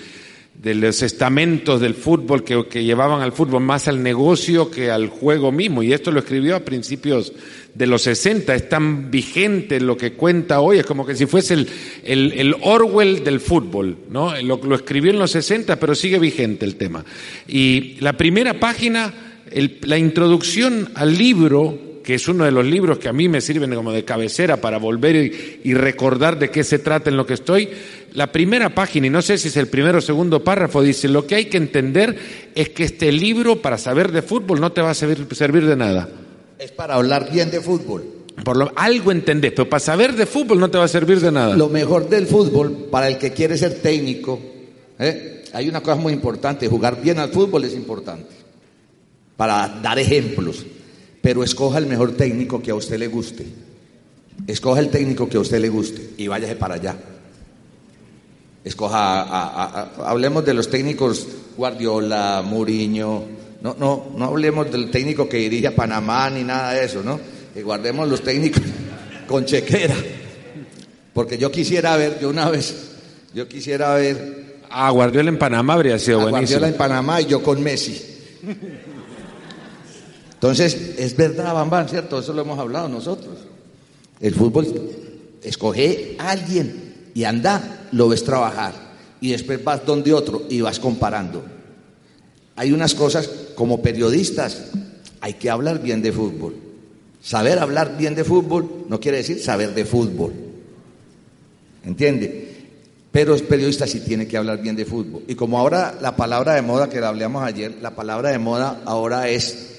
de 0.65 0.73
los 0.73 1.03
estamentos 1.03 1.79
del 1.79 1.93
fútbol 1.93 2.43
que, 2.43 2.65
que 2.67 2.83
llevaban 2.83 3.21
al 3.21 3.31
fútbol 3.33 3.61
más 3.61 3.87
al 3.87 4.01
negocio 4.01 4.71
que 4.71 4.89
al 4.89 5.09
juego 5.09 5.51
mismo. 5.51 5.83
Y 5.83 5.93
esto 5.93 6.09
lo 6.11 6.19
escribió 6.21 6.55
a 6.55 6.61
principios 6.61 7.33
de 7.75 7.85
los 7.85 8.01
60. 8.01 8.55
Es 8.55 8.67
tan 8.67 9.11
vigente 9.11 9.79
lo 9.79 9.95
que 9.95 10.13
cuenta 10.13 10.61
hoy, 10.61 10.79
es 10.79 10.85
como 10.87 11.05
que 11.05 11.13
si 11.15 11.27
fuese 11.27 11.53
el, 11.53 11.69
el- 12.03 12.31
el 12.33 12.55
Orwell 12.63 13.23
del 13.23 13.39
fútbol. 13.39 13.95
¿no? 14.09 14.33
Lo, 14.41 14.59
escribió 14.73 15.11
en 15.11 15.19
los 15.19 15.29
60, 15.31 15.79
pero 15.79 15.93
sigue 15.93 16.17
vigente 16.17 16.65
el 16.65 16.77
tema. 16.77 17.05
Y 17.47 17.97
la 17.99 18.13
primera 18.13 18.59
página, 18.59 19.13
la 19.83 19.99
introducción 19.99 20.89
al 20.95 21.15
libro 21.15 21.77
que 22.05 22.13
es 22.13 22.27
uno 22.27 22.45
de 22.45 22.51
los 22.51 22.63
libros 22.63 22.99
que 22.99 23.09
a 23.09 23.13
mí 23.13 23.27
me 23.27 23.41
sirven 23.41 23.73
como 23.73 23.91
de 23.91 24.05
cabecera 24.05 24.57
para 24.57 24.77
volver 24.77 25.15
y, 25.15 25.61
y 25.63 25.73
recordar 25.73 26.37
de 26.37 26.51
qué 26.51 26.63
se 26.63 26.77
trata 26.77 27.09
en 27.09 27.17
lo 27.17 27.25
que 27.25 27.33
estoy, 27.33 27.67
la 28.13 28.31
primera 28.31 28.69
página, 28.69 29.07
y 29.07 29.09
no 29.09 29.23
sé 29.23 29.39
si 29.39 29.47
es 29.47 29.57
el 29.57 29.67
primero 29.67 29.97
o 29.97 30.01
segundo 30.01 30.43
párrafo, 30.43 30.83
dice, 30.83 31.07
lo 31.07 31.25
que 31.25 31.35
hay 31.35 31.45
que 31.45 31.57
entender 31.57 32.15
es 32.53 32.69
que 32.69 32.83
este 32.83 33.11
libro 33.11 33.59
para 33.61 33.79
saber 33.79 34.11
de 34.11 34.21
fútbol 34.21 34.61
no 34.61 34.71
te 34.71 34.81
va 34.81 34.91
a 34.91 34.93
servir, 34.93 35.27
servir 35.31 35.65
de 35.65 35.75
nada. 35.75 36.07
Es 36.59 36.71
para 36.71 36.93
hablar 36.93 37.31
bien 37.31 37.49
de 37.49 37.59
fútbol. 37.59 38.03
Por 38.43 38.55
lo, 38.55 38.71
algo 38.75 39.11
entendés, 39.11 39.53
pero 39.55 39.67
para 39.67 39.79
saber 39.79 40.13
de 40.13 40.27
fútbol 40.27 40.59
no 40.59 40.69
te 40.69 40.77
va 40.77 40.83
a 40.83 40.89
servir 40.89 41.19
de 41.19 41.31
nada. 41.31 41.55
Lo 41.57 41.69
mejor 41.69 42.07
del 42.07 42.27
fútbol, 42.27 42.87
para 42.91 43.07
el 43.07 43.17
que 43.17 43.31
quiere 43.31 43.57
ser 43.57 43.81
técnico, 43.81 44.39
¿eh? 44.99 45.43
hay 45.53 45.67
una 45.67 45.81
cosa 45.81 45.95
muy 45.95 46.13
importante, 46.13 46.67
jugar 46.67 47.01
bien 47.01 47.17
al 47.17 47.29
fútbol 47.29 47.63
es 47.63 47.73
importante, 47.73 48.29
para 49.35 49.79
dar 49.81 49.97
ejemplos, 49.97 50.65
pero 51.25 51.43
escoja 51.43 51.79
el 51.79 51.87
mejor 51.87 52.11
técnico 52.11 52.61
que 52.61 52.69
a 52.69 52.75
usted 52.75 52.99
le 52.99 53.07
guste, 53.07 53.47
escoja 54.45 54.79
el 54.79 54.89
técnico 54.89 55.27
que 55.27 55.37
a 55.37 55.39
usted 55.39 55.59
le 55.59 55.69
guste 55.69 56.11
y 56.17 56.27
váyase 56.27 56.55
para 56.55 56.75
allá. 56.75 56.95
Escoja, 58.63 59.21
a- 59.23 59.23
a- 59.23 59.81
a- 59.81 60.09
hablemos 60.11 60.45
de 60.45 60.53
los 60.53 60.69
técnicos 60.69 61.25
Guardiola, 61.57 62.43
Mourinho, 62.45 63.23
no, 63.63 63.75
no, 63.79 64.11
no 64.15 64.25
hablemos 64.25 64.71
del 64.71 64.91
técnico 64.91 65.27
que 65.27 65.37
dirige 65.37 65.65
a 65.65 65.75
Panamá 65.75 66.29
ni 66.29 66.43
nada 66.43 66.73
de 66.73 66.85
eso, 66.85 67.01
¿no? 67.01 67.19
Que 67.55 67.63
guardemos 67.63 68.07
los 68.07 68.21
técnicos 68.21 68.61
con 69.27 69.45
chequera. 69.45 69.95
Porque 71.11 71.39
yo 71.39 71.49
quisiera 71.51 71.97
ver, 71.97 72.19
yo 72.21 72.29
una 72.29 72.49
vez, 72.51 72.75
yo 73.33 73.47
quisiera 73.47 73.95
ver 73.95 74.45
Ah, 74.69 74.91
Guardiola 74.91 75.29
en 75.29 75.39
Panamá 75.39 75.73
habría 75.73 75.97
sido 75.97 76.19
a 76.21 76.29
buenísimo. 76.29 76.59
Guardiola 76.59 76.67
en 76.67 76.77
Panamá 76.77 77.21
y 77.21 77.25
yo 77.25 77.41
con 77.41 77.63
Messi. 77.63 77.99
Entonces, 80.45 80.93
es 80.99 81.17
verdad, 81.17 81.55
Bambán, 81.55 81.89
¿cierto? 81.89 82.19
Eso 82.19 82.31
lo 82.31 82.43
hemos 82.43 82.59
hablado 82.59 82.87
nosotros. 82.87 83.33
El 84.19 84.35
fútbol, 84.35 84.67
escoge 85.41 86.15
a 86.19 86.29
alguien 86.29 87.09
y 87.15 87.23
anda, 87.23 87.87
lo 87.91 88.09
ves 88.09 88.23
trabajar. 88.23 88.75
Y 89.21 89.31
después 89.31 89.63
vas 89.63 89.83
donde 89.87 90.13
otro 90.13 90.43
y 90.47 90.61
vas 90.61 90.79
comparando. 90.79 91.43
Hay 92.57 92.73
unas 92.73 92.93
cosas 92.93 93.27
como 93.55 93.81
periodistas, 93.81 94.65
hay 95.19 95.33
que 95.33 95.49
hablar 95.49 95.81
bien 95.81 96.03
de 96.03 96.11
fútbol. 96.11 96.53
Saber 97.23 97.57
hablar 97.57 97.97
bien 97.97 98.13
de 98.13 98.23
fútbol 98.23 98.85
no 98.87 98.99
quiere 98.99 99.17
decir 99.17 99.41
saber 99.41 99.73
de 99.73 99.83
fútbol. 99.83 100.31
¿Entiende? 101.83 102.69
Pero 103.11 103.33
el 103.33 103.41
periodista 103.45 103.87
sí 103.87 104.01
tiene 104.01 104.27
que 104.27 104.37
hablar 104.37 104.61
bien 104.61 104.75
de 104.75 104.85
fútbol. 104.85 105.23
Y 105.27 105.33
como 105.33 105.57
ahora 105.57 105.97
la 105.99 106.15
palabra 106.15 106.53
de 106.53 106.61
moda 106.61 106.87
que 106.87 107.01
la 107.01 107.07
hablamos 107.07 107.43
ayer, 107.43 107.77
la 107.81 107.95
palabra 107.95 108.29
de 108.29 108.37
moda 108.37 108.83
ahora 108.85 109.27
es 109.27 109.71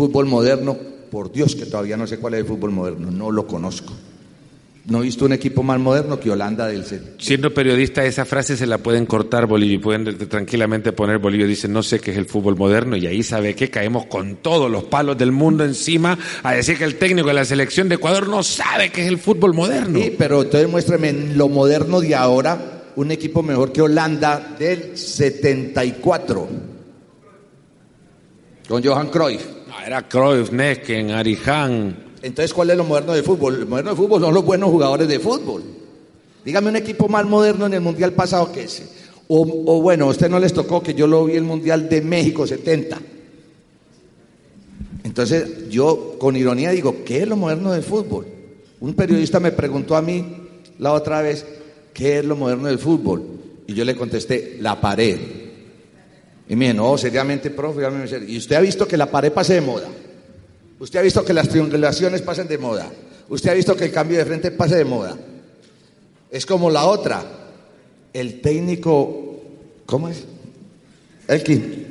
fútbol 0.00 0.24
moderno. 0.24 0.78
Por 1.10 1.30
Dios 1.30 1.54
que 1.56 1.66
todavía 1.66 1.96
no 1.96 2.06
sé 2.06 2.18
cuál 2.18 2.34
es 2.34 2.40
el 2.40 2.46
fútbol 2.46 2.70
moderno, 2.70 3.10
no 3.10 3.30
lo 3.30 3.46
conozco. 3.46 3.92
No 4.86 5.00
he 5.00 5.02
visto 5.02 5.26
un 5.26 5.32
equipo 5.32 5.62
más 5.62 5.78
moderno 5.78 6.18
que 6.18 6.30
Holanda 6.30 6.66
del 6.68 6.86
set. 6.86 7.20
Siendo 7.20 7.52
periodista, 7.52 8.02
esa 8.04 8.24
frase 8.24 8.56
se 8.56 8.66
la 8.66 8.78
pueden 8.78 9.04
cortar 9.04 9.46
Bolivia 9.46 9.74
y 9.74 9.78
pueden 9.78 10.16
tranquilamente 10.28 10.92
poner 10.92 11.18
Bolivia 11.18 11.46
dice 11.46 11.68
no 11.68 11.82
sé 11.82 12.00
qué 12.00 12.12
es 12.12 12.16
el 12.16 12.24
fútbol 12.24 12.56
moderno 12.56 12.96
y 12.96 13.06
ahí 13.06 13.22
sabe 13.22 13.54
que 13.54 13.68
caemos 13.68 14.06
con 14.06 14.36
todos 14.36 14.70
los 14.70 14.84
palos 14.84 15.18
del 15.18 15.32
mundo 15.32 15.64
encima 15.64 16.18
a 16.42 16.54
decir 16.54 16.78
que 16.78 16.84
el 16.84 16.94
técnico 16.94 17.28
de 17.28 17.34
la 17.34 17.44
selección 17.44 17.88
de 17.90 17.96
Ecuador 17.96 18.28
no 18.28 18.42
sabe 18.42 18.90
qué 18.90 19.02
es 19.02 19.08
el 19.08 19.18
fútbol 19.18 19.52
moderno. 19.52 19.98
Sí, 19.98 20.14
pero 20.16 20.42
entonces 20.42 20.70
muéstrame 20.70 21.10
en 21.10 21.36
lo 21.36 21.48
moderno 21.48 22.00
de 22.00 22.14
ahora 22.14 22.84
un 22.96 23.10
equipo 23.10 23.42
mejor 23.42 23.72
que 23.72 23.82
Holanda 23.82 24.56
del 24.58 24.96
74. 24.96 26.48
Con 28.66 28.82
Johan 28.82 29.08
Cruyff. 29.08 29.59
Era 29.84 30.08
Cruyff, 30.08 30.50
Nesken, 30.50 31.10
Arijan. 31.10 31.96
Entonces, 32.22 32.52
¿cuál 32.52 32.70
es 32.70 32.76
lo 32.76 32.84
moderno 32.84 33.12
de 33.12 33.22
fútbol? 33.22 33.60
Lo 33.60 33.66
moderno 33.66 33.90
de 33.90 33.96
fútbol 33.96 34.20
son 34.20 34.34
los 34.34 34.44
buenos 34.44 34.70
jugadores 34.70 35.08
de 35.08 35.18
fútbol. 35.18 35.62
Dígame 36.44 36.68
un 36.68 36.76
equipo 36.76 37.08
más 37.08 37.24
moderno 37.24 37.66
en 37.66 37.74
el 37.74 37.80
Mundial 37.80 38.12
pasado 38.12 38.52
que 38.52 38.64
ese. 38.64 38.86
O, 39.28 39.42
o 39.42 39.80
bueno, 39.80 40.06
a 40.06 40.08
usted 40.08 40.28
no 40.28 40.38
les 40.38 40.52
tocó 40.52 40.82
que 40.82 40.94
yo 40.94 41.06
lo 41.06 41.24
vi 41.24 41.36
el 41.36 41.44
Mundial 41.44 41.88
de 41.88 42.02
México 42.02 42.46
70. 42.46 42.98
Entonces, 45.04 45.68
yo 45.70 46.16
con 46.18 46.36
ironía 46.36 46.70
digo, 46.70 47.04
¿qué 47.04 47.22
es 47.22 47.28
lo 47.28 47.36
moderno 47.36 47.72
del 47.72 47.82
fútbol? 47.82 48.26
Un 48.80 48.94
periodista 48.94 49.40
me 49.40 49.52
preguntó 49.52 49.96
a 49.96 50.02
mí 50.02 50.24
la 50.78 50.92
otra 50.92 51.20
vez, 51.20 51.46
¿qué 51.92 52.18
es 52.18 52.24
lo 52.24 52.36
moderno 52.36 52.68
del 52.68 52.78
fútbol? 52.78 53.22
Y 53.66 53.74
yo 53.74 53.84
le 53.84 53.94
contesté, 53.94 54.56
la 54.60 54.80
pared. 54.80 55.18
Y 56.50 56.56
me 56.56 56.72
dijo, 56.72 56.76
no, 56.84 56.98
seriamente, 56.98 57.48
profe. 57.50 57.80
¿y 58.26 58.36
usted 58.36 58.56
ha 58.56 58.60
visto 58.60 58.86
que 58.86 58.96
la 58.96 59.10
pared 59.10 59.32
pase 59.32 59.54
de 59.54 59.60
moda? 59.60 59.86
Usted 60.80 60.98
ha 60.98 61.02
visto 61.02 61.24
que 61.24 61.32
las 61.32 61.48
triangulaciones 61.48 62.22
pasan 62.22 62.48
de 62.48 62.58
moda. 62.58 62.90
Usted 63.28 63.50
ha 63.50 63.54
visto 63.54 63.76
que 63.76 63.84
el 63.84 63.92
cambio 63.92 64.18
de 64.18 64.24
frente 64.24 64.50
pase 64.50 64.74
de 64.74 64.84
moda. 64.84 65.16
Es 66.28 66.44
como 66.44 66.68
la 66.68 66.86
otra. 66.86 67.22
El 68.12 68.40
técnico, 68.40 69.40
¿cómo 69.86 70.08
es? 70.08 70.24
Elkin. 71.28 71.86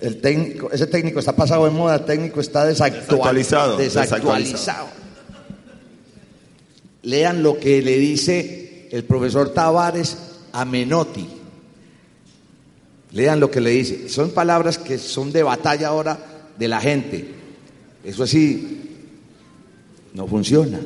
El 0.00 0.18
técnico, 0.20 0.70
ese 0.72 0.86
técnico 0.86 1.18
está 1.18 1.36
pasado 1.36 1.66
de 1.66 1.70
moda, 1.70 1.96
el 1.96 2.04
técnico 2.06 2.40
está 2.40 2.66
desactual- 2.66 3.00
Desactualizado, 3.02 3.76
desactualizado. 3.76 4.86
Lean 7.02 7.42
lo 7.42 7.58
que 7.58 7.82
le 7.82 7.98
dice 7.98 8.88
el 8.90 9.04
profesor 9.04 9.52
Tavares 9.52 10.16
a 10.52 10.64
Menotti. 10.64 11.28
Lean 13.14 13.38
lo 13.38 13.50
que 13.50 13.60
le 13.60 13.70
dice. 13.70 14.08
Son 14.08 14.32
palabras 14.32 14.76
que 14.76 14.98
son 14.98 15.32
de 15.32 15.44
batalla 15.44 15.88
ahora 15.88 16.18
de 16.58 16.68
la 16.68 16.80
gente. 16.80 17.24
Eso 18.04 18.24
así 18.24 18.80
no 20.12 20.26
funciona. 20.26 20.80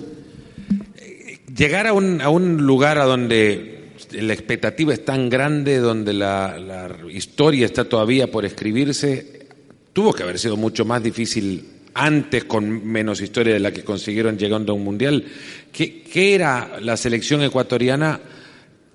Llegar 1.57 1.87
a 1.87 1.95
un, 1.95 2.21
a 2.21 2.29
un 2.29 2.59
lugar 2.59 2.99
a 2.99 3.05
donde 3.05 3.93
la 4.12 4.33
expectativa 4.35 4.93
es 4.93 5.05
tan 5.05 5.31
grande, 5.31 5.79
donde 5.79 6.12
la, 6.12 6.59
la 6.59 6.97
historia 7.11 7.64
está 7.64 7.85
todavía 7.85 8.31
por 8.31 8.45
escribirse, 8.45 9.47
tuvo 9.95 10.12
que 10.12 10.23
haber 10.23 10.38
sido 10.38 10.57
mucho 10.57 10.85
más 10.85 11.03
difícil 11.03 11.64
antes 11.95 12.45
con 12.45 12.87
menos 12.87 13.23
historia 13.23 13.55
de 13.55 13.61
la 13.61 13.73
que 13.73 13.83
consiguieron 13.83 14.38
llegando 14.38 14.73
a 14.73 14.77
un 14.77 14.85
mundial. 14.85 15.25
¿Qué, 15.73 16.03
qué 16.03 16.35
era 16.35 16.79
la 16.81 16.97
selección 16.97 17.43
ecuatoriana? 17.43 18.21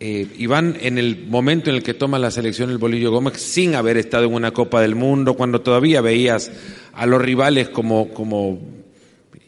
Eh, 0.06 0.28
Iván, 0.38 0.76
en 0.82 0.98
el 0.98 1.28
momento 1.30 1.70
en 1.70 1.78
el 1.78 1.82
que 1.82 1.94
toma 1.94 2.20
la 2.20 2.30
selección 2.30 2.70
el 2.70 2.78
Bolillo 2.78 3.10
Gómez, 3.10 3.42
sin 3.42 3.74
haber 3.74 3.96
estado 3.96 4.26
en 4.26 4.34
una 4.34 4.52
Copa 4.52 4.82
del 4.82 4.96
Mundo, 4.96 5.36
cuando 5.36 5.62
todavía 5.62 6.02
veías 6.02 6.52
a 6.92 7.06
los 7.06 7.22
rivales 7.22 7.70
como, 7.70 8.10
como 8.10 8.60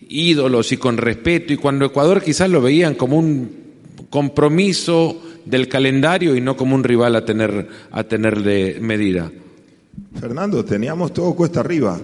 ídolos 0.08 0.72
y 0.72 0.78
con 0.78 0.96
respeto, 0.96 1.52
y 1.52 1.58
cuando 1.58 1.84
Ecuador 1.84 2.24
quizás 2.24 2.50
lo 2.50 2.62
veían 2.62 2.96
como 2.96 3.20
un 3.20 3.52
compromiso 4.10 5.22
del 5.44 5.68
calendario 5.68 6.38
y 6.38 6.40
no 6.40 6.56
como 6.56 6.74
un 6.74 6.86
rival 6.86 7.18
a 7.18 7.26
tener, 7.26 7.68
a 7.92 8.06
tener 8.06 8.42
de 8.42 8.78
medida. 8.80 9.30
Fernando, 10.18 10.64
teníamos 10.64 11.12
todo 11.12 11.36
cuesta 11.36 11.60
arriba. 11.60 12.00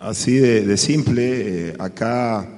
Así 0.00 0.36
de, 0.36 0.74
simple, 0.78 1.68
eh, 1.68 1.74
acá 1.78 2.48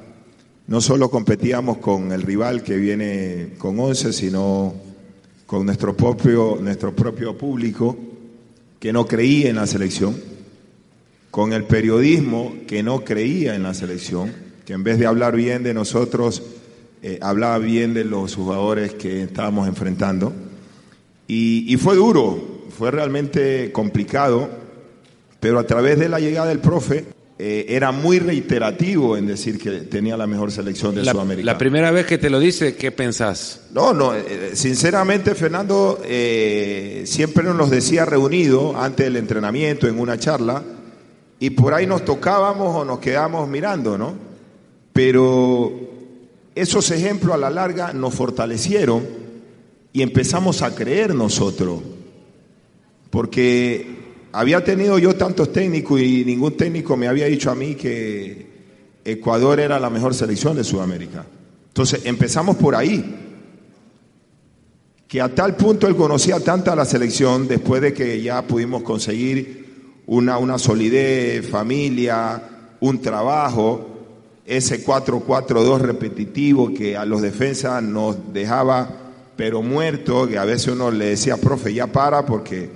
no 0.69 0.81
solo 0.81 1.11
competíamos 1.11 1.79
con 1.79 2.11
el 2.11 2.23
rival 2.23 2.63
que 2.63 2.77
viene 2.77 3.51
con 3.59 3.79
11, 3.79 4.13
sino 4.13 4.75
con 5.47 5.65
nuestro 5.65 5.97
propio, 5.97 6.59
nuestro 6.61 6.95
propio 6.95 7.39
público 7.39 7.97
que 8.81 8.93
no 8.93 9.07
creía 9.07 9.49
en 9.49 9.57
la 9.57 9.67
selección, 9.67 10.17
con 11.31 11.53
el 11.53 11.65
periodismo 11.65 12.55
que 12.67 12.83
no 12.83 13.05
creía 13.05 13.55
en 13.55 13.63
la 13.63 13.75
selección, 13.75 14.33
que 14.65 14.73
en 14.73 14.83
vez 14.83 14.99
de 14.99 15.07
hablar 15.07 15.37
bien 15.37 15.63
de 15.63 15.73
nosotros, 15.73 16.43
eh, 17.03 17.19
hablaba 17.23 17.59
bien 17.59 17.95
de 17.95 18.05
los 18.05 18.35
jugadores 18.35 18.95
que 18.95 19.23
estábamos 19.23 19.69
enfrentando. 19.69 20.33
Y, 21.29 21.73
y 21.73 21.77
fue 21.77 21.95
duro, 21.95 22.67
fue 22.77 22.91
realmente 22.91 23.71
complicado, 23.71 24.51
pero 25.39 25.61
a 25.61 25.67
través 25.67 25.99
de 25.99 26.09
la 26.09 26.19
llegada 26.19 26.49
del 26.49 26.59
profe 26.59 27.16
eh, 27.39 27.67
era 27.69 27.93
muy 27.93 28.19
reiterativo 28.19 29.15
en 29.15 29.27
decir 29.27 29.59
que 29.59 29.71
tenía 29.83 30.17
la 30.17 30.27
mejor 30.27 30.51
selección 30.51 30.95
de 30.95 31.03
La, 31.03 31.13
Sudamérica. 31.13 31.45
la 31.45 31.59
primera 31.59 31.91
vez 31.91 32.07
que 32.07 32.17
te 32.17 32.31
lo 32.31 32.41
dice, 32.41 32.77
¿qué 32.77 32.93
pensás? 32.93 33.61
No, 33.75 33.93
no, 33.93 34.15
eh, 34.15 34.53
sinceramente 34.55 35.35
Fernando 35.35 36.01
eh, 36.03 37.03
siempre 37.05 37.45
nos 37.45 37.69
decía 37.69 38.07
reunido 38.07 38.75
antes 38.81 39.05
del 39.05 39.17
entrenamiento 39.17 39.87
en 39.87 39.99
una 39.99 40.19
charla 40.19 40.63
y 41.39 41.51
por 41.51 41.75
ahí 41.75 41.87
nos 41.87 42.07
tocábamos 42.07 42.75
o 42.75 42.87
nos 42.87 43.01
quedábamos 43.01 43.47
mirando, 43.51 43.99
¿no? 43.99 44.15
Pero 44.95 45.73
esos 46.55 46.91
ejemplos 46.91 47.35
a 47.35 47.39
la 47.39 47.51
larga 47.51 47.93
nos 47.93 48.15
fortalecieron 48.15 49.07
y 49.93 50.01
empezamos 50.01 50.63
a 50.63 50.75
creer 50.75 51.15
nosotros, 51.15 51.83
porque 53.11 54.06
había 54.37 54.63
tenido 54.63 54.99
yo 54.99 55.17
tantos 55.17 55.51
técnicos 55.51 55.99
y 55.99 56.23
ningún 56.23 56.59
técnico 56.59 56.95
me 56.95 57.09
había 57.09 57.25
dicho 57.25 57.51
a 57.51 57.55
mí 57.55 57.75
que 57.75 58.47
Ecuador 59.03 59.59
era 59.61 59.81
la 59.81 59.89
mejor 59.89 60.15
selección 60.15 60.55
de 60.55 60.63
Sudamérica. 60.63 61.25
Entonces 61.69 62.03
empezamos 62.05 62.57
por 62.57 62.75
ahí, 62.75 63.17
que 65.09 65.23
a 65.23 65.35
tal 65.35 65.57
punto 65.57 65.89
él 65.89 65.97
conocía 65.97 66.39
tanta 66.41 66.77
la 66.77 66.85
selección 66.85 67.49
después 67.49 67.81
de 67.81 67.95
que 67.95 68.21
ya 68.21 68.43
pudimos 68.43 68.83
conseguir 68.83 70.03
una, 70.05 70.37
una 70.37 70.59
solidez, 70.59 71.49
familia, 71.49 72.43
un 72.81 73.01
trabajo, 73.01 73.87
ese 74.45 74.85
4-4-2 74.85 75.79
repetitivo 75.79 76.75
que 76.75 76.95
a 76.95 77.07
los 77.07 77.23
defensas 77.23 77.83
nos 77.83 78.35
dejaba 78.35 79.15
pero 79.35 79.63
muerto, 79.63 80.29
que 80.29 80.37
a 80.37 80.45
veces 80.45 80.75
uno 80.75 80.91
le 80.91 81.07
decía, 81.07 81.39
profe, 81.39 81.73
ya 81.73 81.87
para 81.87 82.27
porque 82.27 82.69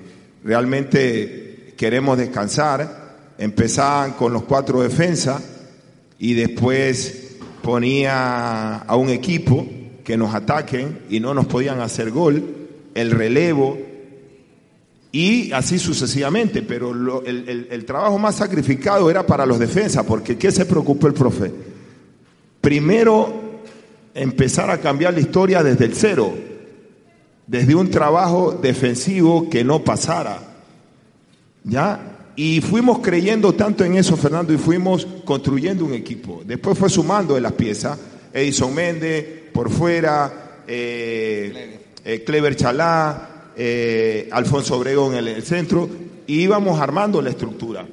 realmente 0.43 1.50
queremos 1.81 2.19
descansar. 2.19 3.33
Empezaban 3.39 4.13
con 4.13 4.35
los 4.35 4.43
cuatro 4.43 4.83
defensas 4.83 5.43
y 6.19 6.35
después 6.35 7.39
ponía 7.63 8.77
a 8.77 8.97
un 8.97 9.09
equipo 9.09 9.67
que 10.05 10.19
nos 10.19 10.35
ataquen 10.35 10.99
y 11.09 11.21
no 11.21 11.33
nos 11.33 11.47
podían 11.47 11.81
hacer 11.81 12.11
gol, 12.11 12.69
el 12.93 13.11
relevo, 13.11 13.79
y 15.11 15.53
así 15.53 15.79
sucesivamente, 15.79 16.61
pero 16.61 16.93
el, 17.25 17.85
trabajo 17.87 18.19
más 18.19 18.35
sacrificado 18.35 19.09
era 19.09 19.25
para 19.25 19.47
los 19.47 19.59
defensas, 19.59 20.05
porque 20.05 20.37
¿qué 20.37 20.53
se 20.53 20.67
preocupó 20.67 21.07
el 21.07 21.15
profe? 21.15 21.51
Primero, 22.61 23.63
empezar 24.13 24.71
a 24.71 24.79
cambiar 24.79 25.15
la 25.15 25.21
historia 25.21 25.63
desde 25.63 25.87
el 25.87 25.95
cero, 25.95 26.35
desde 27.47 27.75
un 27.75 27.91
trabajo 27.91 28.53
defensivo 28.53 29.49
que 29.49 29.65
no 29.65 29.83
pasara, 29.83 30.50
¿ya? 31.65 32.33
Y 32.37 32.61
fuimos 32.61 33.01
creyendo 33.01 33.53
tanto 33.55 33.85
en 33.85 33.97
eso, 33.97 34.17
Fernando, 34.17 34.53
y 34.53 34.59
fuimos 34.59 35.07
construyendo 35.25 35.85
un 35.85 35.95
equipo. 35.95 36.43
Después 36.45 36.79
fue 36.79 36.89
sumando 36.89 37.35
de 37.35 37.41
las 37.41 37.53
piezas, 37.53 37.99
Edison 38.33 38.75
Méndez, 38.75 39.27
por 39.53 39.71
fuera, 39.71 40.63
eh, 40.67 41.81
eh, 42.05 42.25
Clever 42.25 42.57
Chalá, 42.57 43.53
eh, 43.57 44.29
Alfonso 44.33 44.77
Obregón 44.77 45.15
en 45.15 45.27
el 45.27 45.43
centro, 45.43 45.89
y 46.27 46.41
íbamos 46.41 46.81
armando 46.81 47.21
la 47.21 47.31
estructura. 47.31 47.87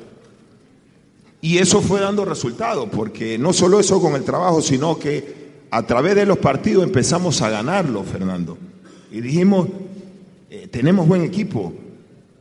Y 1.41 1.57
eso 1.57 1.81
fue 1.81 1.99
dando 1.99 2.25
resultados, 2.25 2.89
porque 2.91 3.37
no 3.37 3.53
solo 3.53 3.79
eso 3.79 4.01
con 4.01 4.15
el 4.15 4.23
trabajo, 4.23 4.61
sino 4.61 4.97
que 4.97 5.47
a 5.71 5.85
través 5.85 6.15
de 6.15 6.25
los 6.25 6.37
partidos 6.37 6.83
empezamos 6.83 7.41
a 7.41 7.49
ganarlo, 7.49 8.03
Fernando. 8.03 8.57
Y 9.11 9.21
dijimos, 9.21 9.67
eh, 10.49 10.67
tenemos 10.71 11.07
buen 11.07 11.23
equipo, 11.23 11.73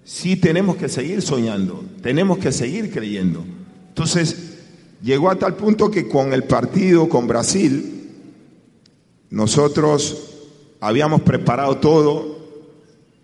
sí 0.06 0.36
tenemos 0.36 0.76
que 0.76 0.88
seguir 0.88 1.20
soñando, 1.20 1.84
tenemos 2.00 2.38
que 2.38 2.52
seguir 2.52 2.92
creyendo. 2.92 3.44
Entonces, 3.88 4.54
llegó 5.02 5.28
a 5.30 5.36
tal 5.36 5.56
punto 5.56 5.90
que 5.90 6.08
con 6.08 6.32
el 6.32 6.44
partido 6.44 7.08
con 7.08 7.26
Brasil, 7.26 8.12
nosotros 9.30 10.30
habíamos 10.80 11.22
preparado 11.22 11.78
todo, 11.78 12.36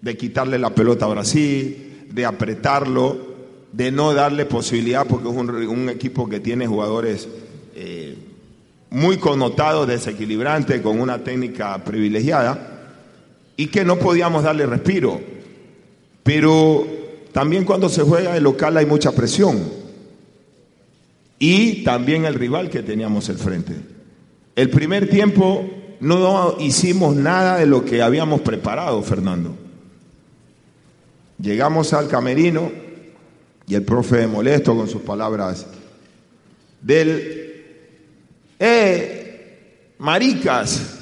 de 0.00 0.16
quitarle 0.16 0.58
la 0.58 0.74
pelota 0.74 1.04
a 1.04 1.10
Brasil, 1.10 2.08
de 2.10 2.26
apretarlo, 2.26 3.32
de 3.70 3.92
no 3.92 4.12
darle 4.12 4.44
posibilidad, 4.44 5.06
porque 5.06 5.28
es 5.28 5.36
un, 5.36 5.88
equipo 5.88 6.28
que 6.28 6.40
tiene 6.40 6.66
jugadores 6.66 7.28
eh, 7.76 8.16
muy 8.90 9.18
connotados, 9.18 9.86
desequilibrantes, 9.86 10.80
con 10.80 11.00
una 11.00 11.22
técnica 11.22 11.84
privilegiada, 11.84 12.98
y 13.56 13.68
que 13.68 13.84
no 13.84 14.00
podíamos 14.00 14.42
darle 14.42 14.66
respiro. 14.66 15.31
Pero 16.22 16.86
también 17.32 17.64
cuando 17.64 17.88
se 17.88 18.02
juega 18.02 18.36
el 18.36 18.44
local 18.44 18.76
hay 18.76 18.86
mucha 18.86 19.12
presión. 19.12 19.62
Y 21.38 21.82
también 21.82 22.24
el 22.24 22.34
rival 22.34 22.70
que 22.70 22.82
teníamos 22.82 23.28
al 23.28 23.38
frente. 23.38 23.74
El 24.54 24.70
primer 24.70 25.08
tiempo 25.08 25.68
no 26.00 26.56
hicimos 26.60 27.16
nada 27.16 27.58
de 27.58 27.66
lo 27.66 27.84
que 27.84 28.02
habíamos 28.02 28.40
preparado, 28.42 29.02
Fernando. 29.02 29.56
Llegamos 31.40 31.92
al 31.92 32.08
camerino 32.08 32.70
y 33.66 33.74
el 33.74 33.82
profe 33.82 34.26
molesto 34.26 34.76
con 34.76 34.88
sus 34.88 35.02
palabras 35.02 35.66
del, 36.80 37.42
eh, 38.58 39.94
maricas, 39.98 40.98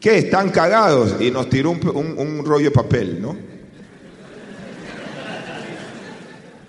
que 0.00 0.18
están 0.18 0.50
cagados 0.50 1.16
y 1.20 1.30
nos 1.30 1.48
tiró 1.48 1.70
un, 1.70 2.44
rollo 2.44 2.66
de 2.66 2.70
papel, 2.70 3.20
¿no? 3.20 3.36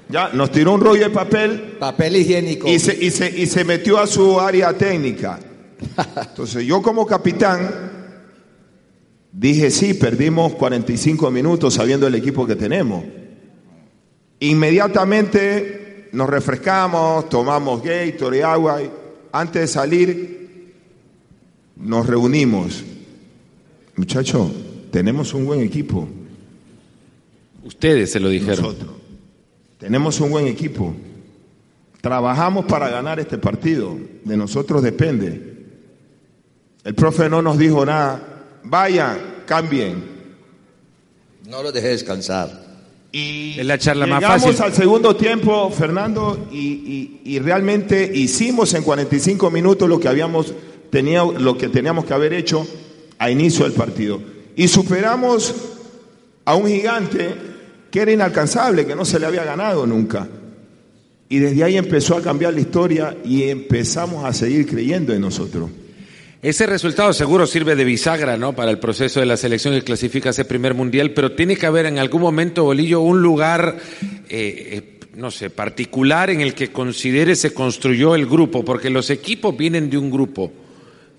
Ya, 0.10 0.30
nos 0.34 0.52
tiró 0.52 0.74
un 0.74 0.82
rollo 0.82 1.04
de 1.04 1.10
papel. 1.12 1.78
Papel 1.80 2.18
higiénico. 2.18 2.68
Y 2.68 2.80
se, 2.80 2.98
y 3.00 3.12
se, 3.12 3.30
y 3.30 3.46
se 3.46 3.64
metió 3.64 4.00
a 4.00 4.08
su 4.08 4.40
área 4.40 4.74
técnica. 4.74 5.40
Entonces 6.30 6.66
yo 6.66 6.82
como 6.82 7.06
capitán 7.06 7.90
Dije, 9.32 9.70
sí, 9.70 9.94
perdimos 9.94 10.56
45 10.56 11.30
minutos 11.30 11.76
sabiendo 11.76 12.08
el 12.08 12.16
equipo 12.16 12.48
que 12.48 12.56
tenemos. 12.56 13.04
Inmediatamente 14.40 16.10
nos 16.14 16.30
refrescamos, 16.30 17.30
tomamos 17.30 17.84
Gatorade, 17.84 18.44
agua. 18.44 18.82
Y 18.82 18.90
antes 19.32 19.62
de 19.62 19.68
salir, 19.68 20.74
nos 21.76 22.08
reunimos. 22.08 22.84
Muchachos, 23.96 24.52
tenemos 24.92 25.34
un 25.34 25.46
buen 25.46 25.62
equipo. 25.62 26.08
Ustedes 27.64 28.12
se 28.12 28.20
lo 28.20 28.30
dijeron. 28.30 28.64
Nosotros. 28.64 28.99
Tenemos 29.80 30.20
un 30.20 30.30
buen 30.30 30.46
equipo. 30.46 30.94
Trabajamos 32.02 32.66
para 32.66 32.90
ganar 32.90 33.20
este 33.20 33.40
partido. 33.40 33.98
De 34.24 34.38
nosotros 34.38 34.84
depende. 34.84 35.56
El 36.84 36.94
profe 36.94 37.28
no 37.30 37.42
nos 37.42 37.58
dijo 37.58 37.84
nada 37.86 38.30
vayan, 38.64 39.44
cambien. 39.46 40.04
No 41.48 41.64
los 41.64 41.74
deje 41.74 41.90
descansar. 41.90 42.68
Y 43.12 43.60
es 43.60 43.66
la 43.66 43.78
charla 43.80 44.06
más 44.06 44.24
fácil. 44.24 44.56
al 44.62 44.74
segundo 44.74 45.16
tiempo, 45.16 45.72
Fernando, 45.72 46.48
y, 46.52 47.40
realmente 47.40 48.10
hicimos 48.14 48.74
en 48.76 48.84
45 48.84 49.50
minutos 49.50 49.90
lo 49.90 50.00
que 50.00 50.08
habíamos 50.08 50.54
tenido, 50.92 51.32
lo 51.32 51.58
que 51.58 51.70
teníamos 51.70 52.06
que 52.06 52.14
haber 52.14 52.34
hecho 52.34 52.68
a 53.18 53.32
inicio 53.32 53.66
del 53.66 53.74
partido. 53.74 54.22
Y 54.56 54.68
superamos 54.68 55.56
a 56.46 56.56
un 56.56 56.68
gigante 56.68 57.34
que 57.92 58.02
era 58.02 58.12
inalcanzable, 58.12 58.86
que 58.86 58.96
no 58.96 59.06
se 59.06 59.20
le 59.20 59.26
había 59.26 59.44
ganado 59.44 59.86
nunca. 59.86 60.28
Y 61.28 61.40
desde 61.40 61.64
ahí 61.64 61.78
empezó 61.78 62.18
a 62.18 62.22
cambiar 62.22 62.54
la 62.54 62.62
historia 62.62 63.16
y 63.24 63.44
empezamos 63.44 64.26
a 64.26 64.34
seguir 64.34 64.68
creyendo 64.68 65.14
en 65.14 65.22
nosotros. 65.22 65.70
Ese 66.42 66.66
resultado 66.66 67.12
seguro 67.12 67.46
sirve 67.46 67.76
de 67.76 67.84
bisagra, 67.84 68.38
¿no? 68.38 68.54
Para 68.54 68.72
el 68.72 68.80
proceso 68.80 69.20
de 69.20 69.26
la 69.26 69.36
selección 69.36 69.74
que 69.74 69.84
clasifica 69.84 70.30
ese 70.30 70.46
primer 70.46 70.74
mundial, 70.74 71.12
pero 71.12 71.34
tiene 71.34 71.58
que 71.58 71.66
haber 71.66 71.86
en 71.86 72.00
algún 72.00 72.22
momento, 72.22 72.64
Bolillo, 72.64 73.02
un 73.02 73.22
lugar, 73.22 73.78
eh, 74.30 74.30
eh, 74.30 75.00
no 75.18 75.32
sé, 75.32 75.50
particular 75.50 76.30
en 76.30 76.40
el 76.40 76.54
que 76.54 76.72
considere 76.72 77.36
se 77.36 77.54
construyó 77.54 78.16
el 78.16 78.26
grupo, 78.26 78.64
porque 78.64 78.90
los 78.90 79.10
equipos 79.10 79.56
vienen 79.58 79.90
de 79.90 79.98
un 79.98 80.10
grupo. 80.10 80.52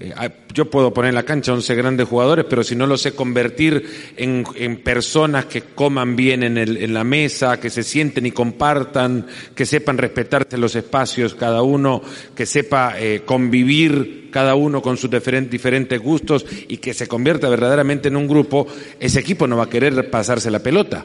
Eh, 0.01 0.15
ah, 0.17 0.31
yo 0.55 0.71
puedo 0.71 0.95
poner 0.95 1.11
en 1.11 1.15
la 1.15 1.25
cancha 1.25 1.53
11 1.53 1.75
grandes 1.75 2.09
jugadores, 2.09 2.47
pero 2.49 2.65
si 2.65 2.75
no 2.75 2.87
los 2.87 3.03
sé 3.03 3.13
convertir 3.13 3.85
en, 4.17 4.45
personas 4.83 5.45
que 5.45 5.61
coman 5.61 6.17
bien 6.17 6.43
en, 6.43 6.95
la 6.95 7.05
mesa, 7.05 7.61
que 7.61 7.69
se 7.69 7.83
sienten 7.83 8.25
y 8.25 8.31
compartan, 8.31 9.27
que 9.55 9.67
sepan 9.67 9.99
respetarse 9.99 10.57
los 10.57 10.75
espacios 10.75 11.35
cada 11.35 11.63
uno, 11.63 12.01
que 12.35 12.47
sepa 12.47 12.95
eh, 12.99 13.23
convivir 13.27 14.31
cada 14.31 14.55
uno 14.55 14.81
con 14.81 14.97
sus 14.97 15.11
diferentes 15.11 16.01
gustos 16.01 16.47
y 16.69 16.79
que 16.79 16.95
se 16.95 17.07
convierta 17.07 17.49
verdaderamente 17.51 18.09
en 18.09 18.17
un 18.17 18.27
grupo, 18.27 18.67
ese 18.99 19.21
equipo 19.21 19.47
no 19.47 19.59
va 19.59 19.65
a 19.65 19.71
querer 19.71 20.09
pasarse 20.11 20.51
la 20.51 20.61
pelota. 20.61 21.05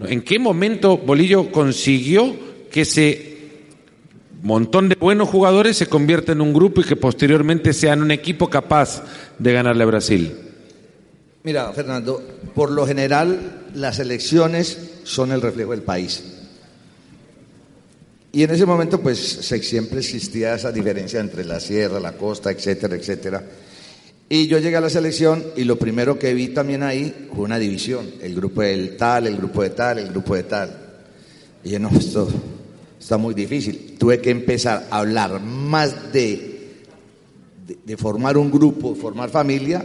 ¿En 0.00 0.22
qué 0.22 0.40
momento 0.40 0.98
Bolillo 0.98 1.52
consiguió 1.52 2.34
que 2.72 2.84
se 2.84 3.31
montón 4.42 4.88
de 4.88 4.96
buenos 4.96 5.28
jugadores 5.28 5.76
se 5.76 5.86
convierten 5.86 6.38
en 6.38 6.40
un 6.42 6.52
grupo 6.52 6.80
y 6.80 6.84
que 6.84 6.96
posteriormente 6.96 7.72
sean 7.72 8.02
un 8.02 8.10
equipo 8.10 8.50
capaz 8.50 9.02
de 9.38 9.52
ganarle 9.52 9.84
a 9.84 9.86
Brasil? 9.86 10.36
Mira, 11.44 11.72
Fernando, 11.72 12.22
por 12.54 12.70
lo 12.70 12.86
general 12.86 13.62
las 13.74 13.98
elecciones 13.98 15.00
son 15.04 15.32
el 15.32 15.42
reflejo 15.42 15.72
del 15.72 15.82
país. 15.82 16.24
Y 18.32 18.42
en 18.44 18.50
ese 18.50 18.64
momento 18.64 19.00
pues 19.00 19.18
siempre 19.18 20.00
existía 20.00 20.54
esa 20.54 20.72
diferencia 20.72 21.20
entre 21.20 21.44
la 21.44 21.60
sierra, 21.60 22.00
la 22.00 22.12
costa, 22.12 22.50
etcétera, 22.50 22.96
etcétera. 22.96 23.44
Y 24.28 24.46
yo 24.46 24.58
llegué 24.58 24.76
a 24.76 24.80
la 24.80 24.88
selección 24.88 25.44
y 25.56 25.64
lo 25.64 25.76
primero 25.78 26.18
que 26.18 26.32
vi 26.32 26.48
también 26.48 26.82
ahí 26.82 27.28
fue 27.34 27.44
una 27.44 27.58
división, 27.58 28.10
el 28.22 28.34
grupo 28.34 28.62
del 28.62 28.96
tal, 28.96 29.26
el 29.26 29.36
grupo 29.36 29.62
de 29.62 29.70
tal, 29.70 29.98
el 29.98 30.08
grupo 30.08 30.34
de 30.34 30.44
tal. 30.44 30.74
Y 31.62 31.70
yo 31.70 31.78
no, 31.78 31.90
esto, 31.90 32.28
está 33.02 33.18
muy 33.18 33.34
difícil. 33.34 33.96
Tuve 33.98 34.20
que 34.20 34.30
empezar 34.30 34.86
a 34.88 34.98
hablar 34.98 35.40
más 35.40 36.12
de, 36.12 36.70
de, 37.84 37.96
formar 37.96 38.38
un 38.38 38.48
grupo, 38.48 38.94
formar 38.94 39.28
familia, 39.28 39.84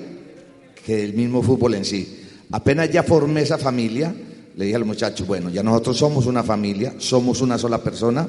que 0.86 1.04
el 1.04 1.14
mismo 1.14 1.42
fútbol 1.42 1.74
en 1.74 1.84
sí. 1.84 2.22
Apenas 2.52 2.92
ya 2.92 3.02
formé 3.02 3.42
esa 3.42 3.58
familia, 3.58 4.14
le 4.56 4.66
dije 4.66 4.76
a 4.76 4.80
los 4.80 4.88
muchachos, 4.88 5.26
bueno, 5.26 5.50
ya 5.50 5.64
nosotros 5.64 5.98
somos 5.98 6.28
una 6.28 6.44
familia, 6.44 6.94
somos 7.00 7.42
una 7.42 7.58
sola 7.58 7.84
persona, 7.84 8.28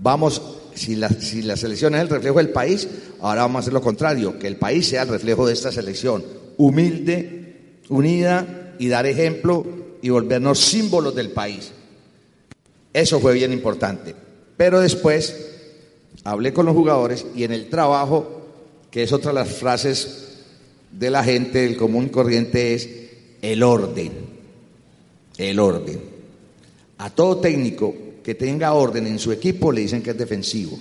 vamos, 0.00 0.40
si 0.74 0.94
la, 0.94 1.08
si 1.08 1.42
la 1.42 1.56
selección 1.56 1.96
es 1.96 2.02
el 2.02 2.08
reflejo 2.08 2.38
del 2.38 2.50
país, 2.50 2.86
ahora 3.20 3.42
vamos 3.42 3.56
a 3.56 3.60
hacer 3.60 3.72
lo 3.72 3.82
contrario, 3.82 4.38
que 4.38 4.46
el 4.46 4.56
país 4.56 4.86
sea 4.86 5.02
el 5.02 5.08
reflejo 5.08 5.44
de 5.44 5.54
esta 5.54 5.72
selección, 5.72 6.22
humilde, 6.56 7.80
unida 7.88 8.74
y 8.78 8.86
dar 8.86 9.06
ejemplo 9.06 9.66
y 10.00 10.08
volvernos 10.08 10.60
símbolos 10.60 11.16
del 11.16 11.30
país. 11.30 11.72
Eso 12.92 13.20
fue 13.20 13.34
bien 13.34 13.52
importante. 13.52 14.14
Pero 14.56 14.80
después 14.80 15.36
hablé 16.24 16.52
con 16.52 16.66
los 16.66 16.74
jugadores 16.74 17.26
y 17.34 17.44
en 17.44 17.52
el 17.52 17.68
trabajo, 17.68 18.42
que 18.90 19.02
es 19.02 19.12
otra 19.12 19.30
de 19.30 19.40
las 19.40 19.48
frases 19.48 20.28
de 20.90 21.10
la 21.10 21.22
gente, 21.22 21.60
del 21.60 21.76
común 21.76 22.08
corriente, 22.08 22.74
es 22.74 22.88
el 23.42 23.62
orden. 23.62 24.12
El 25.38 25.58
orden. 25.58 26.00
A 26.98 27.10
todo 27.10 27.38
técnico 27.38 27.94
que 28.22 28.34
tenga 28.34 28.74
orden 28.74 29.06
en 29.06 29.18
su 29.18 29.32
equipo 29.32 29.72
le 29.72 29.82
dicen 29.82 30.02
que 30.02 30.10
es 30.10 30.18
defensivo. 30.18 30.78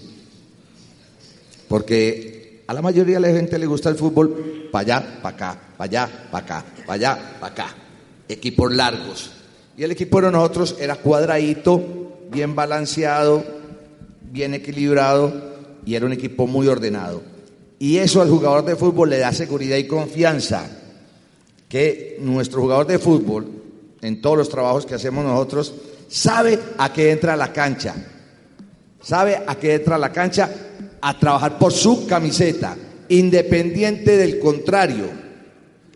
Porque 1.68 2.64
a 2.68 2.74
la 2.74 2.82
mayoría 2.82 3.20
de 3.20 3.28
la 3.28 3.38
gente 3.38 3.58
le 3.58 3.66
gusta 3.66 3.90
el 3.90 3.96
fútbol 3.96 4.70
para 4.72 4.98
allá, 4.98 5.20
para 5.22 5.36
acá, 5.36 5.62
para 5.78 5.90
allá, 5.90 6.28
para 6.32 6.44
acá, 6.46 6.66
para 6.86 6.94
allá, 6.94 7.38
para 7.40 7.54
acá. 7.54 7.76
Equipos 8.28 8.74
largos. 8.74 9.32
Y 9.80 9.84
el 9.86 9.92
equipo 9.92 10.22
de 10.22 10.30
nosotros 10.30 10.76
era 10.78 10.98
cuadradito, 10.98 11.82
bien 12.30 12.54
balanceado, 12.54 13.46
bien 14.30 14.54
equilibrado 14.54 15.32
y 15.86 15.96
era 15.96 16.06
un 16.06 16.12
equipo 16.12 16.46
muy 16.48 16.68
ordenado. 16.68 17.22
Y 17.80 17.96
eso 17.96 18.22
al 18.22 18.30
jugador 18.30 18.66
de 18.66 18.76
fútbol 18.76 19.10
le 19.10 19.20
da 19.20 19.32
seguridad 19.32 19.78
y 19.78 19.88
confianza. 19.88 20.70
Que 21.70 22.18
nuestro 22.20 22.60
jugador 22.60 22.88
de 22.88 23.00
fútbol, 23.00 23.48
en 24.02 24.22
todos 24.22 24.38
los 24.38 24.50
trabajos 24.50 24.86
que 24.86 24.96
hacemos 24.96 25.24
nosotros, 25.24 25.74
sabe 26.10 26.60
a 26.78 26.92
qué 26.92 27.12
entra 27.12 27.36
a 27.36 27.38
la 27.38 27.54
cancha. 27.54 27.96
Sabe 29.02 29.42
a 29.48 29.56
qué 29.56 29.76
entra 29.76 29.96
a 29.96 30.00
la 30.00 30.12
cancha 30.12 30.50
a 31.00 31.18
trabajar 31.18 31.58
por 31.58 31.72
su 31.72 32.06
camiseta, 32.06 32.76
independiente 33.08 34.18
del 34.18 34.40
contrario. 34.40 35.06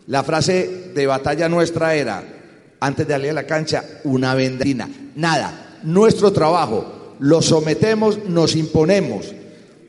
La 0.06 0.24
frase 0.24 0.90
de 0.94 1.06
batalla 1.06 1.50
nuestra 1.50 1.94
era, 1.94 2.33
antes 2.80 3.06
de 3.06 3.14
salir 3.14 3.30
a 3.30 3.34
la 3.34 3.46
cancha, 3.46 3.84
una 4.04 4.34
vendrina. 4.34 4.88
Nada, 5.14 5.80
nuestro 5.82 6.32
trabajo, 6.32 7.14
lo 7.18 7.42
sometemos, 7.42 8.24
nos 8.26 8.56
imponemos, 8.56 9.32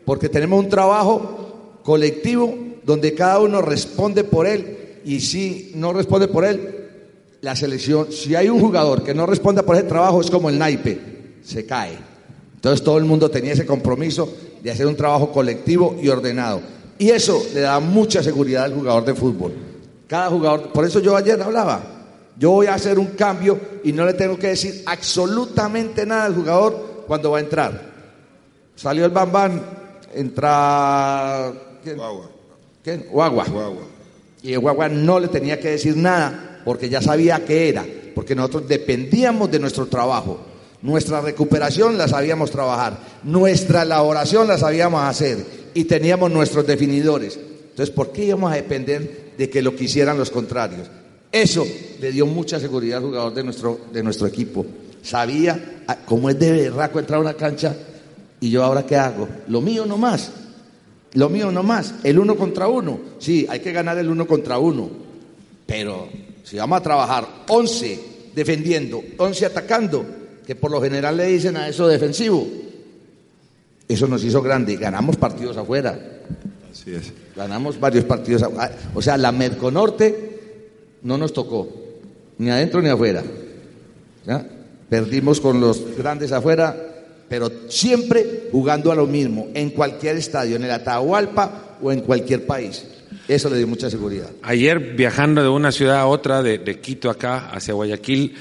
porque 0.06 0.30
tenemos 0.30 0.64
un 0.64 0.70
trabajo 0.70 1.80
colectivo 1.84 2.56
donde 2.84 3.14
cada 3.14 3.40
uno 3.40 3.62
responde 3.62 4.24
por 4.24 4.48
él 4.48 5.00
y 5.06 5.20
si 5.20 5.72
no 5.76 5.94
responde 5.94 6.28
por 6.28 6.46
él, 6.46 6.76
la 7.42 7.56
selección, 7.56 8.12
si 8.12 8.36
hay 8.36 8.50
un 8.50 8.60
jugador 8.60 9.04
que 9.04 9.14
no 9.14 9.26
responda 9.26 9.64
por 9.64 9.76
ese 9.76 9.86
trabajo, 9.86 10.22
es 10.22 10.32
como 10.32 10.50
el 10.50 10.58
naipe, 10.58 11.00
se 11.44 11.66
cae. 11.66 11.98
Entonces 12.56 12.84
todo 12.84 12.98
el 12.98 13.06
mundo 13.06 13.30
tenía 13.30 13.54
ese 13.54 13.68
compromiso 13.68 14.34
de 14.64 14.72
hacer 14.72 14.88
un 14.88 14.96
trabajo 14.96 15.32
colectivo 15.32 15.96
y 16.02 16.10
ordenado. 16.10 16.62
Y 16.98 17.10
eso 17.10 17.46
le 17.54 17.62
da 17.62 17.80
mucha 17.80 18.24
seguridad 18.24 18.64
al 18.64 18.74
jugador 18.74 19.06
de 19.06 19.14
fútbol. 19.14 19.54
Cada 20.08 20.30
jugador, 20.30 20.72
por 20.72 20.86
eso 20.86 21.00
yo 21.00 21.16
ayer 21.16 21.40
hablaba, 21.40 21.95
yo 22.38 22.52
voy 22.52 22.68
a 22.68 22.74
hacer 22.74 23.00
un 23.00 23.08
cambio 23.08 23.60
y 23.84 23.94
no 23.94 24.06
le 24.06 24.14
tengo 24.14 24.38
que 24.38 24.48
decir 24.48 24.84
absolutamente 24.86 26.06
nada 26.06 26.26
al 26.26 26.36
jugador 26.36 27.04
cuando 27.08 27.32
va 27.32 27.38
a 27.38 27.42
entrar. 27.42 27.82
Salió 28.76 29.06
el 29.06 29.12
bambán, 29.12 29.62
entra... 30.14 31.54
¿quién? 31.84 31.98
Guagua. 31.98 32.30
¿Quién? 32.84 33.06
Guagua. 33.10 33.46
Guagua. 33.46 33.84
Y 34.44 34.54
el 34.54 34.60
Guagua 34.60 34.90
no 34.90 35.20
le 35.20 35.30
tenía 35.30 35.60
que 35.60 35.70
decir 35.70 35.96
nada 35.96 36.62
porque 36.66 36.90
ya 36.90 37.02
sabía 37.02 37.46
qué 37.46 37.70
era, 37.70 37.86
porque 38.14 38.36
nosotros 38.36 38.68
dependíamos 38.68 39.50
de 39.50 39.60
nuestro 39.60 39.86
trabajo. 39.86 40.40
Nuestra 40.82 41.22
recuperación 41.22 41.98
la 41.98 42.08
sabíamos 42.08 42.52
trabajar, 42.52 43.00
nuestra 43.24 43.84
elaboración 43.84 44.48
la 44.48 44.58
sabíamos 44.58 45.02
hacer 45.04 45.44
y 45.74 45.86
teníamos 45.86 46.30
nuestros 46.32 46.68
definidores. 46.68 47.40
Entonces, 47.70 47.96
¿por 47.96 48.12
qué 48.12 48.26
íbamos 48.26 48.52
a 48.52 48.56
depender 48.56 49.34
de 49.38 49.50
que 49.50 49.62
lo 49.62 49.76
quisieran 49.76 50.18
los 50.18 50.30
contrarios? 50.30 50.88
Eso 51.36 51.68
le 52.00 52.14
dio 52.14 52.26
mucha 52.26 52.62
seguridad 52.62 53.00
al 53.00 53.04
jugador 53.04 53.34
de 53.34 53.44
nuestro, 53.44 53.78
de 53.92 54.02
nuestro 54.02 54.26
equipo. 54.26 54.66
Sabía 55.04 55.82
ah, 55.86 55.98
cómo 56.06 56.30
es 56.30 56.40
de 56.40 56.50
berraco 56.50 56.98
entrar 56.98 57.18
a 57.18 57.22
una 57.22 57.34
cancha 57.34 57.76
y 58.40 58.50
yo 58.50 58.64
ahora 58.64 58.86
qué 58.86 58.96
hago. 58.96 59.28
Lo 59.50 59.60
mío 59.60 59.86
no 59.86 59.98
más. 59.98 60.32
Lo 61.12 61.28
mío 61.28 61.52
no 61.52 61.62
más. 61.62 61.96
El 62.06 62.20
uno 62.20 62.38
contra 62.38 62.70
uno. 62.70 63.02
Sí, 63.20 63.46
hay 63.50 63.60
que 63.60 63.74
ganar 63.74 63.98
el 63.98 64.10
uno 64.10 64.26
contra 64.26 64.60
uno. 64.60 64.90
Pero 65.66 66.08
si 66.42 66.56
vamos 66.56 66.80
a 66.80 66.84
trabajar 66.84 67.28
11 67.50 68.00
defendiendo, 68.34 69.04
11 69.18 69.46
atacando, 69.48 70.06
que 70.48 70.56
por 70.56 70.72
lo 70.72 70.82
general 70.82 71.18
le 71.18 71.26
dicen 71.26 71.58
a 71.58 71.68
eso 71.68 71.86
defensivo, 71.86 72.48
eso 73.90 74.08
nos 74.08 74.24
hizo 74.24 74.42
grande. 74.42 74.78
Ganamos 74.78 75.18
partidos 75.18 75.58
afuera. 75.58 76.00
Así 76.72 76.96
es. 76.96 77.12
Ganamos 77.36 77.78
varios 77.78 78.06
partidos. 78.06 78.44
afuera. 78.44 78.72
O 78.94 79.02
sea, 79.02 79.18
la 79.18 79.34
Merconorte 79.34 80.35
no 81.06 81.20
nos 81.20 81.32
tocó, 81.34 81.70
ni 82.40 82.50
adentro 82.50 82.82
ni 82.82 82.90
afuera. 82.90 83.24
Perdimos 84.90 85.40
con 85.40 85.62
los 85.62 85.96
grandes 85.96 86.32
afuera, 86.32 86.76
pero 87.30 87.52
siempre 87.70 88.50
jugando 88.52 88.92
a 88.92 88.96
lo 88.96 89.06
mismo, 89.06 89.48
en 89.54 89.70
cualquier 89.70 90.18
estadio, 90.18 90.56
en 90.56 90.64
el 90.64 90.72
Atahualpa 90.72 91.78
o 91.82 91.92
en 91.92 92.02
cualquier 92.02 92.48
país. 92.48 92.88
Eso 93.28 93.50
le 93.50 93.58
dio 93.58 93.68
mucha 93.68 93.90
seguridad. 93.90 94.30
Ayer 94.42 94.80
viajando 94.96 95.44
de 95.44 95.50
una 95.50 95.72
ciudad 95.72 96.00
a 96.00 96.08
otra, 96.08 96.42
de, 96.42 96.58
de 96.58 96.80
Quito 96.80 97.12
acá 97.12 97.50
hacia 97.52 97.76
Guayaquil, 97.76 98.36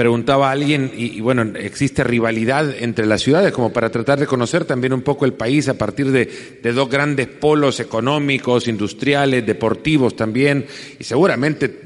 preguntaba 0.00 0.48
a 0.48 0.52
alguien, 0.52 0.90
y, 0.96 1.20
bueno, 1.20 1.42
existe 1.56 2.02
rivalidad 2.04 2.74
entre 2.74 3.04
las 3.04 3.20
ciudades 3.20 3.52
como 3.52 3.70
para 3.70 3.90
tratar 3.90 4.18
de 4.18 4.26
conocer 4.26 4.64
también 4.64 4.94
un 4.94 5.02
poco 5.02 5.26
el 5.26 5.34
país 5.34 5.68
a 5.68 5.74
partir 5.74 6.10
de, 6.10 6.26
dos 6.72 6.88
grandes 6.88 7.26
polos 7.26 7.80
económicos, 7.80 8.66
industriales, 8.66 9.44
deportivos 9.44 10.16
también, 10.16 10.64
y 10.98 11.04
seguramente 11.04 11.80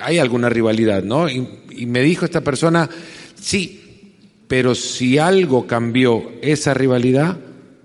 hay 0.00 0.16
alguna 0.16 0.48
rivalidad, 0.48 1.02
¿no? 1.02 1.28
Y 1.28 1.84
me 1.84 2.00
dijo 2.00 2.24
esta 2.24 2.40
persona, 2.40 2.88
sí, 3.38 4.14
pero 4.48 4.74
si 4.74 5.18
algo 5.18 5.66
cambió 5.66 6.32
esa 6.40 6.72
rivalidad 6.72 7.36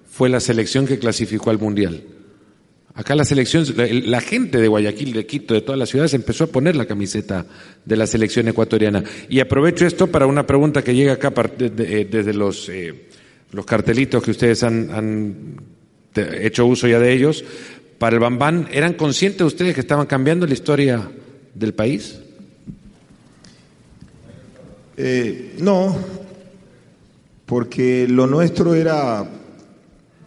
fue 0.09 0.29
la 0.29 0.39
selección 0.39 0.87
que 0.87 0.97
clasificó 0.97 1.49
al 1.49 1.59
Mundial. 1.59 2.12
Acá 2.95 3.15
la 3.15 3.25
selección, 3.25 3.65
la, 4.05 4.21
gente 4.21 4.59
de 4.59 4.67
Guayaquil, 4.67 5.13
de 5.13 5.25
Quito, 5.25 5.55
de 5.55 5.61
todas 5.61 5.79
las 5.79 5.89
ciudades 5.89 6.13
empezó 6.13 6.43
a 6.43 6.47
poner 6.47 6.75
la 6.75 6.85
camiseta 6.85 7.43
de 7.83 7.95
la 7.95 8.05
selección 8.05 8.47
ecuatoriana. 8.47 9.03
Y 9.29 9.39
aprovecho 9.39 9.87
esto 9.87 10.07
para 10.07 10.27
una 10.27 10.45
pregunta 10.45 10.83
que 10.83 10.93
llega 10.93 11.13
acá 11.13 11.33
desde 11.57 12.33
los, 12.33 12.69
eh, 12.69 13.07
los 13.51 13.65
cartelitos 13.65 14.21
que 14.21 14.29
ustedes 14.29 14.61
han, 14.61 14.91
han, 14.91 15.55
hecho 16.15 16.67
uso 16.67 16.87
ya 16.87 16.99
de 16.99 17.11
ellos. 17.13 17.43
Para 17.97 18.15
el 18.15 18.19
Bambán, 18.19 18.67
¿eran 18.71 18.93
conscientes 18.93 19.41
ustedes 19.41 19.73
que 19.73 19.81
estaban 19.81 20.05
cambiando 20.05 20.45
la 20.45 20.53
historia 20.53 21.09
del 21.55 21.73
país? 21.73 22.19
Eh, 24.97 25.55
no, 25.57 25.97
porque 27.47 28.07
lo 28.07 28.27
nuestro 28.27 28.75
era 28.75 29.27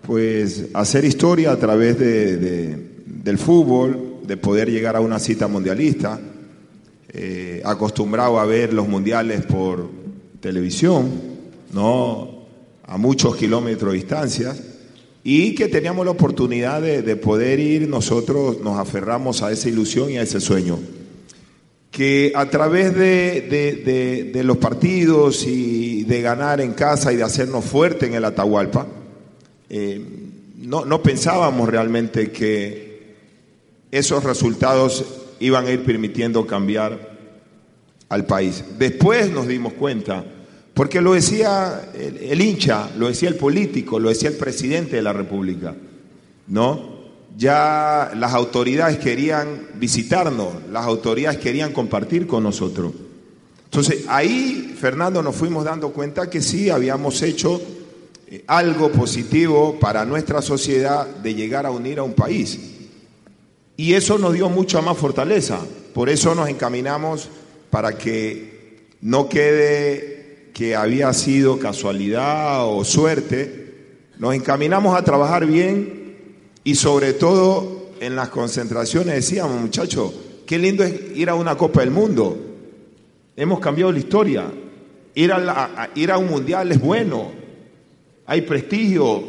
pues 0.07 0.67
hacer 0.73 1.05
historia 1.05 1.51
a 1.51 1.57
través 1.57 1.99
de, 1.99 2.37
de, 2.37 2.77
del 3.05 3.39
fútbol, 3.39 4.21
de 4.25 4.37
poder 4.37 4.71
llegar 4.71 4.95
a 4.95 5.01
una 5.01 5.19
cita 5.19 5.49
mundialista, 5.49 6.21
eh, 7.13 7.61
acostumbrado 7.65 8.39
a 8.39 8.47
ver 8.47 8.73
los 8.73 8.87
mundiales 8.89 9.45
por 9.45 9.91
televisión, 10.41 11.11
no 11.73 12.47
a 12.85 12.97
muchos 12.99 13.35
kilómetros 13.37 13.93
de 13.93 13.99
distancia, 13.99 14.55
y 15.25 15.57
que 15.57 15.67
teníamos 15.67 16.05
la 16.05 16.13
oportunidad 16.13 16.81
de, 16.81 17.03
de 17.03 17.17
poder 17.17 17.59
ir, 17.59 17.89
nosotros 17.89 18.61
nos 18.61 18.79
aferramos 18.79 19.43
a 19.43 19.51
esa 19.51 19.69
ilusión 19.69 20.11
y 20.11 20.19
a 20.19 20.23
ese 20.23 20.41
sueño. 20.41 20.79
Que 21.91 22.33
a 22.37 22.49
través 22.49 22.95
de, 22.95 23.41
de, 23.41 23.83
de, 23.85 24.31
de, 24.33 24.45
los 24.45 24.59
partidos 24.59 25.47
y 25.47 26.05
de 26.05 26.21
ganar 26.21 26.61
en 26.61 26.75
casa 26.75 27.13
y 27.13 27.17
de 27.17 27.25
hacernos 27.25 27.65
fuerte 27.65 28.07
en 28.07 28.15
el 28.15 28.25
Atahualpa, 28.25 28.87
eh, 29.71 30.01
no, 30.59 30.85
no, 30.85 31.03
pensábamos 31.03 31.69
realmente 31.69 32.31
que 32.31 33.15
esos 33.91 34.25
resultados 34.25 35.05
iban 35.41 35.67
a 35.67 35.71
ir 35.71 35.85
permitiendo 35.85 36.47
cambiar 36.47 37.17
al 38.09 38.27
país. 38.27 38.65
Después 38.79 39.31
nos 39.31 39.47
dimos 39.47 39.75
cuenta, 39.75 40.25
porque 40.75 41.01
lo 41.01 41.15
decía 41.15 41.91
el, 41.95 42.17
el 42.19 42.41
hincha, 42.41 42.91
lo 42.97 43.09
decía 43.09 43.29
el 43.29 43.37
político, 43.37 43.99
lo 43.99 44.09
decía 44.09 44.31
el 44.31 44.37
presidente 44.37 44.97
de 44.97 45.03
la 45.03 45.13
República, 45.13 45.75
¿no? 46.49 46.97
ya 47.37 48.13
las 48.17 48.33
autoridades 48.33 48.99
querían 48.99 49.69
visitarnos, 49.75 50.55
las 50.71 50.87
autoridades 50.87 51.39
querían 51.39 51.73
compartir 51.73 52.27
con 52.27 52.43
nosotros. 52.43 52.93
Entonces 53.65 54.05
ahí, 54.09 54.75
Fernando, 54.79 55.23
nos 55.23 55.37
fuimos 55.37 55.65
dando 55.65 55.91
cuenta 55.91 56.31
que 56.31 56.41
sí 56.41 56.71
habíamos 56.71 57.21
hecho 57.23 57.61
eh, 58.29 58.45
algo 58.47 58.91
positivo 58.91 59.79
para 59.79 60.05
nuestra 60.05 60.43
sociedad 60.43 61.07
de 61.07 61.35
llegar 61.35 61.67
a 61.67 61.71
unir 61.71 61.99
a 61.99 62.03
un 62.03 62.15
país. 62.15 62.59
Y 63.77 63.93
eso 63.93 64.19
nos 64.19 64.33
dio 64.33 64.49
mucha 64.49 64.81
más 64.81 64.97
fortaleza. 64.97 65.61
Por 65.95 66.09
eso 66.09 66.35
nos 66.35 66.49
encaminamos 66.49 67.29
para 67.71 67.97
que 67.97 68.89
no 69.01 69.29
quede 69.29 70.51
que 70.55 70.75
había 70.75 71.13
sido 71.13 71.59
casualidad 71.59 72.67
o 72.67 72.85
suerte. 72.85 73.75
Nos 74.19 74.35
encaminamos 74.35 74.97
a 74.97 75.05
trabajar 75.05 75.47
bien 75.47 76.17
y 76.65 76.75
sobre 76.75 77.13
todo 77.13 77.91
en 78.01 78.17
las 78.17 78.31
concentraciones 78.31 79.15
decíamos, 79.15 79.61
muchachos, 79.61 80.13
qué 80.47 80.59
lindo 80.59 80.83
es 80.83 80.95
ir 81.15 81.29
a 81.29 81.35
una 81.35 81.57
Copa 81.57 81.81
del 81.81 81.91
Mundo. 81.91 82.39
Hemos 83.37 83.61
cambiado 83.61 83.93
la 83.93 83.99
historia. 83.99 84.51
Ir 85.15 85.33
a, 85.33 85.91
ir 85.95 86.11
a 86.11 86.19
un 86.19 86.29
mundial 86.29 86.73
es 86.73 86.81
bueno, 86.81 87.33
hay 88.27 88.43
prestigio, 88.43 89.23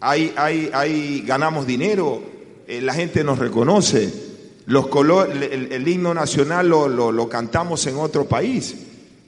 hay, 0.00 0.32
hay, 0.36 0.70
hay, 0.72 1.22
ganamos 1.26 1.66
dinero, 1.66 2.22
eh, 2.66 2.80
la 2.80 2.94
gente 2.94 3.24
nos 3.24 3.38
reconoce, 3.38 4.12
los 4.66 4.86
color, 4.86 5.30
el, 5.30 5.88
himno 5.88 6.14
nacional 6.14 6.68
lo, 6.68 6.88
lo, 6.88 7.28
cantamos 7.28 7.86
en 7.86 7.96
otro 7.96 8.26
país, 8.26 8.76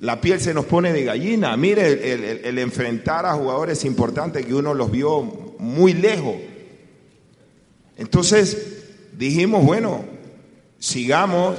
la 0.00 0.20
piel 0.20 0.40
se 0.40 0.55
nos 0.55 0.66
pone 0.66 0.92
de 0.92 1.05
gallina, 1.05 1.57
mire 1.57 2.12
el, 2.12 2.44
el 2.44 2.59
enfrentar 2.59 3.26
a 3.26 3.34
jugadores 3.34 3.84
importantes 3.84 4.46
que 4.46 4.55
uno 4.55 4.74
los 4.74 4.90
vio 4.90 5.22
muy 5.59 5.94
lejos. 5.94 6.36
Entonces 7.96 8.84
dijimos, 9.16 9.64
bueno, 9.64 10.05
sigamos 10.78 11.57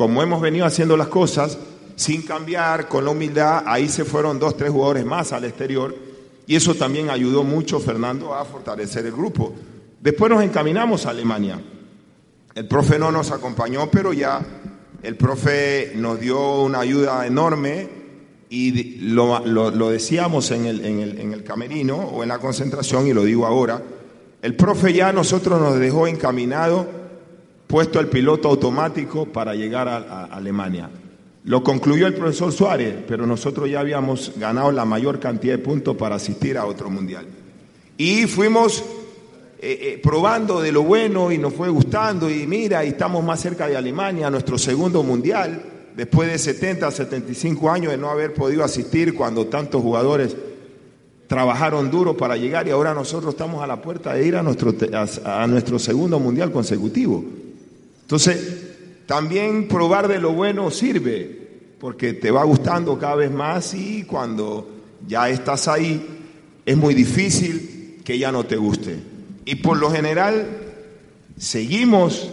como 0.00 0.22
hemos 0.22 0.40
venido 0.40 0.64
haciendo 0.64 0.96
las 0.96 1.08
cosas, 1.08 1.58
sin 2.00 2.22
cambiar, 2.22 2.88
con 2.88 3.04
la 3.04 3.10
humildad, 3.10 3.64
ahí 3.66 3.86
se 3.86 4.06
fueron 4.06 4.38
dos, 4.38 4.56
tres 4.56 4.70
jugadores 4.70 5.04
más 5.04 5.34
al 5.34 5.44
exterior 5.44 5.94
y 6.46 6.56
eso 6.56 6.74
también 6.74 7.10
ayudó 7.10 7.44
mucho, 7.44 7.78
Fernando, 7.78 8.34
a 8.34 8.42
fortalecer 8.46 9.04
el 9.04 9.12
grupo. 9.12 9.52
Después 10.00 10.30
nos 10.30 10.42
encaminamos 10.42 11.04
a 11.04 11.10
Alemania. 11.10 11.60
El 12.54 12.66
profe 12.66 12.98
no 12.98 13.12
nos 13.12 13.30
acompañó, 13.32 13.90
pero 13.90 14.14
ya 14.14 14.40
el 15.02 15.14
profe 15.16 15.92
nos 15.94 16.18
dio 16.18 16.62
una 16.62 16.80
ayuda 16.80 17.26
enorme 17.26 17.90
y 18.48 18.96
lo, 19.00 19.90
decíamos 19.90 20.50
en 20.52 20.64
el, 20.64 20.82
en, 20.82 21.00
el, 21.00 21.18
en 21.18 21.34
el 21.34 21.44
camerino 21.44 21.96
o 21.96 22.22
en 22.22 22.30
la 22.30 22.38
concentración 22.38 23.08
y 23.08 23.12
lo 23.12 23.24
digo 23.24 23.44
ahora. 23.44 23.82
El 24.40 24.56
profe 24.56 24.94
ya 24.94 25.12
nosotros 25.12 25.60
nos 25.60 25.78
dejó 25.78 26.06
encaminado, 26.06 26.88
puesto 27.66 28.00
el 28.00 28.08
piloto 28.08 28.48
automático 28.48 29.26
para 29.26 29.54
llegar 29.54 29.86
a 29.86 30.24
Alemania. 30.24 30.88
Lo 31.44 31.62
concluyó 31.62 32.06
el 32.06 32.14
profesor 32.14 32.52
Suárez, 32.52 32.96
pero 33.08 33.26
nosotros 33.26 33.70
ya 33.70 33.80
habíamos 33.80 34.32
ganado 34.36 34.70
la 34.72 34.84
mayor 34.84 35.18
cantidad 35.18 35.54
de 35.54 35.62
puntos 35.62 35.96
para 35.96 36.16
asistir 36.16 36.58
a 36.58 36.66
otro 36.66 36.90
mundial. 36.90 37.26
Y 37.96 38.26
fuimos 38.26 38.84
eh, 39.62 39.78
eh, 39.80 40.00
probando 40.02 40.60
de 40.60 40.72
lo 40.72 40.82
bueno 40.82 41.32
y 41.32 41.38
nos 41.38 41.54
fue 41.54 41.70
gustando 41.70 42.30
y 42.30 42.46
mira, 42.46 42.84
y 42.84 42.88
estamos 42.88 43.24
más 43.24 43.40
cerca 43.40 43.68
de 43.68 43.76
Alemania, 43.76 44.30
nuestro 44.30 44.58
segundo 44.58 45.02
mundial, 45.02 45.62
después 45.96 46.30
de 46.30 46.38
70, 46.38 46.90
75 46.90 47.70
años 47.70 47.92
de 47.92 47.98
no 47.98 48.10
haber 48.10 48.34
podido 48.34 48.62
asistir 48.62 49.14
cuando 49.14 49.46
tantos 49.46 49.82
jugadores 49.82 50.36
trabajaron 51.26 51.90
duro 51.90 52.16
para 52.16 52.36
llegar 52.36 52.68
y 52.68 52.70
ahora 52.70 52.92
nosotros 52.92 53.34
estamos 53.34 53.62
a 53.62 53.66
la 53.66 53.80
puerta 53.80 54.12
de 54.14 54.26
ir 54.26 54.36
a 54.36 54.42
nuestro, 54.42 54.74
a 55.24 55.46
nuestro 55.46 55.78
segundo 55.78 56.18
mundial 56.18 56.50
consecutivo. 56.52 57.24
Entonces, 58.02 58.69
también 59.10 59.66
probar 59.66 60.06
de 60.06 60.20
lo 60.20 60.34
bueno 60.34 60.70
sirve, 60.70 61.48
porque 61.80 62.12
te 62.12 62.30
va 62.30 62.44
gustando 62.44 62.96
cada 62.96 63.16
vez 63.16 63.32
más 63.32 63.74
y 63.74 64.04
cuando 64.04 64.70
ya 65.04 65.28
estás 65.28 65.66
ahí, 65.66 66.00
es 66.64 66.76
muy 66.76 66.94
difícil 66.94 68.02
que 68.04 68.16
ya 68.20 68.30
no 68.30 68.44
te 68.44 68.54
guste. 68.54 68.94
Y 69.44 69.56
por 69.56 69.78
lo 69.78 69.90
general, 69.90 70.46
seguimos 71.36 72.30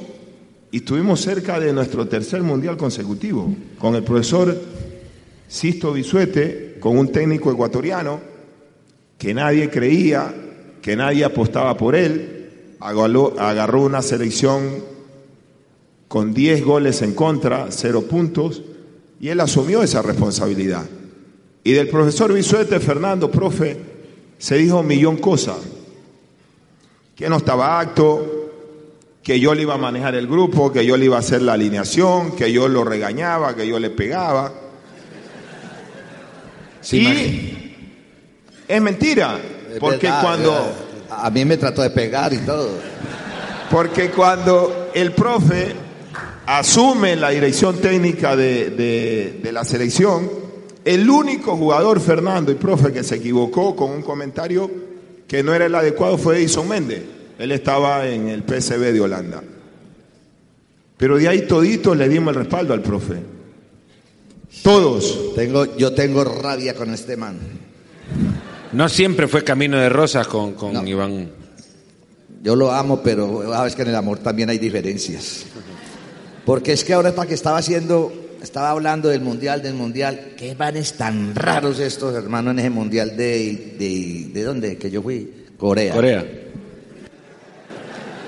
y 0.69 0.77
estuvimos 0.77 1.19
cerca 1.19 1.59
de 1.59 1.73
nuestro 1.73 2.07
tercer 2.07 2.43
mundial 2.43 2.77
consecutivo, 2.77 3.51
con 3.79 3.95
el 3.95 4.03
profesor 4.03 4.55
Sisto 5.47 5.93
Bisuete, 5.93 6.77
con 6.79 6.95
un 6.95 7.11
técnico 7.11 7.51
ecuatoriano 7.51 8.19
que 9.17 9.33
nadie 9.33 9.71
creía, 9.71 10.31
que 10.83 10.95
nadie 10.95 11.25
apostaba 11.25 11.75
por 11.75 11.95
él, 11.95 12.75
agarró 12.79 13.81
una 13.81 14.03
selección 14.03 14.95
con 16.07 16.33
10 16.33 16.63
goles 16.63 17.01
en 17.01 17.13
contra, 17.13 17.67
0 17.69 18.03
puntos, 18.03 18.61
y 19.19 19.29
él 19.29 19.39
asumió 19.39 19.83
esa 19.83 20.01
responsabilidad. 20.01 20.85
Y 21.63 21.73
del 21.73 21.89
profesor 21.89 22.33
Bisuete, 22.33 22.79
Fernando, 22.79 23.29
profe, 23.29 23.77
se 24.37 24.57
dijo 24.57 24.79
un 24.79 24.87
millón 24.87 25.17
cosas. 25.17 25.57
Que 27.15 27.29
no 27.29 27.37
estaba 27.37 27.79
acto, 27.79 28.51
que 29.23 29.39
yo 29.39 29.53
le 29.53 29.63
iba 29.63 29.73
a 29.73 29.77
manejar 29.77 30.15
el 30.15 30.27
grupo, 30.27 30.71
que 30.71 30.85
yo 30.85 30.95
le 30.95 31.05
iba 31.05 31.17
a 31.17 31.19
hacer 31.19 31.41
la 31.41 31.53
alineación, 31.53 32.35
que 32.35 32.51
yo 32.51 32.67
lo 32.67 32.83
regañaba, 32.83 33.55
que 33.55 33.67
yo 33.67 33.79
le 33.79 33.89
pegaba. 33.89 34.53
Sí, 36.79 36.99
y 36.99 37.75
es 38.67 38.81
mentira, 38.81 39.39
porque 39.79 40.09
cuando... 40.21 40.85
A 41.09 41.29
mí 41.29 41.45
me 41.45 41.55
trató 41.55 41.81
de 41.81 41.89
pegar 41.89 42.33
y 42.33 42.37
todo. 42.39 42.69
Porque 43.71 44.11
cuando 44.11 44.91
el 44.93 45.13
profe 45.13 45.73
asume 46.47 47.17
la 47.17 47.29
dirección 47.29 47.77
técnica 47.77 48.35
de, 48.35 49.47
la 49.51 49.63
selección, 49.63 50.29
el 50.83 51.09
único 51.09 51.55
jugador, 51.57 51.99
Fernando 51.99 52.51
y 52.51 52.55
profe, 52.55 52.91
que 52.91 53.03
se 53.03 53.15
equivocó 53.15 53.75
con 53.75 53.91
un 53.91 54.01
comentario 54.01 54.71
que 55.27 55.43
no 55.43 55.53
era 55.53 55.65
el 55.65 55.75
adecuado 55.75 56.17
fue 56.17 56.37
Edison 56.37 56.67
Méndez. 56.67 57.03
Él 57.37 57.51
estaba 57.51 58.07
en 58.07 58.29
el 58.29 58.43
PSB 58.43 58.93
de 58.93 59.01
Holanda. 59.01 59.43
Pero 60.95 61.17
de 61.17 61.27
ahí 61.27 61.41
todito 61.41 61.93
le 61.93 62.07
dimos 62.07 62.33
el 62.33 62.39
respaldo 62.39 62.73
al 62.73 62.81
profe. 62.81 63.15
Todos. 64.63 65.35
Tengo, 65.35 65.75
yo 65.75 65.93
tengo 65.93 66.23
rabia 66.23 66.73
con 66.73 66.93
este 66.93 67.17
man. 67.17 67.37
No 68.71 68.87
siempre 68.89 69.27
fue 69.27 69.43
camino 69.43 69.77
de 69.77 69.89
rosas 69.89 70.25
con, 70.27 70.53
con 70.53 70.87
Iván. 70.87 71.29
Yo 72.41 72.55
lo 72.55 72.71
amo, 72.71 73.01
pero 73.03 73.43
sabes 73.51 73.75
que 73.75 73.81
en 73.81 73.89
el 73.89 73.95
amor 73.95 74.19
también 74.19 74.49
hay 74.49 74.57
diferencias. 74.57 75.45
Porque 76.47 76.71
es 76.71 76.85
que 76.85 76.93
ahora 76.93 77.13
para 77.13 77.27
que 77.27 77.33
estaba 77.33 77.57
haciendo, 77.57 78.09
estaba 78.41 78.69
hablando 78.69 79.09
del 79.09 79.19
mundial, 79.19 79.61
del 79.61 79.73
mundial, 79.73 80.31
qué 80.37 80.55
vanes 80.55 80.93
tan 80.93 81.35
raros 81.35 81.77
estos 81.77 82.15
hermanos 82.15 82.53
en 82.53 82.59
ese 82.59 82.69
mundial 82.69 83.17
de, 83.17 83.75
de, 83.77 84.29
de 84.31 84.43
dónde, 84.43 84.77
que 84.77 84.89
yo 84.89 85.01
fui, 85.01 85.29
Corea. 85.57 85.93
Corea. 85.93 86.21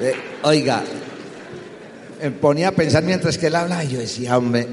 Eh, 0.01 0.13
oiga, 0.43 0.83
me 2.21 2.31
ponía 2.31 2.67
a 2.67 2.71
pensar 2.73 3.05
mientras 3.05 3.37
que 3.37 3.47
él 3.47 3.55
hablaba, 3.55 3.85
y 3.85 3.93
yo 3.93 3.99
decía, 3.99 4.37
hombre, 4.37 4.67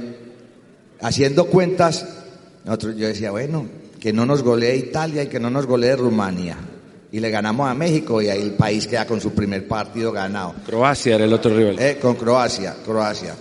haciendo 1.00 1.46
cuentas, 1.46 2.04
nosotros, 2.64 2.96
yo 2.96 3.06
decía, 3.06 3.30
bueno, 3.30 3.68
que 4.00 4.12
no 4.12 4.26
nos 4.26 4.42
golee 4.42 4.74
Italia 4.74 5.22
y 5.22 5.28
que 5.28 5.38
no 5.38 5.50
nos 5.50 5.66
golee 5.66 5.94
Rumania. 5.94 6.56
Y 7.16 7.20
le 7.20 7.30
ganamos 7.30 7.66
a 7.66 7.72
México 7.72 8.20
y 8.20 8.28
ahí 8.28 8.42
el 8.42 8.52
país 8.52 8.86
queda 8.86 9.06
con 9.06 9.22
su 9.22 9.32
primer 9.32 9.66
partido 9.66 10.12
ganado. 10.12 10.54
Croacia 10.66 11.14
era 11.14 11.24
el 11.24 11.32
otro 11.32 11.56
rival. 11.56 11.78
Eh, 11.78 11.96
con 11.98 12.14
Croacia, 12.14 12.76
Croacia. 12.84 13.34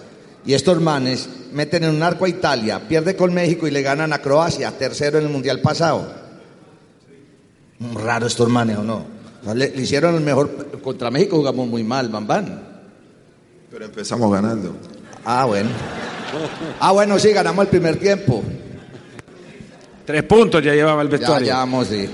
Y 0.46 0.54
estos 0.54 0.80
manes 0.80 1.28
meten 1.52 1.84
en 1.84 1.94
un 1.94 2.02
arco 2.02 2.24
a 2.24 2.30
Italia, 2.30 2.88
pierde 2.88 3.18
con 3.18 3.34
México 3.34 3.68
y 3.68 3.72
le 3.72 3.82
ganan 3.82 4.14
a 4.14 4.20
Croacia, 4.20 4.72
tercero 4.72 5.18
en 5.18 5.26
el 5.26 5.30
Mundial 5.30 5.60
pasado. 5.60 6.10
Raro 7.96 8.28
estos 8.28 8.48
manes, 8.48 8.78
¿o 8.78 8.84
no? 8.86 9.08
Le, 9.54 9.66
hicieron 9.76 10.16
el 10.16 10.22
mejor. 10.22 10.80
Contra 10.82 11.12
México 11.12 11.36
jugamos 11.36 11.68
muy 11.68 11.84
mal, 11.84 12.08
Bambán. 12.08 12.62
Pero 13.70 13.84
empezamos 13.84 14.32
ganando. 14.32 14.74
Ah, 15.26 15.44
bueno. 15.44 15.70
Ah, 16.80 16.94
bueno, 16.94 17.20
sí, 17.20 17.34
ganamos 17.34 17.66
el 17.66 17.70
primer 17.72 18.00
tiempo. 18.00 18.42
Tres 20.06 20.24
puntos 20.24 20.64
ya 20.64 20.74
llevaba 20.74 21.02
el 21.02 21.10
vestuario. 21.10 21.46
Ya 21.46 21.56
llevamos, 21.56 21.88
sí. 21.88 22.10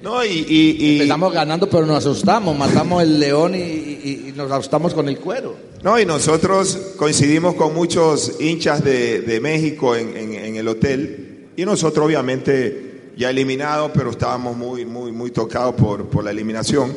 No, 0.00 0.24
y, 0.24 0.92
Empezamos 0.92 1.32
ganando, 1.32 1.68
pero 1.68 1.84
nos 1.84 1.98
asustamos, 1.98 2.56
matamos 2.56 3.02
el 3.02 3.18
león 3.18 3.54
y, 3.54 4.32
nos 4.36 4.50
asustamos 4.50 4.94
con 4.94 5.08
el 5.08 5.18
cuero. 5.18 5.56
No, 5.82 5.98
y 5.98 6.06
nosotros 6.06 6.94
coincidimos 6.96 7.54
con 7.54 7.74
muchos 7.74 8.36
hinchas 8.40 8.84
de, 8.84 9.40
México 9.42 9.96
en, 9.96 10.56
el 10.56 10.68
hotel 10.68 11.48
y 11.56 11.64
nosotros 11.64 12.06
obviamente 12.06 13.12
ya 13.16 13.30
eliminados, 13.30 13.90
pero 13.92 14.10
estábamos 14.10 14.56
muy, 14.56 14.84
muy, 14.84 15.10
muy 15.10 15.32
tocados 15.32 15.74
por, 15.74 16.06
por 16.08 16.22
la 16.22 16.30
eliminación. 16.30 16.94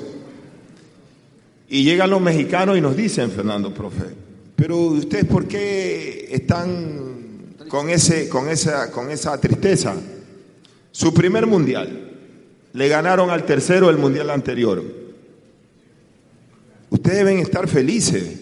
Y 1.68 1.84
llegan 1.84 2.12
los 2.12 2.22
mexicanos 2.22 2.78
y 2.78 2.82
nos 2.82 2.96
dicen, 2.96 3.32
Fernando, 3.32 3.74
profe, 3.74 4.06
pero 4.56 4.78
ustedes 4.78 5.26
por 5.26 5.48
qué 5.48 6.28
están 6.30 7.56
con, 7.68 7.90
ese, 7.90 8.30
con, 8.30 8.48
esa, 8.48 8.92
con 8.92 9.10
esa 9.10 9.40
tristeza? 9.40 9.96
Su 10.92 11.14
primer 11.14 11.48
mundial 11.48 12.11
le 12.74 12.88
ganaron 12.88 13.30
al 13.30 13.46
tercero 13.46 13.90
el 13.90 13.98
mundial 13.98 14.30
anterior. 14.30 14.84
Ustedes 16.90 17.18
deben 17.18 17.40
estar 17.40 17.68
felices. 17.68 18.40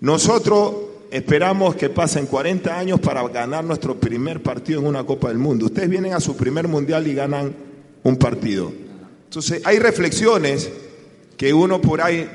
Nosotros 0.00 0.74
esperamos 1.10 1.74
que 1.74 1.90
pasen 1.90 2.26
40 2.26 2.78
años 2.78 3.00
para 3.00 3.26
ganar 3.28 3.64
nuestro 3.64 3.98
primer 3.98 4.42
partido 4.42 4.80
en 4.80 4.86
una 4.86 5.04
Copa 5.04 5.28
del 5.28 5.38
Mundo. 5.38 5.66
Ustedes 5.66 5.88
vienen 5.88 6.14
a 6.14 6.20
su 6.20 6.36
primer 6.36 6.68
mundial 6.68 7.06
y 7.06 7.14
ganan 7.14 7.54
un 8.02 8.16
partido. 8.16 8.72
Entonces, 9.24 9.62
hay 9.64 9.78
reflexiones 9.78 10.70
que 11.36 11.52
uno 11.52 11.80
por 11.80 12.00
ahí 12.00 12.28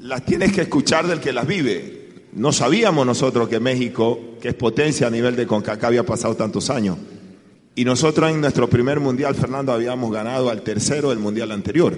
las 0.00 0.24
tienes 0.24 0.52
que 0.52 0.62
escuchar 0.62 1.06
del 1.06 1.20
que 1.20 1.32
las 1.32 1.46
vive. 1.46 2.02
No 2.32 2.52
sabíamos 2.52 3.06
nosotros 3.06 3.48
que 3.48 3.60
México, 3.60 4.18
que 4.40 4.48
es 4.48 4.54
potencia 4.54 5.06
a 5.06 5.10
nivel 5.10 5.36
de 5.36 5.46
CONCACAF, 5.46 5.84
había 5.84 6.04
pasado 6.04 6.34
tantos 6.34 6.70
años. 6.70 6.96
Y 7.74 7.84
nosotros 7.84 8.30
en 8.30 8.40
nuestro 8.40 8.68
primer 8.68 9.00
mundial, 9.00 9.34
Fernando, 9.34 9.72
habíamos 9.72 10.12
ganado 10.12 10.50
al 10.50 10.62
tercero 10.62 11.10
del 11.10 11.18
mundial 11.18 11.52
anterior. 11.52 11.96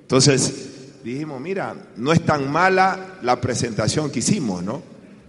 Entonces 0.00 0.98
dijimos, 1.04 1.40
mira, 1.40 1.74
no 1.96 2.12
es 2.12 2.22
tan 2.22 2.50
mala 2.50 3.18
la 3.22 3.40
presentación 3.40 4.10
que 4.10 4.18
hicimos, 4.18 4.62
¿no? 4.62 4.82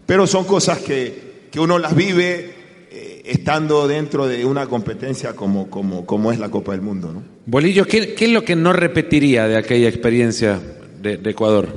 Pero 0.06 0.26
son 0.28 0.46
cosas 0.46 0.80
que, 0.80 1.50
uno 1.58 1.78
las 1.78 1.96
vive. 1.96 2.64
Eh, 2.96 3.22
estando 3.26 3.88
dentro 3.88 4.28
de 4.28 4.46
una 4.46 4.68
competencia 4.68 5.36
como, 5.36 5.68
como, 5.68 6.06
como 6.06 6.32
es 6.32 6.38
la 6.38 6.50
Copa 6.50 6.74
del 6.74 6.82
Mundo. 6.82 7.12
¿no? 7.12 7.24
Bolillo, 7.48 7.86
¿qué, 7.86 8.14
qué 8.14 8.26
es 8.26 8.32
lo 8.32 8.44
que 8.44 8.56
no 8.56 8.72
repetiría 8.72 9.48
de 9.48 9.58
aquella 9.58 9.90
experiencia 9.90 10.60
de, 11.02 11.18
de 11.18 11.30
Ecuador? 11.32 11.70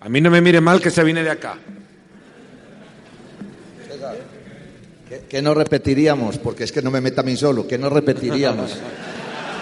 A 0.00 0.08
mí 0.08 0.20
no 0.20 0.30
me 0.30 0.40
mire 0.40 0.60
mal 0.60 0.80
que 0.80 0.90
se 0.90 1.04
viene 1.04 1.22
de 1.22 1.30
acá. 1.30 1.58
¿Qué, 5.10 5.22
qué 5.28 5.42
no 5.42 5.52
repetiríamos? 5.54 6.38
Porque 6.38 6.64
es 6.64 6.72
que 6.72 6.80
no 6.80 6.90
me 6.90 7.00
meta 7.02 7.20
a 7.20 7.24
mí 7.24 7.36
solo. 7.36 7.66
¿Qué 7.66 7.76
no 7.76 7.90
repetiríamos? 7.90 8.78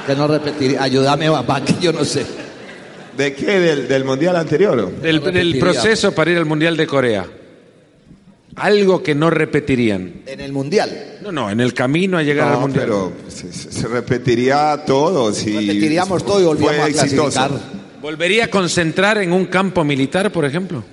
¿Qué 0.07 0.14
no 0.14 0.28
repetiría? 0.28 0.82
Ayúdame, 0.82 1.28
papá, 1.30 1.64
que 1.64 1.74
yo 1.80 1.92
no 1.92 2.05
sé. 2.05 2.24
¿De 3.16 3.34
qué? 3.34 3.59
¿Del, 3.59 3.88
del 3.88 4.05
Mundial 4.05 4.36
anterior? 4.36 4.78
o? 4.78 4.90
Del, 5.03 5.20
del 5.24 5.59
proceso 5.59 6.12
para 6.12 6.30
ir 6.30 6.36
al 6.38 6.44
Mundial 6.46 6.76
de 6.76 6.86
Corea. 6.86 7.26
Algo 8.57 9.03
que 9.03 9.14
no 9.14 9.30
repetirían. 9.30 10.22
En 10.26 10.40
el 10.40 10.53
Mundial. 10.53 11.18
No, 11.22 11.32
no, 11.32 11.51
en 11.51 11.61
el 11.61 11.72
camino 11.74 12.18
a 12.18 12.22
llegar 12.22 12.49
al 12.49 12.55
No, 12.55 12.61
Mundial. 12.61 12.84
pero 12.86 13.12
se, 13.28 13.53
se- 13.53 13.88
repetiría 13.88 14.82
todo. 14.86 15.32
Si 15.32 15.53
Repetiríamos 15.53 16.24
todo 16.24 16.40
y 16.40 16.44
volvíamos 16.44 16.80
a 16.80 16.88
clasificar. 16.92 17.51
¿Volvería 18.03 18.44
a 18.44 18.49
concentrar 18.49 19.18
en 19.18 19.32
un 19.32 19.46
campo 19.46 19.82
militar, 19.84 20.30
por 20.30 20.44
ejemplo? 20.44 20.84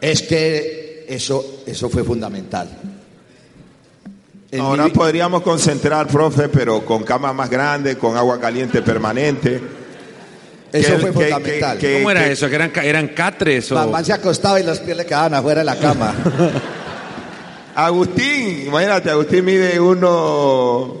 Es 0.00 0.22
que 0.22 1.04
eso, 1.08 1.62
eso 1.66 1.88
fue 1.90 2.02
fundamental. 2.04 2.68
En 4.50 4.60
Ahora 4.60 4.88
podríamos 4.88 5.42
concentrar, 5.42 6.06
profe, 6.06 6.48
pero 6.48 6.82
con 6.84 7.02
cama 7.02 7.32
más 7.34 7.50
grande, 7.50 7.96
con 7.98 8.16
agua 8.16 8.40
caliente 8.40 8.80
permanente. 8.82 9.60
eso 10.72 10.96
que- 10.96 10.98
fue 10.98 11.12
que- 11.12 11.30
fundamental. 11.32 11.78
que- 11.78 11.86
que- 11.86 11.94
¿Cómo 11.98 12.10
era 12.10 12.24
que- 12.24 12.32
eso? 12.32 12.48
¿Que 12.48 12.54
eran, 12.54 12.72
eran 12.82 13.08
catres 13.08 13.70
o...? 13.72 13.74
Mamá 13.74 14.02
se 14.04 14.12
acostaba 14.12 14.58
y 14.60 14.64
los 14.64 14.78
pies 14.80 14.96
le 14.96 15.04
quedaban 15.06 15.34
afuera 15.34 15.60
de 15.60 15.64
la 15.66 15.76
cama. 15.76 16.14
Agustín, 17.74 18.64
imagínate, 18.66 19.10
Agustín 19.10 19.44
mide 19.44 19.78
uno, 19.78 20.94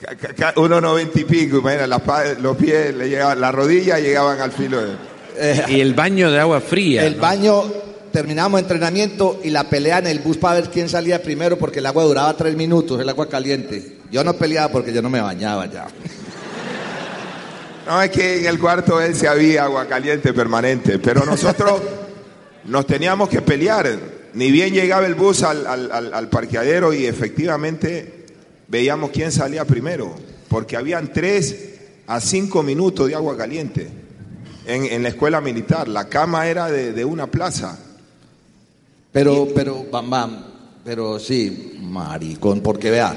ca- 0.00 0.16
ca- 0.16 0.34
ca- 0.52 0.60
uno 0.60 0.80
noventa 0.80 1.18
y 1.20 1.24
pico, 1.24 1.58
imagínate, 1.58 1.86
las 1.88 2.38
los 2.40 2.56
pies, 2.56 2.94
le 2.94 3.08
llegaban, 3.08 3.40
las 3.40 3.54
rodillas 3.54 4.00
llegaban 4.00 4.40
al 4.40 4.52
filo 4.52 4.80
de... 4.82 4.92
Eh, 5.38 5.64
Y 5.68 5.80
el 5.80 5.94
baño 5.94 6.30
de 6.30 6.38
agua 6.40 6.60
fría. 6.60 7.06
el 7.06 7.16
¿no? 7.16 7.22
baño, 7.22 7.64
terminamos 8.12 8.60
entrenamiento 8.60 9.40
y 9.44 9.50
la 9.50 9.68
pelea 9.70 9.98
en 9.98 10.06
el 10.06 10.18
bus 10.20 10.36
para 10.36 10.60
ver 10.60 10.70
quién 10.70 10.88
salía 10.88 11.22
primero 11.22 11.58
porque 11.58 11.78
el 11.78 11.86
agua 11.86 12.04
duraba 12.04 12.36
tres 12.36 12.56
minutos, 12.56 13.00
el 13.00 13.08
agua 13.08 13.28
caliente. 13.28 13.98
Yo 14.10 14.24
no 14.24 14.34
peleaba 14.34 14.72
porque 14.72 14.92
yo 14.92 15.02
no 15.02 15.10
me 15.10 15.20
bañaba 15.20 15.66
ya. 15.66 15.86
No, 17.86 18.02
es 18.02 18.10
que 18.10 18.38
en 18.40 18.46
el 18.46 18.58
cuarto 18.58 19.00
él 19.00 19.14
se 19.14 19.26
había 19.26 19.64
agua 19.64 19.86
caliente 19.86 20.32
permanente, 20.32 20.98
pero 20.98 21.24
nosotros 21.24 21.80
nos 22.64 22.86
teníamos 22.86 23.28
que 23.28 23.42
pelear. 23.42 23.98
Ni 24.34 24.52
bien 24.52 24.72
llegaba 24.72 25.06
el 25.06 25.14
bus 25.16 25.42
al, 25.42 25.66
al- 25.66 25.90
al- 25.90 26.14
al 26.14 26.28
parqueadero 26.28 26.92
y 26.92 27.06
efectivamente 27.06 28.26
veíamos 28.68 29.10
quién 29.10 29.32
salía 29.32 29.64
primero, 29.64 30.14
porque 30.48 30.76
habían 30.76 31.12
tres 31.12 31.56
a 32.06 32.20
cinco 32.20 32.62
minutos 32.62 33.08
de 33.08 33.14
agua 33.16 33.36
caliente 33.36 33.88
en, 34.66 34.84
en 34.84 35.02
la 35.02 35.08
escuela 35.08 35.40
militar. 35.40 35.88
La 35.88 36.08
cama 36.08 36.46
era 36.46 36.68
de, 36.70 36.92
de 36.92 37.04
una 37.04 37.26
plaza. 37.26 37.76
Pero, 39.12 39.48
pero, 39.54 39.84
bam, 39.90 40.08
bam, 40.10 40.44
pero 40.84 41.18
sí, 41.18 41.76
maricón, 41.80 42.60
porque 42.60 42.90
vea. 42.90 43.16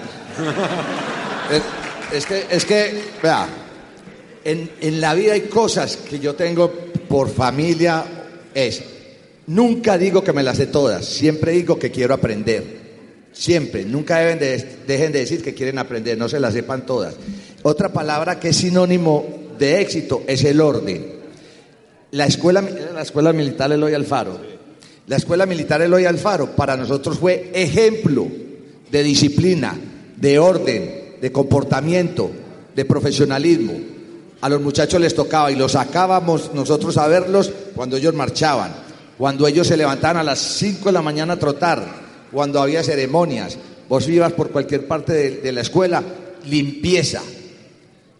Es, 1.52 2.18
es 2.18 2.26
que, 2.26 2.46
es 2.50 2.66
que, 2.66 3.02
vea, 3.22 3.48
en, 4.44 4.70
en 4.82 5.02
la 5.02 5.14
vida 5.14 5.34
hay 5.34 5.42
cosas 5.42 5.98
que 5.98 6.20
yo 6.20 6.34
tengo 6.36 6.72
por 7.08 7.30
familia, 7.30 8.04
es, 8.54 8.82
nunca 9.48 9.98
digo 9.98 10.24
que 10.24 10.34
me 10.34 10.42
las 10.44 10.58
sé 10.58 10.68
todas, 10.68 11.06
siempre 11.06 11.52
digo 11.52 11.78
que 11.78 11.92
quiero 11.92 12.14
aprender. 12.14 12.82
Siempre, 13.32 13.84
nunca 13.84 14.20
deben 14.20 14.38
de- 14.38 14.78
dejen 14.86 15.12
de 15.12 15.20
decir 15.20 15.42
que 15.44 15.56
quieren 15.56 15.80
aprender, 15.80 16.18
no 16.18 16.30
se 16.30 16.40
las 16.40 16.54
sepan 16.54 16.86
todas. 16.86 17.16
Otra 17.64 17.92
palabra 17.92 18.40
que 18.40 18.50
es 18.50 18.58
sinónimo 18.58 19.26
de 19.58 19.82
éxito 19.82 20.24
es 20.28 20.44
el 20.44 20.62
orden. 20.62 21.14
La 22.12 22.28
escuela, 22.28 22.62
la 22.62 23.02
escuela 23.02 23.34
militar 23.34 23.72
Eloy 23.72 23.94
Alfaro. 23.96 24.53
La 25.08 25.18
escuela 25.18 25.46
militar 25.46 25.82
Eloy 25.82 26.06
Alfaro 26.06 26.56
para 26.56 26.78
nosotros 26.78 27.20
fue 27.20 27.52
ejemplo 27.54 28.26
de 28.90 29.04
disciplina, 29.04 29.76
de 30.16 30.40
orden, 30.40 31.16
de 31.20 31.32
comportamiento, 31.32 32.32
de 32.74 32.86
profesionalismo. 32.86 33.74
A 34.40 34.50
los 34.50 34.62
muchachos 34.62 35.02
les 35.02 35.14
tocaba 35.14 35.52
y 35.52 35.56
los 35.56 35.74
sacábamos 35.74 36.52
nosotros 36.54 36.98
a 36.98 37.08
verlos 37.08 37.52
cuando 37.76 37.98
ellos 37.98 38.14
marchaban, 38.14 38.74
cuando 39.18 39.46
ellos 39.46 39.68
se 39.68 39.78
levantaban 39.78 40.18
a 40.18 40.24
las 40.24 40.40
5 40.40 40.86
de 40.86 40.92
la 40.92 41.02
mañana 41.02 41.34
a 41.34 41.40
trotar, 41.40 41.84
cuando 42.32 42.62
había 42.62 42.84
ceremonias. 42.84 43.58
Vos 43.90 44.08
ibas 44.08 44.32
por 44.34 44.52
cualquier 44.52 44.88
parte 44.88 45.14
de, 45.14 45.32
de 45.42 45.52
la 45.52 45.62
escuela, 45.62 46.02
limpieza. 46.50 47.22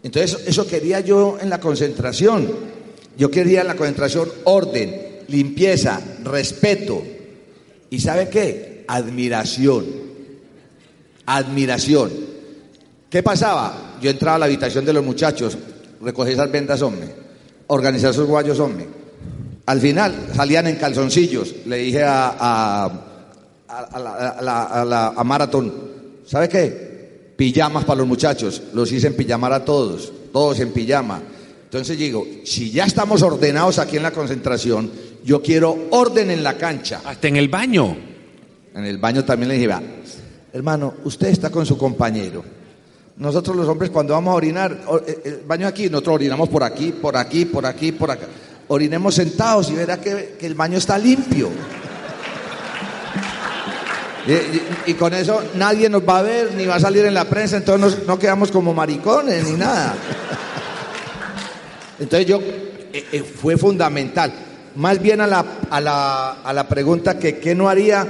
Entonces, 0.02 0.38
eso 0.46 0.66
quería 0.66 1.00
yo 1.00 1.38
en 1.40 1.48
la 1.48 1.60
concentración. 1.60 2.46
Yo 3.16 3.30
quería 3.30 3.62
en 3.62 3.68
la 3.68 3.76
concentración 3.76 4.28
orden, 4.44 5.13
limpieza, 5.28 6.00
respeto. 6.24 7.02
¿Y 7.90 8.00
sabe 8.00 8.28
qué? 8.28 8.84
Admiración. 8.88 9.84
Admiración. 11.26 12.10
¿Qué 13.08 13.22
pasaba? 13.22 13.96
Yo 14.02 14.10
entraba 14.10 14.36
a 14.36 14.38
la 14.40 14.44
habitación 14.46 14.84
de 14.84 14.92
los 14.92 15.04
muchachos, 15.04 15.56
recogía 16.02 16.34
esas 16.34 16.50
vendas, 16.50 16.82
hombre, 16.82 17.08
organizar 17.68 18.10
esos 18.10 18.26
guayos, 18.26 18.58
hombre. 18.58 18.86
Al 19.66 19.80
final 19.80 20.28
salían 20.34 20.66
en 20.66 20.76
calzoncillos. 20.76 21.54
Le 21.64 21.76
dije 21.78 22.02
a, 22.02 22.28
a, 22.38 22.84
a, 23.68 23.78
a 23.78 23.98
la, 23.98 24.36
la- 24.42 24.84
la- 24.84 25.06
a 25.16 25.50
¿sabe 26.26 26.48
qué? 26.48 27.32
Pijamas 27.36 27.84
para 27.84 27.98
los 27.98 28.06
muchachos. 28.06 28.62
Los 28.74 28.92
hice 28.92 29.06
en 29.06 29.14
pijamar 29.16 29.52
a 29.52 29.64
todos, 29.64 30.12
todos 30.32 30.60
en 30.60 30.72
pijama. 30.72 31.22
Entonces 31.64 31.96
digo, 31.96 32.26
si 32.44 32.70
ya 32.70 32.84
estamos 32.84 33.22
ordenados 33.22 33.78
aquí 33.78 33.96
en 33.96 34.02
la 34.02 34.10
concentración, 34.12 34.90
yo 35.24 35.42
quiero 35.42 35.88
orden 35.90 36.30
en 36.30 36.42
la 36.44 36.56
cancha. 36.56 37.00
Hasta 37.04 37.28
en 37.28 37.36
el 37.36 37.48
baño. 37.48 37.96
En 38.74 38.84
el 38.84 38.98
baño 38.98 39.24
también 39.24 39.48
le 39.48 39.54
dije, 39.54 39.66
"Va, 39.68 39.80
hermano, 40.52 40.94
usted 41.04 41.28
está 41.28 41.50
con 41.50 41.64
su 41.66 41.76
compañero. 41.78 42.44
Nosotros 43.16 43.56
los 43.56 43.68
hombres 43.68 43.90
cuando 43.90 44.12
vamos 44.14 44.32
a 44.32 44.36
orinar, 44.36 44.80
eh, 45.06 45.20
el 45.24 45.40
baño 45.46 45.66
aquí, 45.68 45.88
nosotros 45.88 46.16
orinamos 46.16 46.48
por 46.48 46.62
aquí, 46.64 46.90
por 46.92 47.16
aquí, 47.16 47.44
por 47.44 47.64
aquí, 47.64 47.92
por 47.92 48.10
acá. 48.10 48.26
Orinemos 48.68 49.14
sentados 49.14 49.70
y 49.70 49.74
verá 49.74 50.00
que, 50.00 50.36
que 50.38 50.46
el 50.46 50.54
baño 50.54 50.78
está 50.78 50.98
limpio. 50.98 51.48
Y, 54.26 54.32
y- 54.32 54.62
y 54.86 54.94
con 54.94 55.12
eso 55.12 55.42
nadie 55.56 55.90
nos 55.90 56.00
va 56.08 56.20
a 56.20 56.22
ver, 56.22 56.54
ni 56.54 56.64
va 56.64 56.76
a 56.76 56.80
salir 56.80 57.04
en 57.04 57.12
la 57.12 57.26
prensa, 57.26 57.58
entonces 57.58 57.98
nos- 57.98 58.06
no 58.06 58.18
quedamos 58.18 58.50
como 58.50 58.72
maricones 58.72 59.44
ni 59.44 59.52
nada. 59.58 59.94
Entonces 62.00 62.26
yo, 62.26 62.40
eh, 62.40 63.04
eh, 63.12 63.22
fue 63.22 63.56
fundamental. 63.58 64.32
Más 64.76 65.00
bien 65.00 65.20
a 65.20 65.26
la, 65.26 65.44
a 65.70 65.80
la, 65.80 66.30
a 66.42 66.52
la 66.52 66.66
pregunta 66.68 67.18
que 67.18 67.38
qué 67.38 67.54
no 67.54 67.68
haría, 67.68 68.06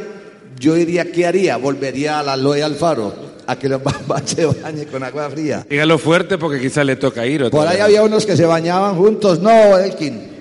yo 0.58 0.74
diría 0.74 1.10
qué 1.12 1.26
haría, 1.26 1.56
volvería 1.56 2.20
a 2.20 2.22
la 2.22 2.36
Loe 2.36 2.62
Alfaro, 2.62 3.14
a 3.46 3.56
que 3.56 3.68
los 3.68 3.80
se 4.24 4.46
bañe 4.46 4.86
con 4.86 5.02
agua 5.02 5.28
fría. 5.30 5.66
Dígalo 5.68 5.98
fuerte 5.98 6.38
porque 6.38 6.60
quizás 6.60 6.86
le 6.86 6.96
toca 6.96 7.26
ir. 7.26 7.50
Por 7.50 7.66
ahí 7.66 7.74
vez. 7.76 7.84
había 7.84 8.02
unos 8.02 8.24
que 8.24 8.36
se 8.36 8.46
bañaban 8.46 8.94
juntos, 8.96 9.40
no, 9.40 9.76
Elkin, 9.78 10.32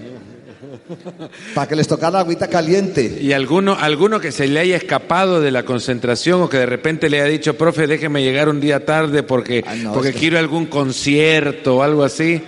para 1.53 1.67
que 1.67 1.75
les 1.75 1.87
tocara 1.87 2.19
agüita 2.19 2.47
caliente. 2.47 3.17
¿Y 3.21 3.33
alguno, 3.33 3.75
alguno 3.79 4.19
que 4.19 4.31
se 4.31 4.47
le 4.47 4.59
haya 4.59 4.77
escapado 4.77 5.41
de 5.41 5.51
la 5.51 5.63
concentración 5.63 6.41
o 6.41 6.49
que 6.49 6.57
de 6.57 6.65
repente 6.65 7.09
le 7.09 7.19
haya 7.21 7.29
dicho, 7.29 7.55
profe, 7.55 7.87
déjeme 7.87 8.21
llegar 8.23 8.47
un 8.49 8.59
día 8.59 8.85
tarde 8.85 9.23
porque, 9.23 9.63
no, 9.81 9.93
porque 9.93 10.09
es 10.09 10.13
que- 10.15 10.19
quiero 10.21 10.39
algún 10.39 10.67
concierto 10.67 11.77
o 11.77 11.83
algo 11.83 12.03
así? 12.03 12.41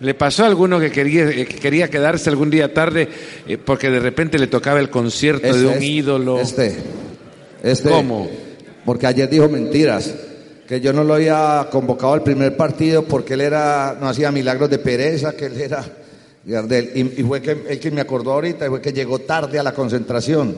¿Le 0.00 0.14
pasó 0.14 0.44
a 0.44 0.46
alguno 0.46 0.78
que 0.78 0.90
quería, 0.90 1.28
eh, 1.28 1.46
que 1.46 1.56
quería 1.56 1.90
quedarse 1.90 2.30
algún 2.30 2.50
día 2.50 2.72
tarde 2.72 3.08
eh, 3.46 3.58
porque 3.58 3.90
de 3.90 3.98
repente 3.98 4.38
le 4.38 4.46
tocaba 4.46 4.78
el 4.78 4.90
concierto 4.90 5.46
de 5.46 5.50
Este, 5.50 5.66
un 5.66 5.72
este, 5.72 5.84
ídolo? 5.84 6.40
Este, 6.40 6.76
este. 7.62 7.88
¿Cómo? 7.88 8.28
Porque 8.84 9.06
ayer 9.06 9.28
dijo 9.28 9.48
mentiras. 9.48 10.14
Que 10.68 10.82
yo 10.82 10.92
no 10.92 11.02
lo 11.02 11.14
había 11.14 11.66
convocado 11.72 12.12
al 12.12 12.22
primer 12.22 12.54
partido 12.54 13.02
porque 13.04 13.34
él 13.34 13.40
era, 13.40 13.96
no 13.98 14.06
hacía 14.06 14.30
milagros 14.30 14.68
de 14.68 14.78
pereza, 14.78 15.34
que 15.34 15.46
él 15.46 15.58
era 15.58 15.82
Gardel. 16.44 16.90
Y, 16.94 17.20
y 17.22 17.24
fue 17.24 17.40
que 17.40 17.56
el 17.68 17.80
que 17.80 17.90
me 17.90 18.02
acordó 18.02 18.32
ahorita, 18.32 18.66
y 18.66 18.68
fue 18.68 18.82
que 18.82 18.92
llegó 18.92 19.18
tarde 19.20 19.58
a 19.58 19.62
la 19.62 19.72
concentración. 19.72 20.54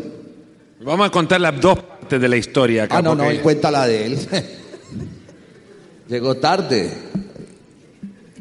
Vamos 0.81 1.07
a 1.07 1.11
contar 1.11 1.41
las 1.41 1.61
dos 1.61 1.79
partes 1.79 2.21
de 2.21 2.29
la 2.29 2.37
historia. 2.37 2.85
acá, 2.85 2.99
Ah, 2.99 3.03
no, 3.03 3.15
no, 3.15 3.31
él 3.31 3.41
cuenta 3.41 3.71
la 3.71 3.87
de 3.87 4.07
él. 4.07 4.19
llegó 6.09 6.37
tarde. 6.37 6.91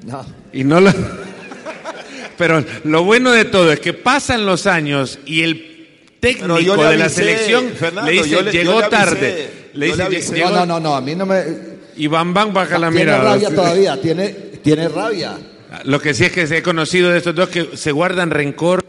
No. 0.06 0.39
Y 0.54 0.64
no 0.64 0.80
lo... 0.82 0.92
Pero 2.38 2.64
lo 2.86 3.04
bueno 3.04 3.32
de 3.32 3.46
todo 3.46 3.72
es 3.72 3.80
que 3.80 3.94
pasan 3.94 4.46
los 4.46 4.66
años 4.66 5.20
y 5.26 5.42
el 5.42 5.88
técnico 6.20 6.84
de 6.84 6.98
la 6.98 7.10
selección 7.10 7.70
Fernando, 7.78 8.10
le 8.10 8.18
dice, 8.18 8.30
yo 8.30 8.42
le- 8.42 8.52
yo 8.54 8.62
llegó 8.64 8.82
le 8.82 8.88
tarde. 8.88 9.50
Le 9.74 9.86
dice, 9.88 9.98
le 9.98 10.04
avisé. 10.04 10.36
llegó- 10.36 10.50
no, 10.50 10.56
no, 10.58 10.66
no, 10.66 10.80
no, 10.80 10.96
a 10.96 11.02
mí 11.02 11.16
no 11.16 11.26
me... 11.26 11.44
Y 11.98 12.08
Bam 12.08 12.34
Bam 12.34 12.54
baja 12.54 12.78
la 12.80 12.90
tiene 12.90 13.06
mirada. 13.06 13.24
rabia 13.34 13.50
Sí. 13.50 13.56
todavía, 13.56 14.02
tiene, 14.02 14.30
tiene 14.64 14.88
rabia. 14.88 15.38
Lo 15.84 16.00
que 16.02 16.14
sí 16.14 16.24
es 16.26 16.32
que 16.32 16.48
se 16.48 16.58
he 16.58 16.64
conocido 16.64 17.10
de 17.12 17.18
estos 17.18 17.36
dos 17.36 17.50
que 17.50 17.76
se 17.76 17.92
guardan 17.92 18.32
rencor. 18.32 18.84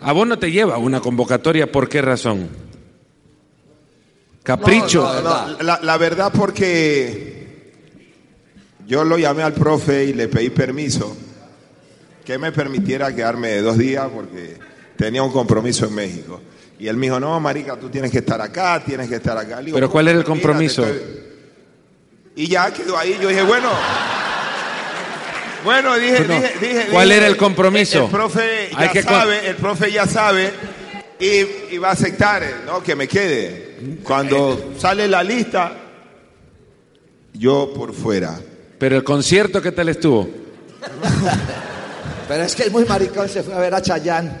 A 0.00 0.12
vos 0.12 0.26
no 0.26 0.38
te 0.38 0.50
lleva 0.50 0.78
una 0.78 1.00
convocatoria, 1.00 1.70
¿por 1.70 1.88
qué 1.88 2.00
razón? 2.02 2.48
Capricho. 4.42 5.02
No, 5.02 5.22
no, 5.56 5.62
la, 5.62 5.80
la 5.82 5.96
verdad 5.98 6.32
porque 6.36 7.43
yo 8.86 9.04
lo 9.04 9.16
llamé 9.18 9.42
al 9.42 9.52
profe 9.54 10.04
y 10.04 10.12
le 10.12 10.28
pedí 10.28 10.50
permiso 10.50 11.16
que 12.24 12.38
me 12.38 12.52
permitiera 12.52 13.14
quedarme 13.14 13.56
dos 13.60 13.76
días 13.78 14.06
porque 14.12 14.56
tenía 14.96 15.22
un 15.22 15.32
compromiso 15.32 15.86
en 15.86 15.94
México. 15.94 16.40
Y 16.78 16.88
él 16.88 16.96
me 16.96 17.06
dijo, 17.06 17.20
no, 17.20 17.38
marica, 17.40 17.76
tú 17.76 17.88
tienes 17.88 18.10
que 18.10 18.18
estar 18.18 18.40
acá, 18.40 18.82
tienes 18.84 19.08
que 19.08 19.16
estar 19.16 19.36
acá. 19.38 19.58
Le 19.60 19.66
digo, 19.66 19.76
Pero 19.76 19.90
¿cuál 19.90 20.08
era 20.08 20.18
el 20.18 20.24
"Mira, 20.24 20.24
te 20.24 20.30
compromiso? 20.42 20.84
estoy-". 20.84 21.24
Y 22.36 22.48
ya 22.48 22.72
quedó 22.72 22.98
ahí. 22.98 23.16
Yo 23.20 23.28
dije, 23.28 23.42
bueno. 23.42 23.68
Bueno, 25.64 25.94
dije, 25.96 26.20
no. 26.26 26.34
dije, 26.34 26.52
dije. 26.60 26.86
¿Cuál 26.90 27.08
dije, 27.08 27.18
era 27.18 27.26
el 27.28 27.36
compromiso? 27.36 27.98
El, 27.98 28.04
el 28.04 28.10
profe 28.10 28.68
ya 28.78 28.92
que 28.92 29.02
sabe, 29.02 29.48
el 29.48 29.56
profe 29.56 29.92
ya 29.92 30.06
sabe 30.06 30.50
y, 31.18 31.74
y 31.74 31.78
va 31.78 31.88
a 31.90 31.92
aceptar, 31.92 32.42
¿no? 32.66 32.82
Que 32.82 32.94
me 32.96 33.08
quede. 33.08 33.76
Cuando 34.02 34.72
sale 34.78 35.06
la 35.08 35.22
lista, 35.22 35.72
yo 37.32 37.72
por 37.74 37.94
fuera. 37.94 38.38
Pero 38.78 38.96
el 38.96 39.04
concierto, 39.04 39.62
¿qué 39.62 39.72
tal 39.72 39.88
estuvo? 39.88 40.28
Pero 42.28 42.42
es 42.42 42.54
que 42.54 42.64
es 42.64 42.72
muy 42.72 42.84
maricón, 42.84 43.28
se 43.28 43.42
fue 43.42 43.54
a 43.54 43.58
ver 43.58 43.74
a 43.74 43.80
Chayán. 43.82 44.38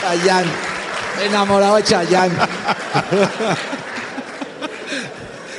Chayán. 0.00 0.44
Enamorado 1.22 1.76
de 1.76 1.84
Chayán. 1.84 2.30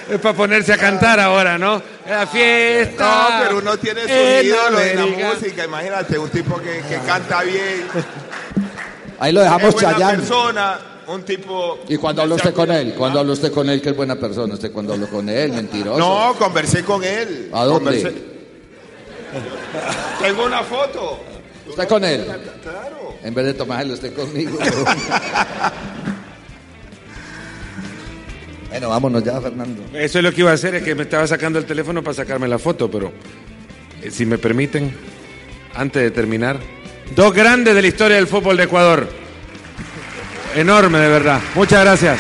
Es 0.09 0.19
para 0.19 0.35
ponerse 0.35 0.73
a 0.73 0.77
cantar 0.77 1.19
ahora, 1.19 1.57
¿no? 1.57 1.81
La 2.07 2.27
fiesta. 2.27 3.05
No, 3.39 3.43
pero 3.43 3.57
uno 3.57 3.77
tiene 3.77 4.03
su 4.03 4.07
en 4.09 4.45
ídolo 4.45 4.79
en 4.79 4.95
la 5.19 5.29
música. 5.33 5.65
Imagínate, 5.65 6.17
un 6.19 6.29
tipo 6.29 6.57
que, 6.59 6.81
que 6.87 6.99
canta 7.05 7.41
bien, 7.41 7.87
Ahí 9.19 9.31
lo 9.31 9.39
es 9.41 9.45
dejamos 9.45 9.73
buena 9.73 9.91
Chayán. 9.93 10.15
persona, 10.17 10.79
un 11.07 11.23
tipo... 11.23 11.79
¿Y 11.87 11.97
cuando 11.97 12.21
habló 12.23 12.35
usted 12.35 12.53
con 12.53 12.71
él? 12.71 12.93
¿Cuando 12.97 13.19
habló 13.19 13.33
usted 13.33 13.51
con 13.51 13.69
él 13.69 13.81
que 13.81 13.89
es 13.89 13.95
buena 13.95 14.15
persona? 14.15 14.53
¿Usted 14.53 14.71
cuando 14.71 14.93
habló 14.93 15.07
con 15.07 15.27
él? 15.29 15.51
Mentiroso. 15.53 15.97
No, 15.99 16.35
conversé 16.37 16.83
con 16.83 17.03
él. 17.03 17.49
¿A 17.53 17.63
dónde? 17.65 17.91
Conversé- 18.03 18.15
Tengo 20.21 20.45
una 20.45 20.63
foto. 20.63 21.19
¿Usted 21.67 21.87
con 21.87 22.03
él? 22.03 22.25
Claro. 22.63 23.15
En 23.23 23.33
vez 23.33 23.45
de 23.45 23.53
tomárselo 23.53 23.93
usted 23.95 24.13
conmigo. 24.13 24.57
bueno, 28.69 28.89
vámonos 28.89 29.23
ya, 29.23 29.39
Fernando. 29.41 29.83
Eso 29.93 30.19
es 30.19 30.23
lo 30.23 30.31
que 30.31 30.41
iba 30.41 30.51
a 30.51 30.55
hacer, 30.55 30.75
es 30.75 30.83
que 30.83 30.93
me 30.95 31.03
estaba 31.03 31.25
sacando 31.27 31.59
el 31.59 31.65
teléfono 31.65 32.03
para 32.03 32.13
sacarme 32.13 32.47
la 32.47 32.59
foto, 32.59 32.89
pero 32.89 33.11
eh, 34.01 34.11
si 34.11 34.25
me 34.25 34.37
permiten, 34.37 34.95
antes 35.73 36.01
de 36.03 36.11
terminar, 36.11 36.59
dos 37.15 37.33
grandes 37.33 37.73
de 37.75 37.81
la 37.81 37.87
historia 37.87 38.17
del 38.17 38.27
fútbol 38.27 38.57
de 38.57 38.63
Ecuador. 38.63 39.24
Enorme, 40.55 40.99
de 40.99 41.09
verdad. 41.09 41.41
Muchas 41.53 41.83
gracias. 41.83 42.17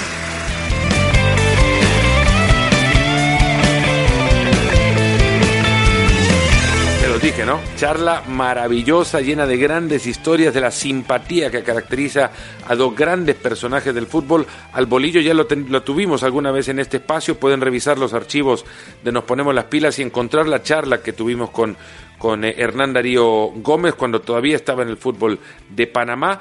Te 6.99 7.07
lo 7.07 7.17
dije, 7.17 7.45
¿no? 7.45 7.61
Charla 7.77 8.23
maravillosa, 8.27 9.21
llena 9.21 9.47
de 9.47 9.55
grandes 9.55 10.05
historias, 10.05 10.53
de 10.53 10.59
la 10.59 10.71
simpatía 10.71 11.49
que 11.49 11.63
caracteriza 11.63 12.31
a 12.67 12.75
dos 12.75 12.93
grandes 12.93 13.37
personajes 13.37 13.95
del 13.95 14.05
fútbol. 14.05 14.45
Al 14.73 14.85
bolillo 14.85 15.21
ya 15.21 15.33
lo, 15.33 15.47
lo 15.49 15.83
tuvimos 15.83 16.21
alguna 16.23 16.51
vez 16.51 16.67
en 16.67 16.79
este 16.79 16.97
espacio. 16.97 17.39
Pueden 17.39 17.61
revisar 17.61 17.97
los 17.97 18.13
archivos 18.13 18.65
de 19.01 19.13
Nos 19.13 19.23
Ponemos 19.23 19.55
las 19.55 19.65
Pilas 19.65 19.97
y 19.99 20.01
encontrar 20.01 20.45
la 20.49 20.61
charla 20.61 21.01
que 21.01 21.13
tuvimos 21.13 21.51
con, 21.51 21.77
con 22.17 22.43
eh, 22.43 22.53
Hernán 22.57 22.91
Darío 22.91 23.51
Gómez 23.55 23.95
cuando 23.95 24.19
todavía 24.19 24.57
estaba 24.57 24.83
en 24.83 24.89
el 24.89 24.97
fútbol 24.97 25.39
de 25.69 25.87
Panamá. 25.87 26.37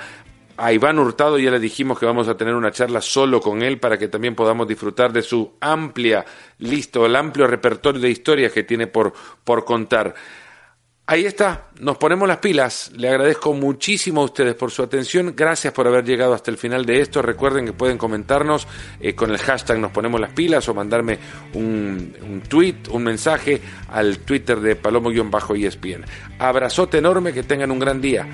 A 0.57 0.73
Iván 0.73 0.99
Hurtado 0.99 1.39
ya 1.39 1.51
le 1.51 1.59
dijimos 1.59 1.99
que 1.99 2.07
vamos 2.07 2.29
a 2.29 2.37
tener 2.37 2.55
una 2.55 2.71
charla 2.71 3.01
solo 3.01 3.41
con 3.41 3.63
él 3.63 3.79
para 3.79 3.99
que 3.99 4.09
también 4.09 4.35
podamos 4.35 4.69
disfrutar 4.69 5.13
de 5.13 5.23
su 5.23 5.55
amplia 5.61 6.25
lista, 6.59 7.05
el 7.05 7.17
amplio 7.17 7.47
repertorio 7.47 8.01
de 8.01 8.11
historias 8.11 8.53
que 8.53 8.63
tiene 8.63 8.87
por, 8.87 9.13
por 9.43 9.65
contar. 9.65 10.15
Ahí 11.07 11.27
está, 11.27 11.69
nos 11.81 11.99
ponemos 11.99 12.27
las 12.27 12.39
pilas. 12.39 12.91
Le 12.95 13.11
agradezco 13.11 13.53
muchísimo 13.53 14.23
a 14.23 14.25
ustedes 14.25 14.55
por 14.55 14.71
su 14.71 14.83
atención. 14.83 15.35
Gracias 15.37 15.75
por 15.75 15.87
haber 15.87 16.03
llegado 16.03 16.33
hasta 16.33 16.51
el 16.51 16.57
final 16.57 16.87
de 16.87 17.03
esto. 17.03 17.21
Recuerden 17.21 17.67
que 17.67 17.75
pueden 17.75 17.99
comentarnos 17.99 18.67
eh, 19.01 19.15
con 19.15 19.31
el 19.31 19.37
hashtag 19.37 19.79
nos 19.79 19.93
ponemos 19.93 20.19
las 20.19 20.33
pilas 20.33 20.67
o 20.69 20.73
mandarme 20.73 21.19
un, 21.53 22.17
un 22.23 22.41
tweet, 22.41 22.77
un 22.91 23.03
mensaje 23.03 23.61
al 23.89 24.21
Twitter 24.21 24.61
de 24.61 24.77
Palomo-ESPN. 24.77 26.07
Abrazote 26.39 26.99
enorme, 26.99 27.35
que 27.35 27.43
tengan 27.43 27.71
un 27.71 27.81
gran 27.81 28.01
día. 28.01 28.27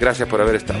Gracias 0.00 0.28
por 0.28 0.40
haber 0.40 0.56
estado. 0.56 0.80